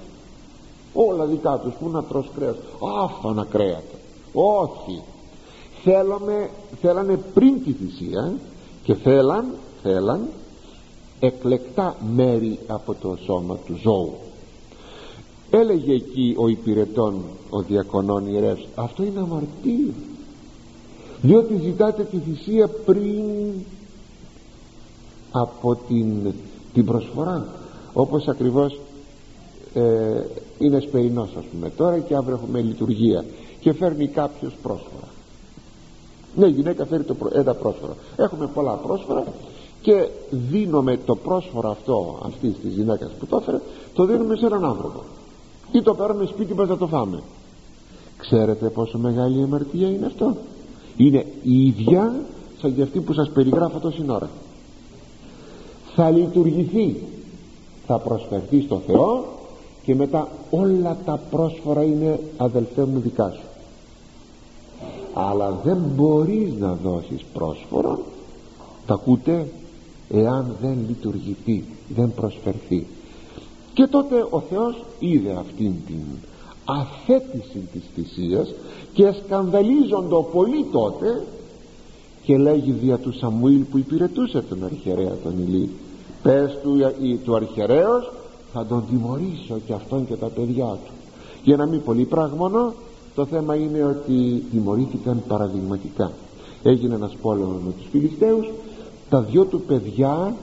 Όλα 0.92 1.24
δικά 1.24 1.58
τους. 1.58 1.74
Που 1.74 1.88
να 1.88 2.02
τρως 2.02 2.30
κρέας. 2.34 2.56
Άφανα 3.02 3.46
κρέατα. 3.50 3.96
Όχι. 4.32 5.02
Θέλαμε, 5.84 6.50
θέλανε 6.80 7.16
πριν 7.34 7.64
τη 7.64 7.72
θυσία 7.72 8.34
και 8.82 8.94
θέλαν, 8.94 9.46
θέλαν 9.82 10.28
εκλεκτά 11.20 11.96
μέρη 12.14 12.58
από 12.66 12.94
το 12.94 13.16
σώμα 13.24 13.56
του 13.66 13.76
ζώου 13.82 14.14
έλεγε 15.50 15.92
εκεί 15.92 16.34
ο 16.38 16.48
υπηρετών 16.48 17.22
ο 17.50 17.62
διακονών 17.62 18.26
ιερεύς 18.26 18.66
αυτό 18.74 19.02
είναι 19.02 19.20
αμαρτία 19.20 19.92
διότι 21.22 21.60
ζητάτε 21.62 22.02
τη 22.02 22.18
θυσία 22.18 22.68
πριν 22.68 23.52
από 25.30 25.76
την, 25.88 26.32
την 26.74 26.84
προσφορά. 26.84 27.46
Όπως 27.92 28.28
ακριβώς 28.28 28.80
ε, 29.74 30.22
είναι 30.58 30.80
σπερινός 30.80 31.28
ας 31.38 31.44
πούμε 31.44 31.70
τώρα 31.70 31.98
και 31.98 32.14
αύριο 32.14 32.34
έχουμε 32.34 32.60
λειτουργία 32.60 33.24
και 33.60 33.72
φέρνει 33.72 34.06
κάποιος 34.06 34.56
πρόσφορα 34.62 35.08
ναι 36.36 36.46
γυναίκα 36.46 36.86
φέρει 36.86 37.02
το, 37.02 37.16
ένα 37.32 37.54
πρόσφορο. 37.54 37.96
Έχουμε 38.16 38.46
πολλά 38.54 38.72
πρόσφορα 38.72 39.24
και 39.80 40.08
δίνουμε 40.30 40.98
το 41.04 41.16
πρόσφορο 41.16 41.70
αυτό 41.70 42.18
αυτής 42.24 42.54
της 42.62 42.72
γυναίκας 42.72 43.10
που 43.18 43.26
το 43.26 43.36
έφερε 43.36 43.60
το 43.94 44.04
δίνουμε 44.04 44.36
σε 44.36 44.46
έναν 44.46 44.64
άνθρωπο 44.64 45.02
ή 45.72 45.82
το 45.82 45.94
παίρνουμε 45.94 46.26
σπίτι 46.26 46.54
μας 46.54 46.68
να 46.68 46.76
το 46.76 46.86
φάμε. 46.86 47.22
Ξέρετε 48.16 48.68
πόσο 48.68 48.98
μεγάλη 48.98 49.42
αμαρτία 49.42 49.88
είναι 49.88 50.06
αυτό; 50.06 50.36
Είναι 50.96 51.26
η 51.42 51.66
ίδια 51.66 52.14
σαν 52.60 52.74
και 52.74 52.82
αυτή 52.82 53.00
που 53.00 53.12
σας 53.12 53.30
περιγράφω 53.30 53.78
τόση 53.78 54.04
ώρα 54.08 54.28
θα 55.98 56.10
λειτουργηθεί. 56.10 56.96
Θα 57.86 57.98
προσφερθεί 57.98 58.60
στο 58.60 58.80
Θεό 58.86 59.24
και 59.82 59.94
μετά 59.94 60.28
όλα 60.50 60.96
τα 61.04 61.20
πρόσφορα 61.30 61.82
είναι 61.82 62.20
αδελφέ 62.36 62.84
μου 62.84 63.00
δικά 63.00 63.30
σου. 63.30 63.46
Αλλά 65.14 65.60
δεν 65.64 65.78
μπορείς 65.96 66.52
να 66.58 66.78
δώσεις 66.82 67.24
πρόσφορο. 67.32 67.98
Τα 68.86 68.94
ακούτε; 68.94 69.46
Εάν 70.10 70.56
δεν 70.60 70.78
λειτουργηθεί 70.88 71.64
δεν 71.94 72.12
προσφερθεί 72.14 72.86
και 73.78 73.86
τότε 73.86 74.26
ο 74.30 74.40
Θεός 74.40 74.84
είδε 74.98 75.36
αυτήν 75.38 75.72
την 75.86 76.02
αθέτηση 76.64 77.68
της 77.72 77.82
θυσίας 77.94 78.54
και 78.92 79.12
σκανδαλίζοντο 79.24 80.22
πολύ 80.22 80.64
τότε 80.72 81.24
και 82.22 82.38
λέγει 82.38 82.70
δια 82.70 82.98
του 82.98 83.12
Σαμουήλ 83.12 83.60
που 83.60 83.78
υπηρετούσε 83.78 84.42
τον 84.48 84.64
αρχαιρέα 84.64 85.12
τον 85.22 85.32
Ηλί 85.46 85.70
πες 86.22 86.58
του, 86.62 86.76
του 87.24 87.34
αρχαιρέως 87.34 88.12
θα 88.52 88.66
τον 88.66 88.84
τιμωρήσω 88.90 89.58
και 89.66 89.72
αυτόν 89.72 90.06
και 90.06 90.14
τα 90.14 90.26
παιδιά 90.26 90.66
του 90.66 90.92
για 91.44 91.56
να 91.56 91.66
μην 91.66 91.82
πολύ 91.82 92.04
πράγμονο 92.04 92.72
το 93.14 93.24
θέμα 93.24 93.54
είναι 93.54 93.84
ότι 93.84 94.44
τιμωρήθηκαν 94.50 95.22
παραδειγματικά. 95.28 96.12
Έγινε 96.62 96.94
ένας 96.94 97.16
πόλεμος 97.22 97.62
με 97.64 97.72
τους 97.72 97.86
Φιλιστέους 97.90 98.46
τα 99.10 99.20
δυο 99.20 99.44
του 99.44 99.60
παιδιά 99.60 100.34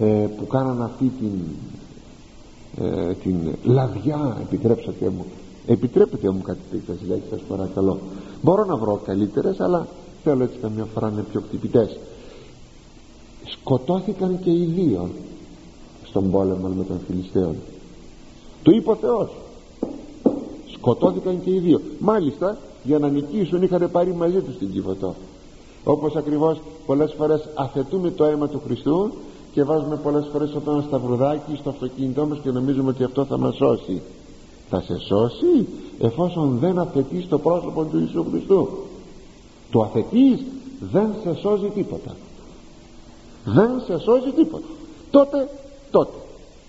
ε, 0.00 0.04
που 0.38 0.46
κάναν 0.46 0.82
αυτή 0.82 1.12
την, 1.20 1.40
ε, 2.86 3.14
την 3.14 3.36
λαδιά 3.62 4.36
επιτρέψατε 4.40 5.08
μου. 5.08 5.24
Επιτρέπετε 5.66 6.30
μου 6.30 6.42
κάτι 6.42 6.58
τέτοιες 6.70 6.98
λέξεις 7.08 7.30
σας 7.30 7.40
παρακαλώ. 7.48 7.98
Μπορώ 8.42 8.64
να 8.64 8.76
βρω 8.76 9.00
καλύτερες 9.04 9.60
αλλά 9.60 9.86
θέλω 10.24 10.44
έτσι 10.44 10.58
καμιά 10.58 10.84
φορά 10.94 11.06
να 11.06 11.12
είναι 11.12 11.24
πιο 11.30 11.40
κτυπητές 11.40 11.98
σκοτώθηκαν 13.68 14.38
και 14.42 14.50
οι 14.50 14.64
δύο 14.64 15.08
στον 16.04 16.30
πόλεμο 16.30 16.68
με 16.68 16.84
τον 16.84 17.00
Φιλιστέων. 17.06 17.54
Το 18.62 18.70
είπε 18.70 18.90
ο 18.90 18.96
Θεός. 18.96 19.30
Σκοτώθηκαν 20.74 21.42
και 21.44 21.50
οι 21.50 21.58
δύο. 21.58 21.80
Μάλιστα 21.98 22.58
για 22.82 22.98
να 22.98 23.08
νικήσουν 23.08 23.62
είχαν 23.62 23.90
πάρει 23.90 24.14
μαζί 24.14 24.40
τους 24.40 24.58
την 24.58 24.72
Κιβωτό 24.72 25.14
όπως 25.84 26.16
ακριβώς 26.16 26.60
πολλές 26.86 27.14
φορές 27.18 27.48
αθετούμε 27.54 28.10
το 28.10 28.24
αίμα 28.24 28.48
του 28.48 28.62
Χριστού 28.64 29.12
και 29.52 29.62
βάζουμε 29.62 29.96
πολλές 29.96 30.28
φορές 30.32 30.54
αυτό 30.56 30.70
ένα 30.70 30.84
σταυρουδάκι 30.86 31.56
στο 31.60 31.70
αυτοκίνητό 31.70 32.26
μας 32.26 32.38
και 32.42 32.50
νομίζουμε 32.50 32.90
ότι 32.90 33.04
αυτό 33.04 33.24
θα 33.24 33.38
μας 33.38 33.56
σώσει. 33.56 34.02
Θα 34.70 34.80
σε 34.80 34.98
σώσει 34.98 35.68
εφόσον 35.98 36.58
δεν 36.60 36.78
αθετείς 36.78 37.28
το 37.28 37.38
πρόσωπο 37.38 37.84
του 37.84 37.98
Ιησού 37.98 38.26
Χριστού. 38.30 38.68
Το 39.70 39.80
αθετείς 39.80 40.42
δεν 40.92 41.14
σε 41.22 41.34
σώζει 41.40 41.68
τίποτα. 41.74 42.16
Δεν 43.44 43.70
σε 43.86 43.98
σώζει 43.98 44.30
τίποτα. 44.30 44.66
Τότε 45.10 45.48
τότε 45.90 46.16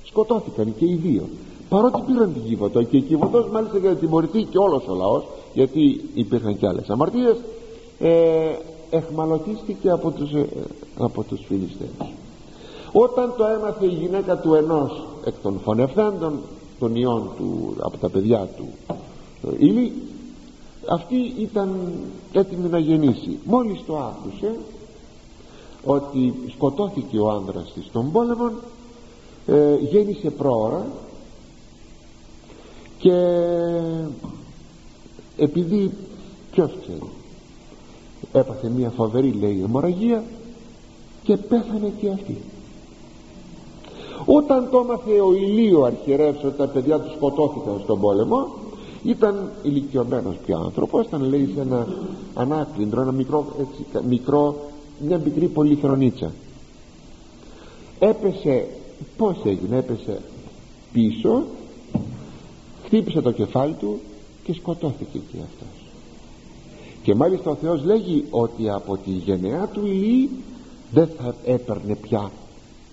σκοτώθηκαν 0.04 0.76
και 0.78 0.86
οι 0.86 0.96
δύο. 0.96 1.24
Παρότι 1.70 2.02
πήραν 2.02 2.34
την 2.34 2.44
Κίβωτο 2.44 2.84
και 2.84 2.98
η 2.98 3.02
Κίβωτος 3.02 3.50
μάλιστα 3.52 3.78
για 3.78 3.90
να 3.90 3.96
τιμωρηθεί 3.96 4.44
και 4.44 4.58
όλος 4.58 4.88
ο 4.88 4.96
λαός 4.96 5.24
γιατί 5.54 6.10
υπήρχαν 6.14 6.58
και 6.58 6.68
άλλες 6.68 6.90
αμαρτίες 6.90 7.36
ε, 8.00 8.56
εχμαλωτίστηκε 8.90 9.90
από 9.90 10.12
τους, 10.12 10.34
ε, 10.34 10.48
από 10.98 11.24
τους 11.24 11.42
Φιλιστέους 11.48 12.10
όταν 12.92 13.34
το 13.38 13.46
έμαθε 13.46 13.86
η 13.86 13.94
γυναίκα 13.94 14.38
του 14.38 14.54
ενός 14.54 15.08
εκ 15.26 15.34
των 15.42 15.60
φωνευθέντων 15.64 16.40
των 16.80 16.96
ιών 16.96 17.30
του 17.38 17.76
από 17.80 17.98
τα 17.98 18.10
παιδιά 18.10 18.50
του 18.58 18.96
Ηλί 19.58 19.94
αυτή 20.90 21.34
ήταν 21.40 21.92
έτοιμη 22.32 22.70
να 22.70 22.80
γεννήσει. 22.80 23.40
Μόλις 23.44 23.80
το 23.86 23.98
άκουσε 23.98 24.56
ότι 25.84 26.34
σκοτώθηκε 26.56 27.20
ο 27.20 27.30
άνδρας 27.30 27.74
της 27.74 27.86
στον 27.86 28.12
πόλεμο 28.12 28.52
ε, 29.48 29.76
γέννησε 29.76 30.30
πρόωρα 30.30 30.86
και 32.98 33.14
επειδή 35.38 35.92
ποιος 36.52 36.72
ξέρει 36.82 37.10
έπαθε 38.32 38.70
μια 38.70 38.90
φοβερή 38.90 39.32
λέει 39.32 39.62
αιμορραγία 39.64 40.24
και 41.24 41.38
πέθανε 41.38 41.94
και 42.00 42.10
αυτή 42.10 42.38
όταν 44.26 44.70
το 44.72 44.80
έμαθε 44.80 45.20
ο 45.22 45.34
Ηλίο 45.34 45.84
αρχιερεύς 45.84 46.44
ότι 46.44 46.58
τα 46.58 46.68
παιδιά 46.68 47.00
του 47.00 47.12
σκοτώθηκαν 47.16 47.80
στον 47.84 48.00
πόλεμο 48.00 48.48
ήταν 49.04 49.52
ηλικιωμένος 49.64 50.36
πια 50.46 50.58
άνθρωπος 50.58 51.06
ήταν 51.06 51.22
λέει 51.22 51.52
σε 51.56 51.62
ένα 51.62 51.88
ανάκλυντρο 52.34 53.02
ένα 53.02 53.12
μικρό, 53.12 53.46
έτσι, 53.60 54.06
μικρό 54.08 54.56
μια 55.00 55.18
μικρή 55.18 55.48
πολυθρονίτσα. 55.48 56.32
Έπεσε 58.00 58.68
πως 59.18 59.38
έγινε 59.44 59.78
έπεσε 59.78 60.22
πίσω 60.94 61.44
χτύπησε 62.86 63.22
το 63.22 63.32
κεφάλι 63.32 63.74
του 63.74 64.00
και 64.44 64.54
σκοτώθηκε 64.54 65.18
και 65.32 65.38
αυτός. 65.38 65.92
Και 67.04 67.16
μάλιστα 67.16 67.50
ο 67.50 67.56
Θεός 67.56 67.84
λέγει 67.84 68.26
ότι 68.30 68.70
από 68.70 68.98
τη 68.98 69.12
γενεά 69.12 69.68
του 69.68 69.86
Ηλί 69.86 70.30
δεν 70.92 71.10
θα 71.18 71.36
έπαιρνε 71.46 71.96
πια 71.96 72.32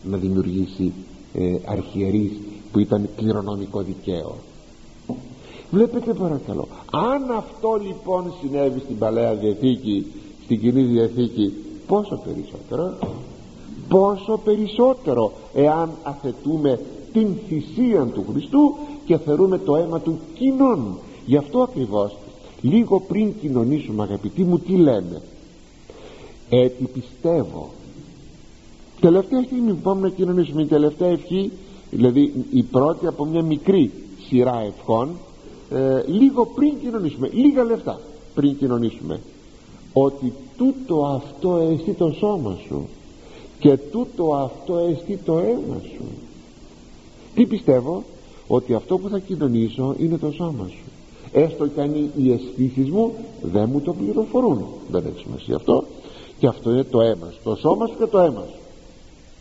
να 0.03 0.17
δημιουργήσει 0.17 0.93
ε, 1.39 1.57
αρχιερείς 1.65 2.33
που 2.73 2.79
ήταν 2.79 3.09
κληρονομικό 3.17 3.83
δικαίο 3.83 4.37
βλέπετε 5.71 6.13
παρακαλώ 6.13 6.69
αν 6.91 7.31
αυτό 7.37 7.81
λοιπόν 7.87 8.33
συνέβη 8.41 8.81
στην 8.81 8.99
Παλαιά 8.99 9.35
Διαθήκη 9.35 10.07
στην 10.45 10.61
Κοινή 10.61 10.83
Διαθήκη 10.83 11.53
πόσο 11.87 12.21
περισσότερο; 12.25 12.99
Πόσο 13.89 14.41
περισσότερο 14.45 15.33
εάν 15.55 15.91
αθετούμε 16.03 16.81
την 17.13 17.37
θυσία 17.49 18.05
του 18.05 18.25
Χριστού 18.31 18.77
και 19.05 19.19
θερούμε 19.19 19.59
το 19.59 19.77
αίμα 19.77 20.01
του 20.01 20.19
κοινών. 20.35 20.99
Γι' 21.27 21.37
αυτό 21.37 21.63
ακριβώς 21.63 22.17
λίγο 22.61 23.01
πριν 23.01 23.35
κοινωνήσουμε 23.41 24.03
αγαπητοί 24.03 24.43
μου 24.43 24.59
τι 24.59 24.73
λέμε; 24.77 25.23
Πιστεύω 26.93 27.71
τελευταία 29.01 29.43
στιγμή 29.43 29.73
που 29.73 29.81
πάμε 29.83 30.01
να 30.01 30.15
κοινωνήσουμε. 30.15 30.63
Η 30.63 30.67
τελευταία 30.67 31.09
ευχή 31.09 31.51
δηλαδή 31.91 32.33
η 32.51 32.63
πρώτη 32.63 33.07
από 33.07 33.25
μια 33.25 33.43
μικρή 33.43 33.93
σειρά 34.29 34.63
ευχών 34.67 35.17
ε, 35.71 36.03
λίγο 36.07 36.47
πριν 36.47 36.73
κοινωνήσουμε 36.81 37.29
λίγα 37.33 37.65
λεφτά 37.65 38.01
πριν 38.35 38.59
κοινωνήσουμε. 38.59 39.21
Ότι 39.93 40.33
τούτο 40.57 41.05
αυτό 41.05 41.57
εστί 41.57 41.93
το 41.93 42.13
σώμα 42.19 42.59
σου 42.67 42.89
και 43.59 43.77
τούτο 43.77 44.35
αυτό 44.35 44.79
εστί 44.79 45.17
το 45.25 45.39
αίμα 45.39 45.81
σου. 45.95 46.05
Τι 47.35 47.47
πιστεύω; 47.47 48.03
Ότι 48.49 48.75
αυτό 48.75 48.99
που 48.99 49.09
θα 49.09 49.19
κοινωνήσω 49.19 49.95
είναι 49.99 50.19
το 50.19 50.31
σώμα 50.31 50.67
σου. 50.69 50.85
Έστω 51.33 51.67
και 51.67 51.81
αν 51.81 52.11
οι 52.17 52.33
αισθήσεις 52.33 52.91
μου 52.91 53.13
δεν 53.43 53.69
μου 53.73 53.81
το 53.81 53.93
πληροφορούν. 53.93 54.65
Δεν 54.91 55.05
έχει 55.07 55.19
σημασία 55.19 55.57
αυτό. 55.57 55.85
Και 56.39 56.47
αυτό 56.47 56.71
είναι 56.71 56.85
το 56.85 57.01
αίμα 57.01 57.31
σου. 57.31 57.41
Το 57.45 57.55
σώμα 57.55 57.87
σου 57.87 57.95
και 57.99 58.07
το 58.07 58.19
αίμα 58.19 58.45
σου 58.51 58.56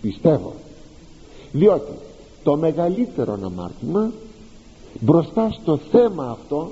πιστεύω. 0.02 0.54
Διότι 1.52 1.92
το 2.44 2.58
μεγαλύτερο 2.58 3.40
αμάρτημα 3.46 4.12
μπροστά 5.00 5.58
στο 5.62 5.80
θέμα 5.92 6.30
αυτό 6.32 6.72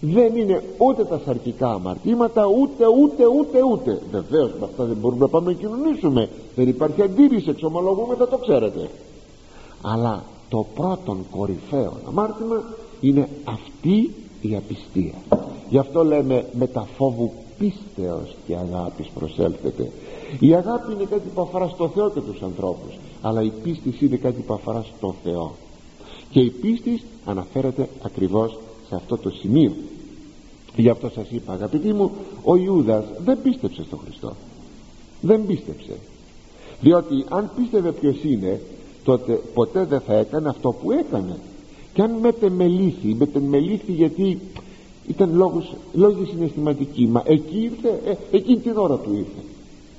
δεν 0.00 0.36
είναι 0.36 0.62
ούτε 0.78 1.04
τα 1.04 1.20
σαρκικά 1.24 1.68
αμαρτήματα 1.68 2.46
ούτε 2.46 2.84
ούτε 2.86 3.26
ούτε 3.26 3.62
ούτε. 3.62 4.00
Βεβαίως 4.10 4.50
με 4.60 4.64
αυτά 4.64 4.84
δεν 4.84 4.96
μπορούμε 4.96 5.20
να 5.20 5.28
πάμε 5.28 5.52
να 5.52 5.58
κοινωνήσουμε. 5.58 6.28
Δεν 6.54 6.68
υπάρχει 6.68 7.02
αντίρρηση 7.02 7.50
εξομολογούμε 7.50 8.14
θα 8.14 8.28
το 8.28 8.38
ξέρετε. 8.38 8.90
Αλλά 9.82 10.24
το 10.48 10.66
πρώτον 10.74 11.26
κορυφαίο 11.30 11.92
αμάρτημα 12.08 12.62
είναι 13.00 13.28
αυτή 13.44 14.14
η 14.40 14.56
απιστία. 14.56 15.14
Γι' 15.68 15.78
αυτό 15.78 16.04
λέμε 16.04 16.46
με 16.52 16.66
τα 16.66 16.86
φόβου 16.96 17.32
πίστεως 17.58 18.36
και 18.46 18.56
αγάπης 18.56 19.08
προσέλθετε 19.14 19.90
η 20.40 20.54
αγάπη 20.54 20.92
είναι 20.92 21.04
κάτι 21.04 21.28
που 21.34 21.40
αφορά 21.40 21.68
στο 21.68 21.88
Θεό 21.88 22.10
και 22.10 22.20
τους 22.20 22.42
ανθρώπους 22.42 22.94
αλλά 23.26 23.42
η 23.42 23.52
πίστη 23.62 24.04
είναι 24.04 24.16
κάτι 24.16 24.40
που 24.40 24.54
αφορά 24.54 24.84
στο 24.96 25.14
Θεό. 25.24 25.54
Και 26.30 26.40
η 26.40 26.50
πίστη 26.50 27.02
αναφέρεται 27.24 27.88
ακριβώς 28.02 28.58
σε 28.88 28.94
αυτό 28.94 29.16
το 29.16 29.30
σημείο. 29.30 29.72
Γι' 30.76 30.88
αυτό 30.88 31.08
σας 31.08 31.30
είπα 31.30 31.52
αγαπητοί 31.52 31.92
μου 31.92 32.10
ο 32.44 32.56
Ιούδας 32.56 33.04
δεν 33.24 33.38
πίστεψε 33.42 33.84
στον 33.84 33.98
Χριστό. 34.04 34.32
Δεν 35.20 35.46
πίστεψε. 35.46 35.96
Διότι 36.80 37.24
αν 37.28 37.50
πίστευε 37.56 37.92
ποιος 37.92 38.16
είναι 38.24 38.60
τότε 39.04 39.40
ποτέ 39.54 39.84
δεν 39.84 40.00
θα 40.00 40.14
έκανε 40.14 40.48
αυτό 40.48 40.72
που 40.72 40.92
έκανε. 40.92 41.38
Και 41.92 42.02
αν 42.02 42.10
μετεμελήθη 42.10 43.14
μετεμελήθη 43.14 43.92
γιατί 43.92 44.40
ήταν 45.06 45.34
λόγος, 45.34 45.74
λόγοι 45.92 46.24
συναισθηματικοί 46.24 47.06
μα 47.06 47.22
εκεί 47.26 47.58
ήρθε 47.58 48.00
ε, 48.10 48.36
εκείνη 48.36 48.60
την 48.60 48.76
ώρα 48.76 48.96
του 48.96 49.14
ήρθε 49.14 49.40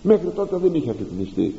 μέχρι 0.03 0.29
τότε 0.29 0.57
δεν 0.57 0.73
είχε 0.73 0.89
αφιπνιστεί 0.89 1.55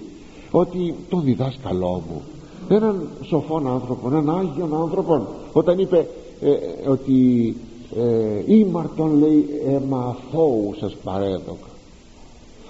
ότι 0.51 0.95
το 1.09 1.21
διδάσκαλό 1.21 2.03
μου 2.09 2.23
έναν 2.69 3.09
σοφόν 3.23 3.67
άνθρωπο 3.67 4.09
έναν 4.09 4.39
άγιον 4.39 4.75
άνθρωπο 4.75 5.27
όταν 5.53 5.79
είπε 5.79 6.09
ε, 6.41 6.89
ότι 6.89 7.57
ε, 7.97 8.55
ήμαρτον 8.55 9.19
λέει 9.19 9.45
αίμα 9.67 10.17
αθώου 10.17 10.75
σας 10.81 10.97
παρέδωκα 11.05 11.69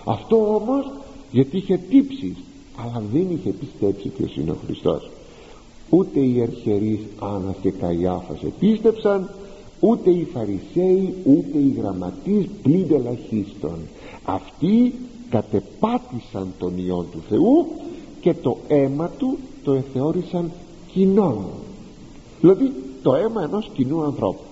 αυτό 0.04 0.54
όμως 0.54 0.90
γιατί 1.30 1.56
είχε 1.56 1.76
τύψει 1.76 2.36
αλλά 2.84 3.02
δεν 3.12 3.26
είχε 3.30 3.50
πιστέψει 3.50 4.08
ποιος 4.08 4.36
είναι 4.36 4.50
ο 4.50 4.56
Χριστός. 4.66 5.10
Ούτε 5.90 6.20
οι 6.20 6.42
αρχιερείς 6.42 7.00
Άννας 7.18 7.56
και 7.60 7.70
Καϊάφας 7.70 8.42
επίστεψαν 8.42 9.30
ούτε 9.80 10.10
οι 10.10 10.26
Φαρισαίοι 10.32 11.14
ούτε 11.24 11.58
οι 11.58 11.74
γραμματείς 11.78 12.46
πλην 12.62 12.86
ελαχίστων 12.90 13.78
αυτοί 14.24 14.94
κατεπάτησαν 15.31 16.53
τον 16.59 16.79
Υιόν 16.79 17.07
του 17.12 17.22
Θεού 17.29 17.66
και 18.20 18.35
το 18.35 18.57
αίμα 18.68 19.11
του 19.18 19.39
το 19.64 19.72
εθεώρησαν 19.72 20.51
κοινών. 20.93 21.45
Δηλαδή 22.41 22.72
το 23.03 23.14
αίμα 23.14 23.43
ενός 23.43 23.70
κοινού 23.74 24.03
ανθρώπου. 24.03 24.43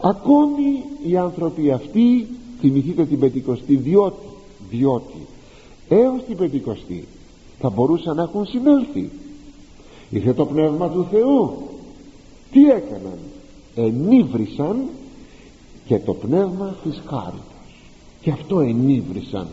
Ακόμη 0.00 0.84
οι 1.06 1.16
άνθρωποι 1.16 1.70
αυτοί 1.70 2.26
θυμηθείτε 2.60 3.04
την 3.04 3.18
Πεντηκοστή 3.18 3.76
διότι, 3.76 4.26
διότι 4.70 5.26
έως 5.88 6.24
την 6.26 6.36
Πεντηκοστή 6.36 7.04
θα 7.58 7.70
μπορούσαν 7.70 8.16
να 8.16 8.22
έχουν 8.22 8.46
συνέλθει. 8.46 9.10
Ήρθε 10.10 10.32
το 10.32 10.46
Πνεύμα 10.46 10.88
του 10.88 11.06
Θεού. 11.10 11.52
Τι 12.52 12.70
έκαναν; 12.70 13.18
Ενίβρισαν 13.74 14.76
και 15.86 15.98
το 15.98 16.12
Πνεύμα 16.14 16.76
της 16.82 17.02
χάριτας 17.06 17.51
και 18.22 18.30
αυτό 18.30 18.60
ενίβρισαν 18.60 19.46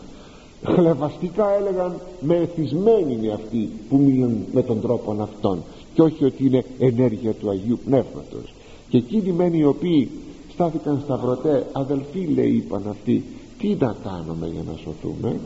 χλεβαστικά 0.63 1.49
έλεγαν 1.59 1.99
με 2.19 2.35
εθισμένοι 2.35 3.13
είναι 3.13 3.33
αυτοί 3.33 3.69
που 3.89 3.97
μιλούν 3.97 4.45
με 4.53 4.61
τον 4.63 4.81
τρόπο 4.81 5.15
αυτόν 5.21 5.63
και 5.93 6.01
όχι 6.01 6.25
ότι 6.25 6.45
είναι 6.45 6.65
ενέργεια 6.79 7.33
του 7.33 7.49
Αγίου 7.49 7.79
Πνεύματος 7.85 8.53
και 8.89 8.97
εκείνοι 8.97 9.31
μένει 9.31 9.57
οι 9.57 9.65
οποίοι 9.65 10.09
στάθηκαν 10.53 11.01
σταυρωτέ 11.03 11.67
αδελφοί 11.71 12.19
λέει 12.19 12.51
είπαν 12.51 12.83
αυτοί 12.89 13.23
τι 13.59 13.75
να 13.79 13.95
κάνουμε 14.03 14.47
για 14.47 14.61
να 14.71 14.77
σωθούμε 14.77 15.39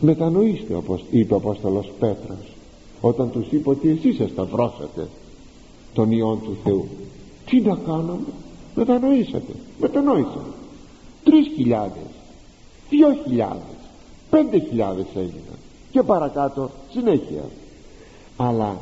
μετανοήστε 0.00 0.74
όπως 0.74 1.04
είπε 1.10 1.34
ο 1.34 1.36
Απόστολος 1.36 1.92
Πέτρος 1.98 2.52
όταν 3.00 3.30
τους 3.30 3.46
είπε 3.50 3.70
ότι 3.70 3.88
εσείς 3.88 4.20
εσταυρώσατε 4.20 5.08
τον 5.94 6.10
Υιόν 6.10 6.40
του 6.42 6.56
Θεού 6.64 6.88
τι 7.46 7.60
να 7.60 7.78
κάνουμε 7.86 8.26
μετανοήσατε 8.74 9.52
μετανόησατε 9.80 10.50
τρεις 11.24 11.46
χιλιάδες 11.54 12.10
δύο 12.90 13.18
χιλιάδες 13.24 13.80
πέντε 14.30 14.58
χιλιάδες 14.58 15.06
έγιναν. 15.14 15.58
Και 15.90 16.02
παρακάτω 16.02 16.70
συνέχεια. 16.90 17.44
Αλλά 18.36 18.76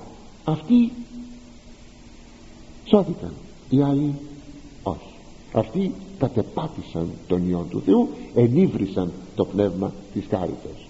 αυτοί 0.45 0.93
σώθηκαν 2.85 3.33
οι 3.71 3.83
άλλοι 3.83 4.15
όχι. 4.83 5.13
Αυτοί 5.53 5.93
κατεπάτησαν 6.19 7.11
τον 7.27 7.49
Υιόν 7.49 7.69
του 7.69 7.83
Θεού 7.85 8.09
ενίβρισαν 8.35 9.13
το 9.37 9.45
πνεύμα 9.45 9.93
της 10.13 10.25
χάριτος 10.31 10.89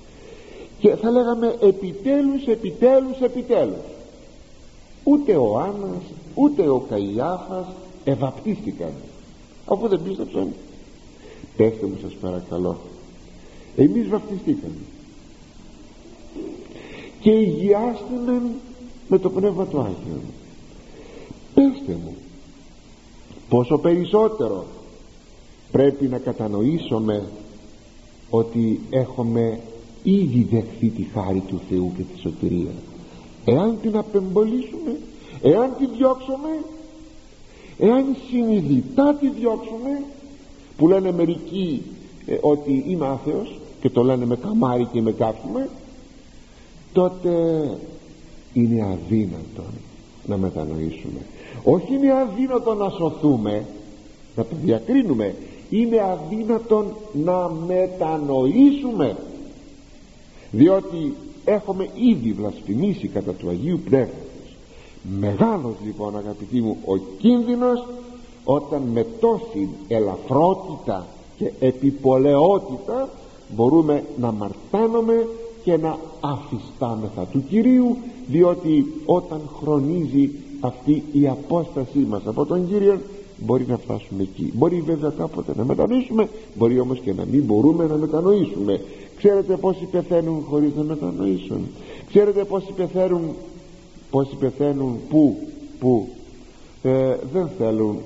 και 0.78 0.94
θα 0.94 1.10
λέγαμε 1.10 1.56
επιτέλους 1.60 2.46
επιτέλους 2.46 3.18
επιτέλους. 3.20 3.84
Ούτε 5.04 5.36
ο 5.36 5.58
Άννας 5.58 6.02
ούτε 6.34 6.68
ο 6.68 6.78
Καϊάφας 6.78 7.66
ευαπτίστηκαν 8.04 8.92
αφού 9.66 9.88
δεν 9.88 10.00
πίστεψαν 10.02 10.52
πέστε 11.58 11.86
μου 11.86 11.98
σας 12.02 12.12
παρακαλώ. 12.14 12.76
Εμείς 13.76 14.08
βαπτιστήκαμε. 14.08 14.82
Και 17.20 17.30
υγιάστηκαν 17.30 18.42
με 19.08 19.18
το 19.18 19.30
Πνεύμα 19.30 19.66
του 19.66 19.80
Άγιο 19.80 20.20
πέστε 21.54 21.92
μου 22.04 22.14
πόσο 23.48 23.78
περισσότερο 23.78 24.64
πρέπει 25.70 26.06
να 26.06 26.18
κατανοήσουμε 26.18 27.24
ότι 28.30 28.80
έχουμε 28.90 29.60
ήδη 30.02 30.48
δεχθεί 30.50 30.88
τη 30.88 31.02
χάρη 31.02 31.42
του 31.48 31.60
Θεού 31.68 31.92
και 31.96 32.02
τη 32.02 32.20
σωτηρία. 32.20 32.72
Εάν 33.44 33.78
την 33.82 33.96
απεμπολίσουμε 33.96 34.98
εάν 35.42 35.74
τη 35.78 35.86
διώξουμε 35.86 36.64
εάν 37.78 38.16
συνειδητά 38.30 39.14
τη 39.14 39.28
διώξουμε 39.28 40.02
που 40.78 40.88
λένε 40.88 41.12
μερικοί 41.12 41.82
ε, 42.26 42.38
ότι 42.40 42.84
είμαι 42.88 43.06
άθεος 43.06 43.60
και 43.80 43.90
το 43.90 44.02
λένε 44.02 44.26
με 44.26 44.36
καμάρι 44.36 44.88
και 44.92 45.02
με 45.02 45.12
κάψουμε 45.12 45.68
τότε 46.92 47.30
είναι 48.52 48.82
αδύνατο 48.82 49.62
να 50.26 50.36
μετανοήσουμε. 50.36 51.20
Όχι 51.64 51.94
είναι 51.94 52.12
αδύνατο 52.12 52.74
να 52.74 52.90
σωθούμε 52.90 53.64
να 54.36 54.44
το 54.44 54.56
διακρίνουμε 54.62 55.34
είναι 55.70 56.00
αδύνατον 56.00 56.96
να 57.12 57.50
μετανοήσουμε. 57.66 59.16
Διότι 60.50 61.14
έχουμε 61.44 61.88
ήδη 61.94 62.32
βλασφημίσει 62.32 63.08
κατά 63.08 63.32
του 63.32 63.48
Αγίου 63.48 63.80
Πνεύματος. 63.84 64.26
Μεγάλος 65.18 65.74
λοιπόν 65.84 66.16
αγαπητοί 66.16 66.60
μου 66.60 66.76
ο 66.84 66.96
κίνδυνος 66.96 67.86
όταν 68.50 68.82
με 68.82 69.06
τόση 69.20 69.68
ελαφρότητα 69.88 71.06
και 71.36 71.52
επιπολαιότητα 71.60 73.08
μπορούμε 73.48 74.04
να 74.18 74.32
μαρτάνουμε 74.32 75.28
και 75.64 75.76
να 75.76 75.98
αφιστάμεθα 76.20 77.26
του 77.32 77.44
Κυρίου 77.48 77.96
διότι 78.26 78.86
όταν 79.06 79.40
χρονίζει 79.60 80.30
αυτή 80.60 81.02
η 81.12 81.28
απόστασή 81.28 81.98
μας 81.98 82.22
από 82.24 82.46
τον 82.46 82.68
Κύριο 82.68 83.00
μπορεί 83.36 83.64
να 83.68 83.76
φτάσουμε 83.76 84.22
εκεί. 84.22 84.52
Μπορεί 84.54 84.80
βέβαια 84.80 85.12
κάποτε 85.18 85.52
να 85.56 85.64
μετανοήσουμε 85.64 86.28
μπορεί 86.54 86.80
όμως 86.80 87.00
και 87.00 87.12
να 87.12 87.24
μην 87.30 87.42
μπορούμε 87.42 87.86
να 87.86 87.96
μετανοήσουμε. 87.96 88.80
Ξέρετε 89.16 89.56
πόσοι 89.56 89.84
πεθαίνουν 89.90 90.44
χωρίς 90.48 90.74
να 90.76 90.82
μετανοήσουν; 90.82 91.66
Ξέρετε 92.08 92.44
πόσοι 92.44 92.72
πεθαίνουν 92.76 93.34
πόσοι 94.10 94.34
πεθαίνουν 94.34 94.98
που 95.08 95.36
που 95.80 96.08
ε, 96.88 97.18
δεν 97.32 97.48
θέλουν 97.58 97.98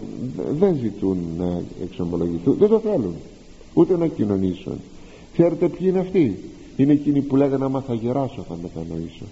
δεν 0.58 0.76
ζητούν 0.82 1.18
να 1.38 1.62
εξομολογηθούν 1.82 2.56
δεν 2.58 2.68
το 2.68 2.78
θέλουν 2.78 3.14
ούτε 3.74 3.96
να 3.96 4.06
κοινωνήσουν. 4.06 4.80
Ξέρετε 5.32 5.68
ποιοι 5.68 5.86
είναι 5.90 5.98
αυτοί; 5.98 6.38
Είναι 6.76 6.92
εκείνοι 6.92 7.20
που 7.20 7.36
λέγανε 7.36 7.64
άμα 7.64 7.80
θα 7.80 7.94
γεράσω 7.94 8.44
θα 8.48 8.58
μετανοήσω 8.62 9.24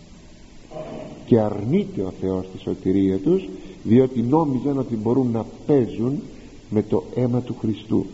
και 1.27 1.41
αρνείται 1.41 2.03
ο 2.03 2.13
Θεός 2.21 2.47
τη 2.53 2.59
σωτηρία 2.59 3.19
τους 3.19 3.49
διότι 3.83 4.23
νόμιζαν 4.23 4.79
ότι 4.79 4.97
μπορούν 4.97 5.31
να 5.31 5.47
παίζουν 5.67 6.21
με 6.71 6.83
το 6.83 7.03
αίμα 7.15 7.41
του 7.41 7.57
Χριστού. 7.61 8.07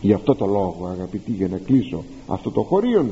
Γι' 0.00 0.12
αυτό 0.12 0.34
το 0.34 0.46
λόγο 0.46 0.88
αγαπητοί 0.90 1.30
για 1.30 1.48
να 1.48 1.56
κλείσω 1.56 2.04
αυτό 2.26 2.50
το 2.50 2.62
χωρίον 2.62 3.10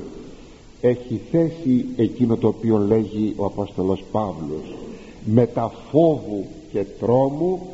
έχει 0.80 1.20
θέσει 1.30 1.86
εκείνο 1.97 2.36
το 2.36 2.49
οποίο 2.49 2.78
λέγει 2.78 3.34
ο 3.36 3.45
Απόστολος 3.45 4.05
Παύλος 4.12 4.74
με 5.25 5.47
τα 5.47 5.73
φόβου 5.91 6.45
και 6.73 6.85
τρόμου 6.99 7.66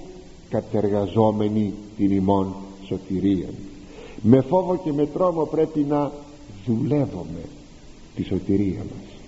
κατεργαζόμενοι 0.51 1.72
την 1.96 2.11
ημών 2.11 2.55
σωτηρία 2.86 3.49
με 4.22 4.40
φόβο 4.40 4.76
και 4.76 4.92
με 4.92 5.07
τρόμο 5.07 5.44
πρέπει 5.44 5.80
να 5.80 6.12
δουλεύουμε 6.66 7.42
τη 8.14 8.22
σωτηρία 8.22 8.78
μας. 8.78 9.18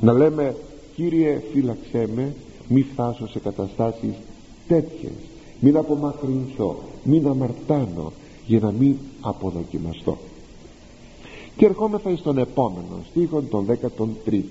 Να 0.00 0.12
λέμε 0.12 0.54
Κύριε 0.94 1.42
φύλαξέ 1.52 2.08
με 2.14 2.34
μη 2.68 2.82
φτάσω 2.82 3.28
σε 3.28 3.38
καταστάσεις 3.38 4.14
τέτοιες. 4.68 5.12
Μην 5.60 5.76
απομακρυνθώ 5.76 6.82
μην 7.02 7.26
αμαρτάνω 7.26 8.12
για 8.46 8.58
να 8.58 8.70
μην 8.70 8.96
αποδοκιμαστώ 9.20 10.18
και 11.56 11.64
ερχόμεθα 11.66 12.16
στον 12.16 12.38
επόμενο 12.38 13.04
στίχο 13.10 13.42
των 13.42 13.66
13 14.22 14.42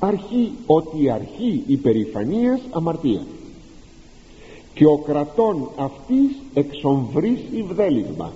αρχή 0.00 0.52
ότι 0.66 1.02
η 1.02 1.10
αρχή 1.10 1.62
υπερηφανίας 1.66 2.60
αμαρτία. 2.70 3.22
Και 4.74 4.86
ο 4.86 4.98
κρατών 4.98 5.70
αυτής 5.76 6.36
εξομβρίσει 6.54 7.64
βδέλιγμα 7.68 8.32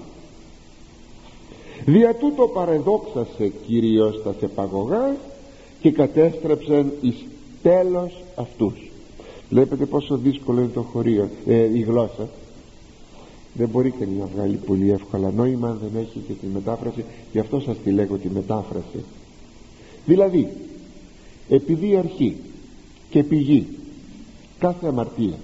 δια 1.84 2.14
τούτο 2.14 2.48
παρεδόξασε 2.48 3.52
Κύριος 3.66 4.22
τα 4.22 4.34
επαγωγάς 4.40 5.16
και 5.80 5.90
κατέστρεψαν 5.90 6.92
εις 7.00 7.24
τέλος 7.62 8.22
αυτούς. 8.34 8.90
Βλέπετε 9.50 9.86
πόσο 9.86 10.16
δύσκολο 10.16 10.60
είναι 10.60 10.70
το 10.74 10.82
χωρίο 10.82 11.28
ε, 11.46 11.54
η 11.54 11.80
γλώσσα. 11.80 12.28
Δεν 13.52 13.68
μπορεί 13.68 13.90
κανείς 13.90 14.18
να 14.18 14.26
βγάλει 14.34 14.56
πολύ 14.56 14.90
εύκολα 14.90 15.30
νόημα 15.30 15.68
αν 15.68 15.80
δεν 15.82 16.02
έχει 16.02 16.18
και 16.26 16.32
τη 16.32 16.46
μετάφραση. 16.54 17.04
Γι' 17.32 17.38
αυτό 17.38 17.60
σας 17.60 17.76
τη 17.84 17.90
λέγω 17.90 18.16
τη 18.16 18.28
μετάφραση. 18.28 19.04
Δηλαδή 20.06 20.48
επειδή 21.48 21.96
αρχή 21.96 22.36
και 23.10 23.22
πηγή 23.22 23.66
κάθε 24.58 24.86
αμαρτίας 24.86 25.38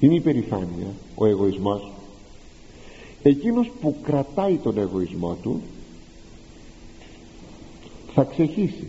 είναι 0.00 0.14
η 0.14 0.20
περηφάνεια 0.20 0.94
ο 1.14 1.26
εγωισμός 1.26 1.92
εκείνος 3.22 3.70
που 3.80 3.96
κρατάει 4.02 4.56
τον 4.56 4.78
εγωισμό 4.78 5.36
του 5.42 5.62
θα 8.14 8.24
ξεχύσει 8.24 8.88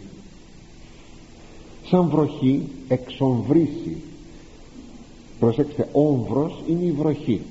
σαν 1.89 2.09
βροχή 2.09 2.61
εξομβρίσει. 2.87 3.97
Προσέξτε 5.39 5.89
όμβρος 5.91 6.63
είναι 6.69 6.83
η 6.83 6.91
βροχή 6.91 7.41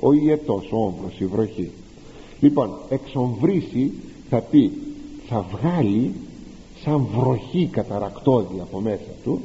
ο 0.00 0.12
ιετός 0.12 0.72
ο 0.72 0.84
όμβρος 0.84 1.18
η 1.18 1.26
βροχή. 1.26 1.70
Λοιπόν 2.40 2.78
εξομβρίσει 2.88 3.92
θα 4.28 4.40
πει 4.40 4.72
θα 5.28 5.46
βγάλει 5.50 6.14
σαν 6.84 7.06
βροχή 7.16 7.68
καταρακτώδη 7.72 8.60
από 8.60 8.80
μέσα 8.80 9.10
του 9.24 9.40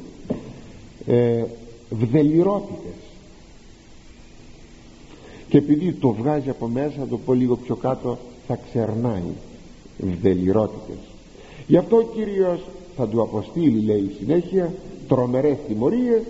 ε, 1.06 1.44
βδελιρότητες 1.90 2.94
και 5.48 5.58
επειδή 5.58 5.92
το 5.92 6.12
βγάζει 6.12 6.50
από 6.50 6.66
μέσα 6.66 7.06
το 7.10 7.18
πω 7.18 7.32
λίγο 7.32 7.56
πιο 7.56 7.76
κάτω 7.76 8.18
θα 8.46 8.58
ξερνάει 8.68 9.32
βδελιρότητες 9.98 10.98
γι' 11.66 11.76
αυτό 11.76 11.96
ο 11.96 12.02
Κύριος 12.02 12.60
θα 12.96 13.08
του 13.08 13.22
αποστείλει 13.22 13.80
λέει 13.80 14.14
συνέχεια 14.18 14.74
τρομερές 15.08 15.56
τιμωρίες 15.68 16.22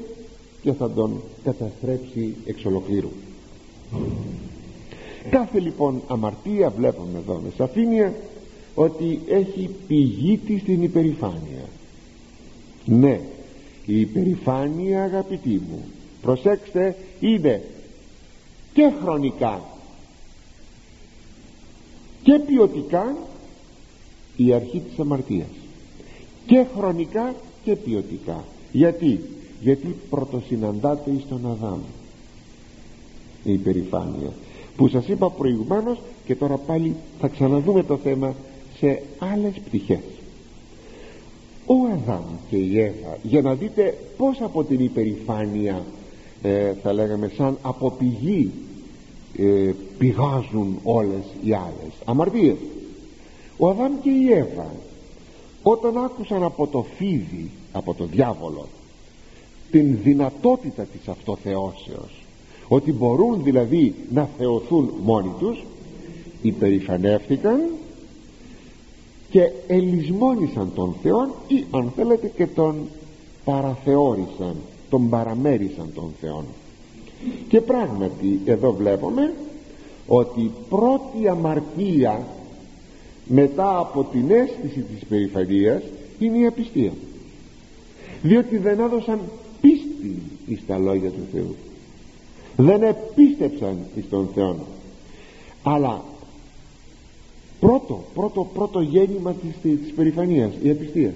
και 0.62 0.72
θα 0.72 0.90
τον 0.90 1.22
καταστρέψει 1.44 2.34
εξ 2.46 2.64
ολοκλήρου. 2.64 3.08
Κάθε 5.30 5.60
λοιπόν 5.60 6.02
αμαρτία 6.08 6.70
βλέπουμε 6.70 7.18
εδώ 7.18 7.40
με 7.44 7.50
σαφήνεια 7.56 8.14
ότι 8.78 9.20
έχει 9.28 9.70
πηγή 9.86 10.38
της 10.38 10.60
στην 10.60 10.82
υπερηφάνεια. 10.82 11.64
Ναι 12.84 13.20
η 13.86 14.00
υπερηφάνεια 14.00 15.02
αγαπητοί 15.02 15.62
μου 15.70 15.84
προσέξτε 16.22 16.96
είναι 17.20 17.62
και 18.72 18.92
χρονικά 19.02 19.62
και 22.22 22.38
ποιοτικά 22.46 23.16
η 24.36 24.52
αρχή 24.52 24.80
της 24.80 24.98
αμαρτίας. 24.98 25.48
Και 26.46 26.66
χρονικά 26.76 27.34
και 27.64 27.76
ποιοτικά. 27.76 28.44
Γιατί; 28.72 29.20
Γιατί 29.60 29.96
πρωτοσυναντάται 30.10 31.10
εις 31.10 31.26
τον 31.28 31.50
Αδάμ 31.50 31.80
η 33.44 33.52
υπερηφάνεια. 33.52 34.32
Που 34.76 34.88
σας 34.88 35.08
είπα 35.08 35.30
προηγουμένως 35.30 35.98
και 36.26 36.34
τώρα 36.34 36.56
πάλι 36.56 36.96
θα 37.20 37.28
ξαναδούμε 37.28 37.82
το 37.82 37.96
θέμα 37.96 38.34
σε 38.78 39.02
άλλες 39.18 39.52
πτυχές. 39.64 40.04
Ο 41.66 41.74
Αδάμ 41.92 42.24
και 42.50 42.56
η 42.56 42.80
Εύα 42.80 43.18
για 43.22 43.40
να 43.40 43.54
δείτε 43.54 43.98
πως 44.16 44.40
από 44.40 44.64
την 44.64 44.80
υπερηφάνεια 44.80 45.84
ε, 46.42 46.72
θα 46.82 46.92
λέγαμε 46.92 47.30
σαν 47.36 47.58
από 47.62 47.90
πηγή 47.90 48.50
ε, 49.38 49.72
πηγάζουν 49.98 50.78
όλες 50.82 51.24
οι 51.44 51.52
άλλες 51.52 51.92
αμαρτίες. 52.04 52.56
Ο 53.56 53.68
Αδάμ 53.68 53.92
και 54.02 54.10
η 54.10 54.32
Εύα 54.32 54.70
όταν 55.62 55.98
άκουσαν 55.98 56.42
από 56.42 56.66
το 56.66 56.86
φίδι 56.96 57.50
από 57.72 57.94
το 57.94 58.04
διάβολο 58.04 58.66
την 59.70 59.98
δυνατότητα 60.02 60.82
της 60.82 61.08
αυτοθεώσεως 61.08 62.24
ότι 62.68 62.92
μπορούν 62.92 63.42
δηλαδή 63.42 63.94
να 64.12 64.28
θεωθούν 64.38 64.90
μόνοι 65.04 65.30
τους 65.38 65.64
υπερηφανεύτηκαν 66.42 67.60
και 69.30 69.50
ελισμόνησαν 69.66 70.72
τον 70.74 70.94
Θεό 71.02 71.34
ή 71.46 71.64
αν 71.70 71.92
θέλετε 71.96 72.32
και 72.36 72.46
τον 72.46 72.74
παραθεώρησαν 73.44 74.54
τον 74.90 75.08
παραμέρισαν 75.08 75.90
τον 75.94 76.12
Θεό 76.20 76.44
και 77.48 77.60
πράγματι 77.60 78.40
εδώ 78.44 78.72
βλέπουμε 78.72 79.34
ότι 80.06 80.40
η 80.40 80.52
πρώτη 80.68 81.28
αμαρτία 81.28 82.26
μετά 83.26 83.78
από 83.78 84.04
την 84.12 84.30
αίσθηση 84.30 84.80
της 84.80 85.08
περηφανίας 85.08 85.82
είναι 86.18 86.38
η 86.38 86.46
απιστία. 86.46 86.92
Διότι 88.22 88.56
δεν 88.56 88.80
έδωσαν 88.80 89.20
πίστη 89.60 90.22
εις 90.46 90.60
τα 90.66 90.78
λόγια 90.78 91.10
του 91.10 91.26
Θεού. 91.32 91.54
Δεν 92.56 92.82
επίστεψαν 92.82 93.78
εις 93.96 94.08
τον 94.10 94.28
Θεό 94.34 94.56
αλλά 95.62 96.02
πρώτο 97.60 98.04
πρώτο 98.14 98.46
πρώτο 98.54 98.80
γέννημα 98.80 99.32
της, 99.32 99.78
της 99.80 99.92
περηφανίας 99.92 100.52
η 100.62 100.70
απιστία. 100.70 101.12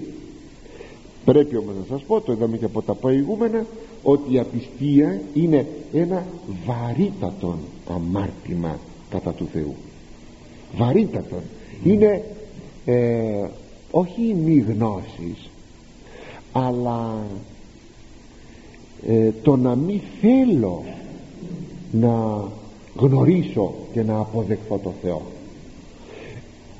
Πρέπει 1.25 1.57
όμως 1.57 1.75
να 1.75 1.85
σας 1.95 2.03
πω 2.07 2.21
το 2.21 2.31
είδαμε 2.31 2.57
και 2.57 2.65
από 2.65 2.81
τα 2.81 2.93
προηγούμενα 2.93 3.65
ότι 4.03 4.33
η 4.33 4.39
απιστία 4.39 5.21
είναι 5.33 5.67
ένα 5.93 6.25
βαρύτατο 6.65 7.57
αμάρτημα 7.89 8.79
κατά 9.09 9.31
του 9.31 9.47
Θεού. 9.53 9.75
Βαρύτατο 10.77 11.35
είναι 11.83 12.23
ε, 12.85 13.47
όχι 13.91 14.35
μη 14.45 14.55
γνώσης 14.55 15.49
αλλά 16.51 17.25
ε, 19.07 19.31
το 19.43 19.55
να 19.55 19.75
μην 19.75 19.99
θέλω 20.21 20.83
να 21.91 22.43
γνωρίσω 22.95 23.73
και 23.93 24.03
να 24.03 24.17
αποδεχθώ 24.17 24.79
το 24.83 24.93
Θεό 25.01 25.21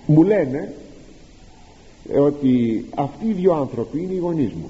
μου 0.05 0.23
λένε 0.23 0.73
ότι 2.17 2.85
αυτοί 2.95 3.25
οι 3.25 3.33
δύο 3.33 3.53
άνθρωποι 3.53 4.01
είναι 4.01 4.13
οι 4.13 4.17
γονείς 4.17 4.51
μου. 4.51 4.69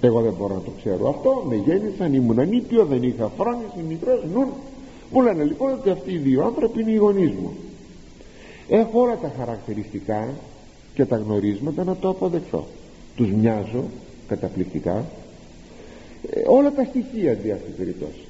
Εγώ 0.00 0.20
δεν 0.20 0.32
μπορώ 0.38 0.54
να 0.54 0.60
το 0.60 0.70
ξέρω 0.82 1.08
αυτό 1.08 1.44
με 1.48 1.54
γέννησαν 1.54 2.14
ήμουν 2.14 2.38
ανήπιο 2.38 2.84
δεν 2.84 3.02
είχα 3.02 3.30
φρόνες 3.36 3.70
οι 3.78 3.82
μητρές 3.88 4.18
νουν 4.32 4.48
μου 5.12 5.22
λένε 5.22 5.44
λοιπόν 5.44 5.72
ότι 5.72 5.90
αυτοί 5.90 6.12
οι 6.12 6.16
δύο 6.16 6.44
άνθρωποι 6.44 6.80
είναι 6.80 6.90
οι 6.90 6.96
γονείς 6.96 7.30
μου. 7.30 7.52
Έχω 8.68 9.00
όλα 9.00 9.16
τα 9.16 9.32
χαρακτηριστικά 9.38 10.28
και 10.94 11.04
τα 11.04 11.16
γνωρίσματα 11.16 11.84
να 11.84 11.96
το 11.96 12.08
αποδεχθώ. 12.08 12.66
Τους 13.16 13.30
μοιάζω 13.30 13.84
καταπληκτικά. 14.28 15.04
Ε, 16.30 16.42
όλα 16.46 16.72
τα 16.72 16.84
στοιχεία 16.84 17.34
δι' 17.34 17.50
αυτής 17.50 17.74
περιπτώσει 17.74 18.24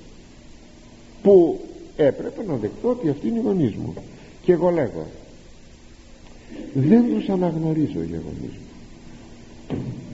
που 1.22 1.61
έπρεπε 1.97 2.43
να 2.47 2.55
δεχτώ 2.55 2.89
ότι 2.89 3.09
αυτή 3.09 3.28
είναι 3.28 3.39
η 3.39 3.43
γονείς 3.43 3.74
μου. 3.74 3.95
Και 4.43 4.53
εγώ 4.53 4.70
λέγω 4.70 5.07
δεν 6.75 7.05
τους 7.15 7.29
αναγνωρίζω 7.29 8.01
οι 8.03 8.11
γονείς 8.11 8.55
μου 8.55 8.69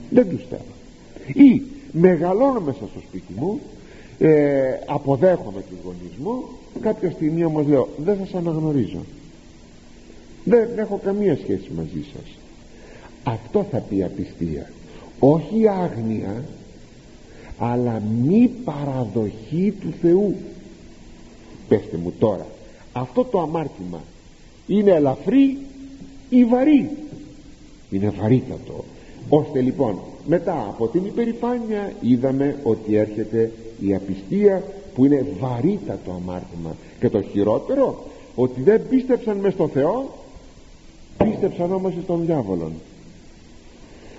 δεν 0.09 0.29
τους 0.29 0.41
θέλω. 0.49 1.45
Ή 1.47 1.61
μεγαλώνω 1.91 2.59
μέσα 2.59 2.77
στο 2.77 2.99
σπίτι 3.07 3.33
μου 3.35 3.59
ε, 4.19 4.79
αποδέχομαι 4.85 5.61
τους 5.69 5.77
γονείς 5.83 6.17
μου 6.23 6.43
κάποια 6.81 7.11
στιγμή 7.11 7.43
όμως 7.43 7.67
λέω 7.67 7.89
δεν 7.97 8.17
σας 8.17 8.33
αναγνωρίζω. 8.33 9.05
Δεν 10.43 10.67
έχω 10.75 10.99
καμία 11.03 11.37
σχέση 11.43 11.71
μαζί 11.75 12.05
σας 12.13 12.37
αυτό 13.23 13.65
θα 13.71 13.77
πει 13.77 14.03
απιστία. 14.03 14.71
Όχι 15.19 15.67
άγνοια 15.67 16.43
αλλά 17.57 18.01
μη 18.23 18.51
παραδοχή 18.63 19.73
του 19.81 19.93
Θεού. 20.01 20.35
Πέστε 21.67 21.97
μου 21.97 22.13
τώρα 22.19 22.47
αυτό 22.93 23.23
το 23.23 23.39
αμάρτημα 23.39 24.01
είναι 24.67 24.91
ελαφρύ 24.91 25.57
ή 26.29 26.45
βαρύ. 26.45 26.89
Είναι 27.89 28.13
βαρύτατο. 28.21 28.83
Ώστε 29.29 29.61
λοιπόν 29.61 29.99
μετά 30.27 30.65
από 30.69 30.87
την 30.87 31.05
υπερηφάνεια 31.05 31.93
είδαμε 32.01 32.57
ότι 32.63 32.95
έρχεται 32.95 33.51
η 33.79 33.95
απιστία 33.95 34.63
που 34.95 35.05
είναι 35.05 35.25
βαρύτατο 35.39 36.11
αμάρτημα. 36.11 36.75
Και 36.99 37.09
το 37.09 37.21
χειρότερο 37.21 38.05
ότι 38.35 38.61
δεν 38.61 38.81
πίστεψαν 38.89 39.37
μες 39.37 39.53
στο 39.53 39.67
Θεό 39.67 40.17
πίστεψαν 41.17 41.71
όμως 41.71 41.93
στον 42.03 42.25
διάβολον. 42.25 42.71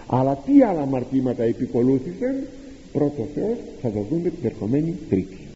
Αλλά 0.07 0.37
τι 0.47 0.63
άλλα 0.63 0.81
αμαρτήματα 0.81 1.43
επικολούθησαν 1.43 2.47
πρώτο 2.93 3.27
Θεός 3.35 3.57
θα 3.83 3.91
το 3.91 4.05
δούμε 4.11 4.29
την 4.29 4.45
ερχομένη 4.51 4.95
Τρίτη 5.09 5.38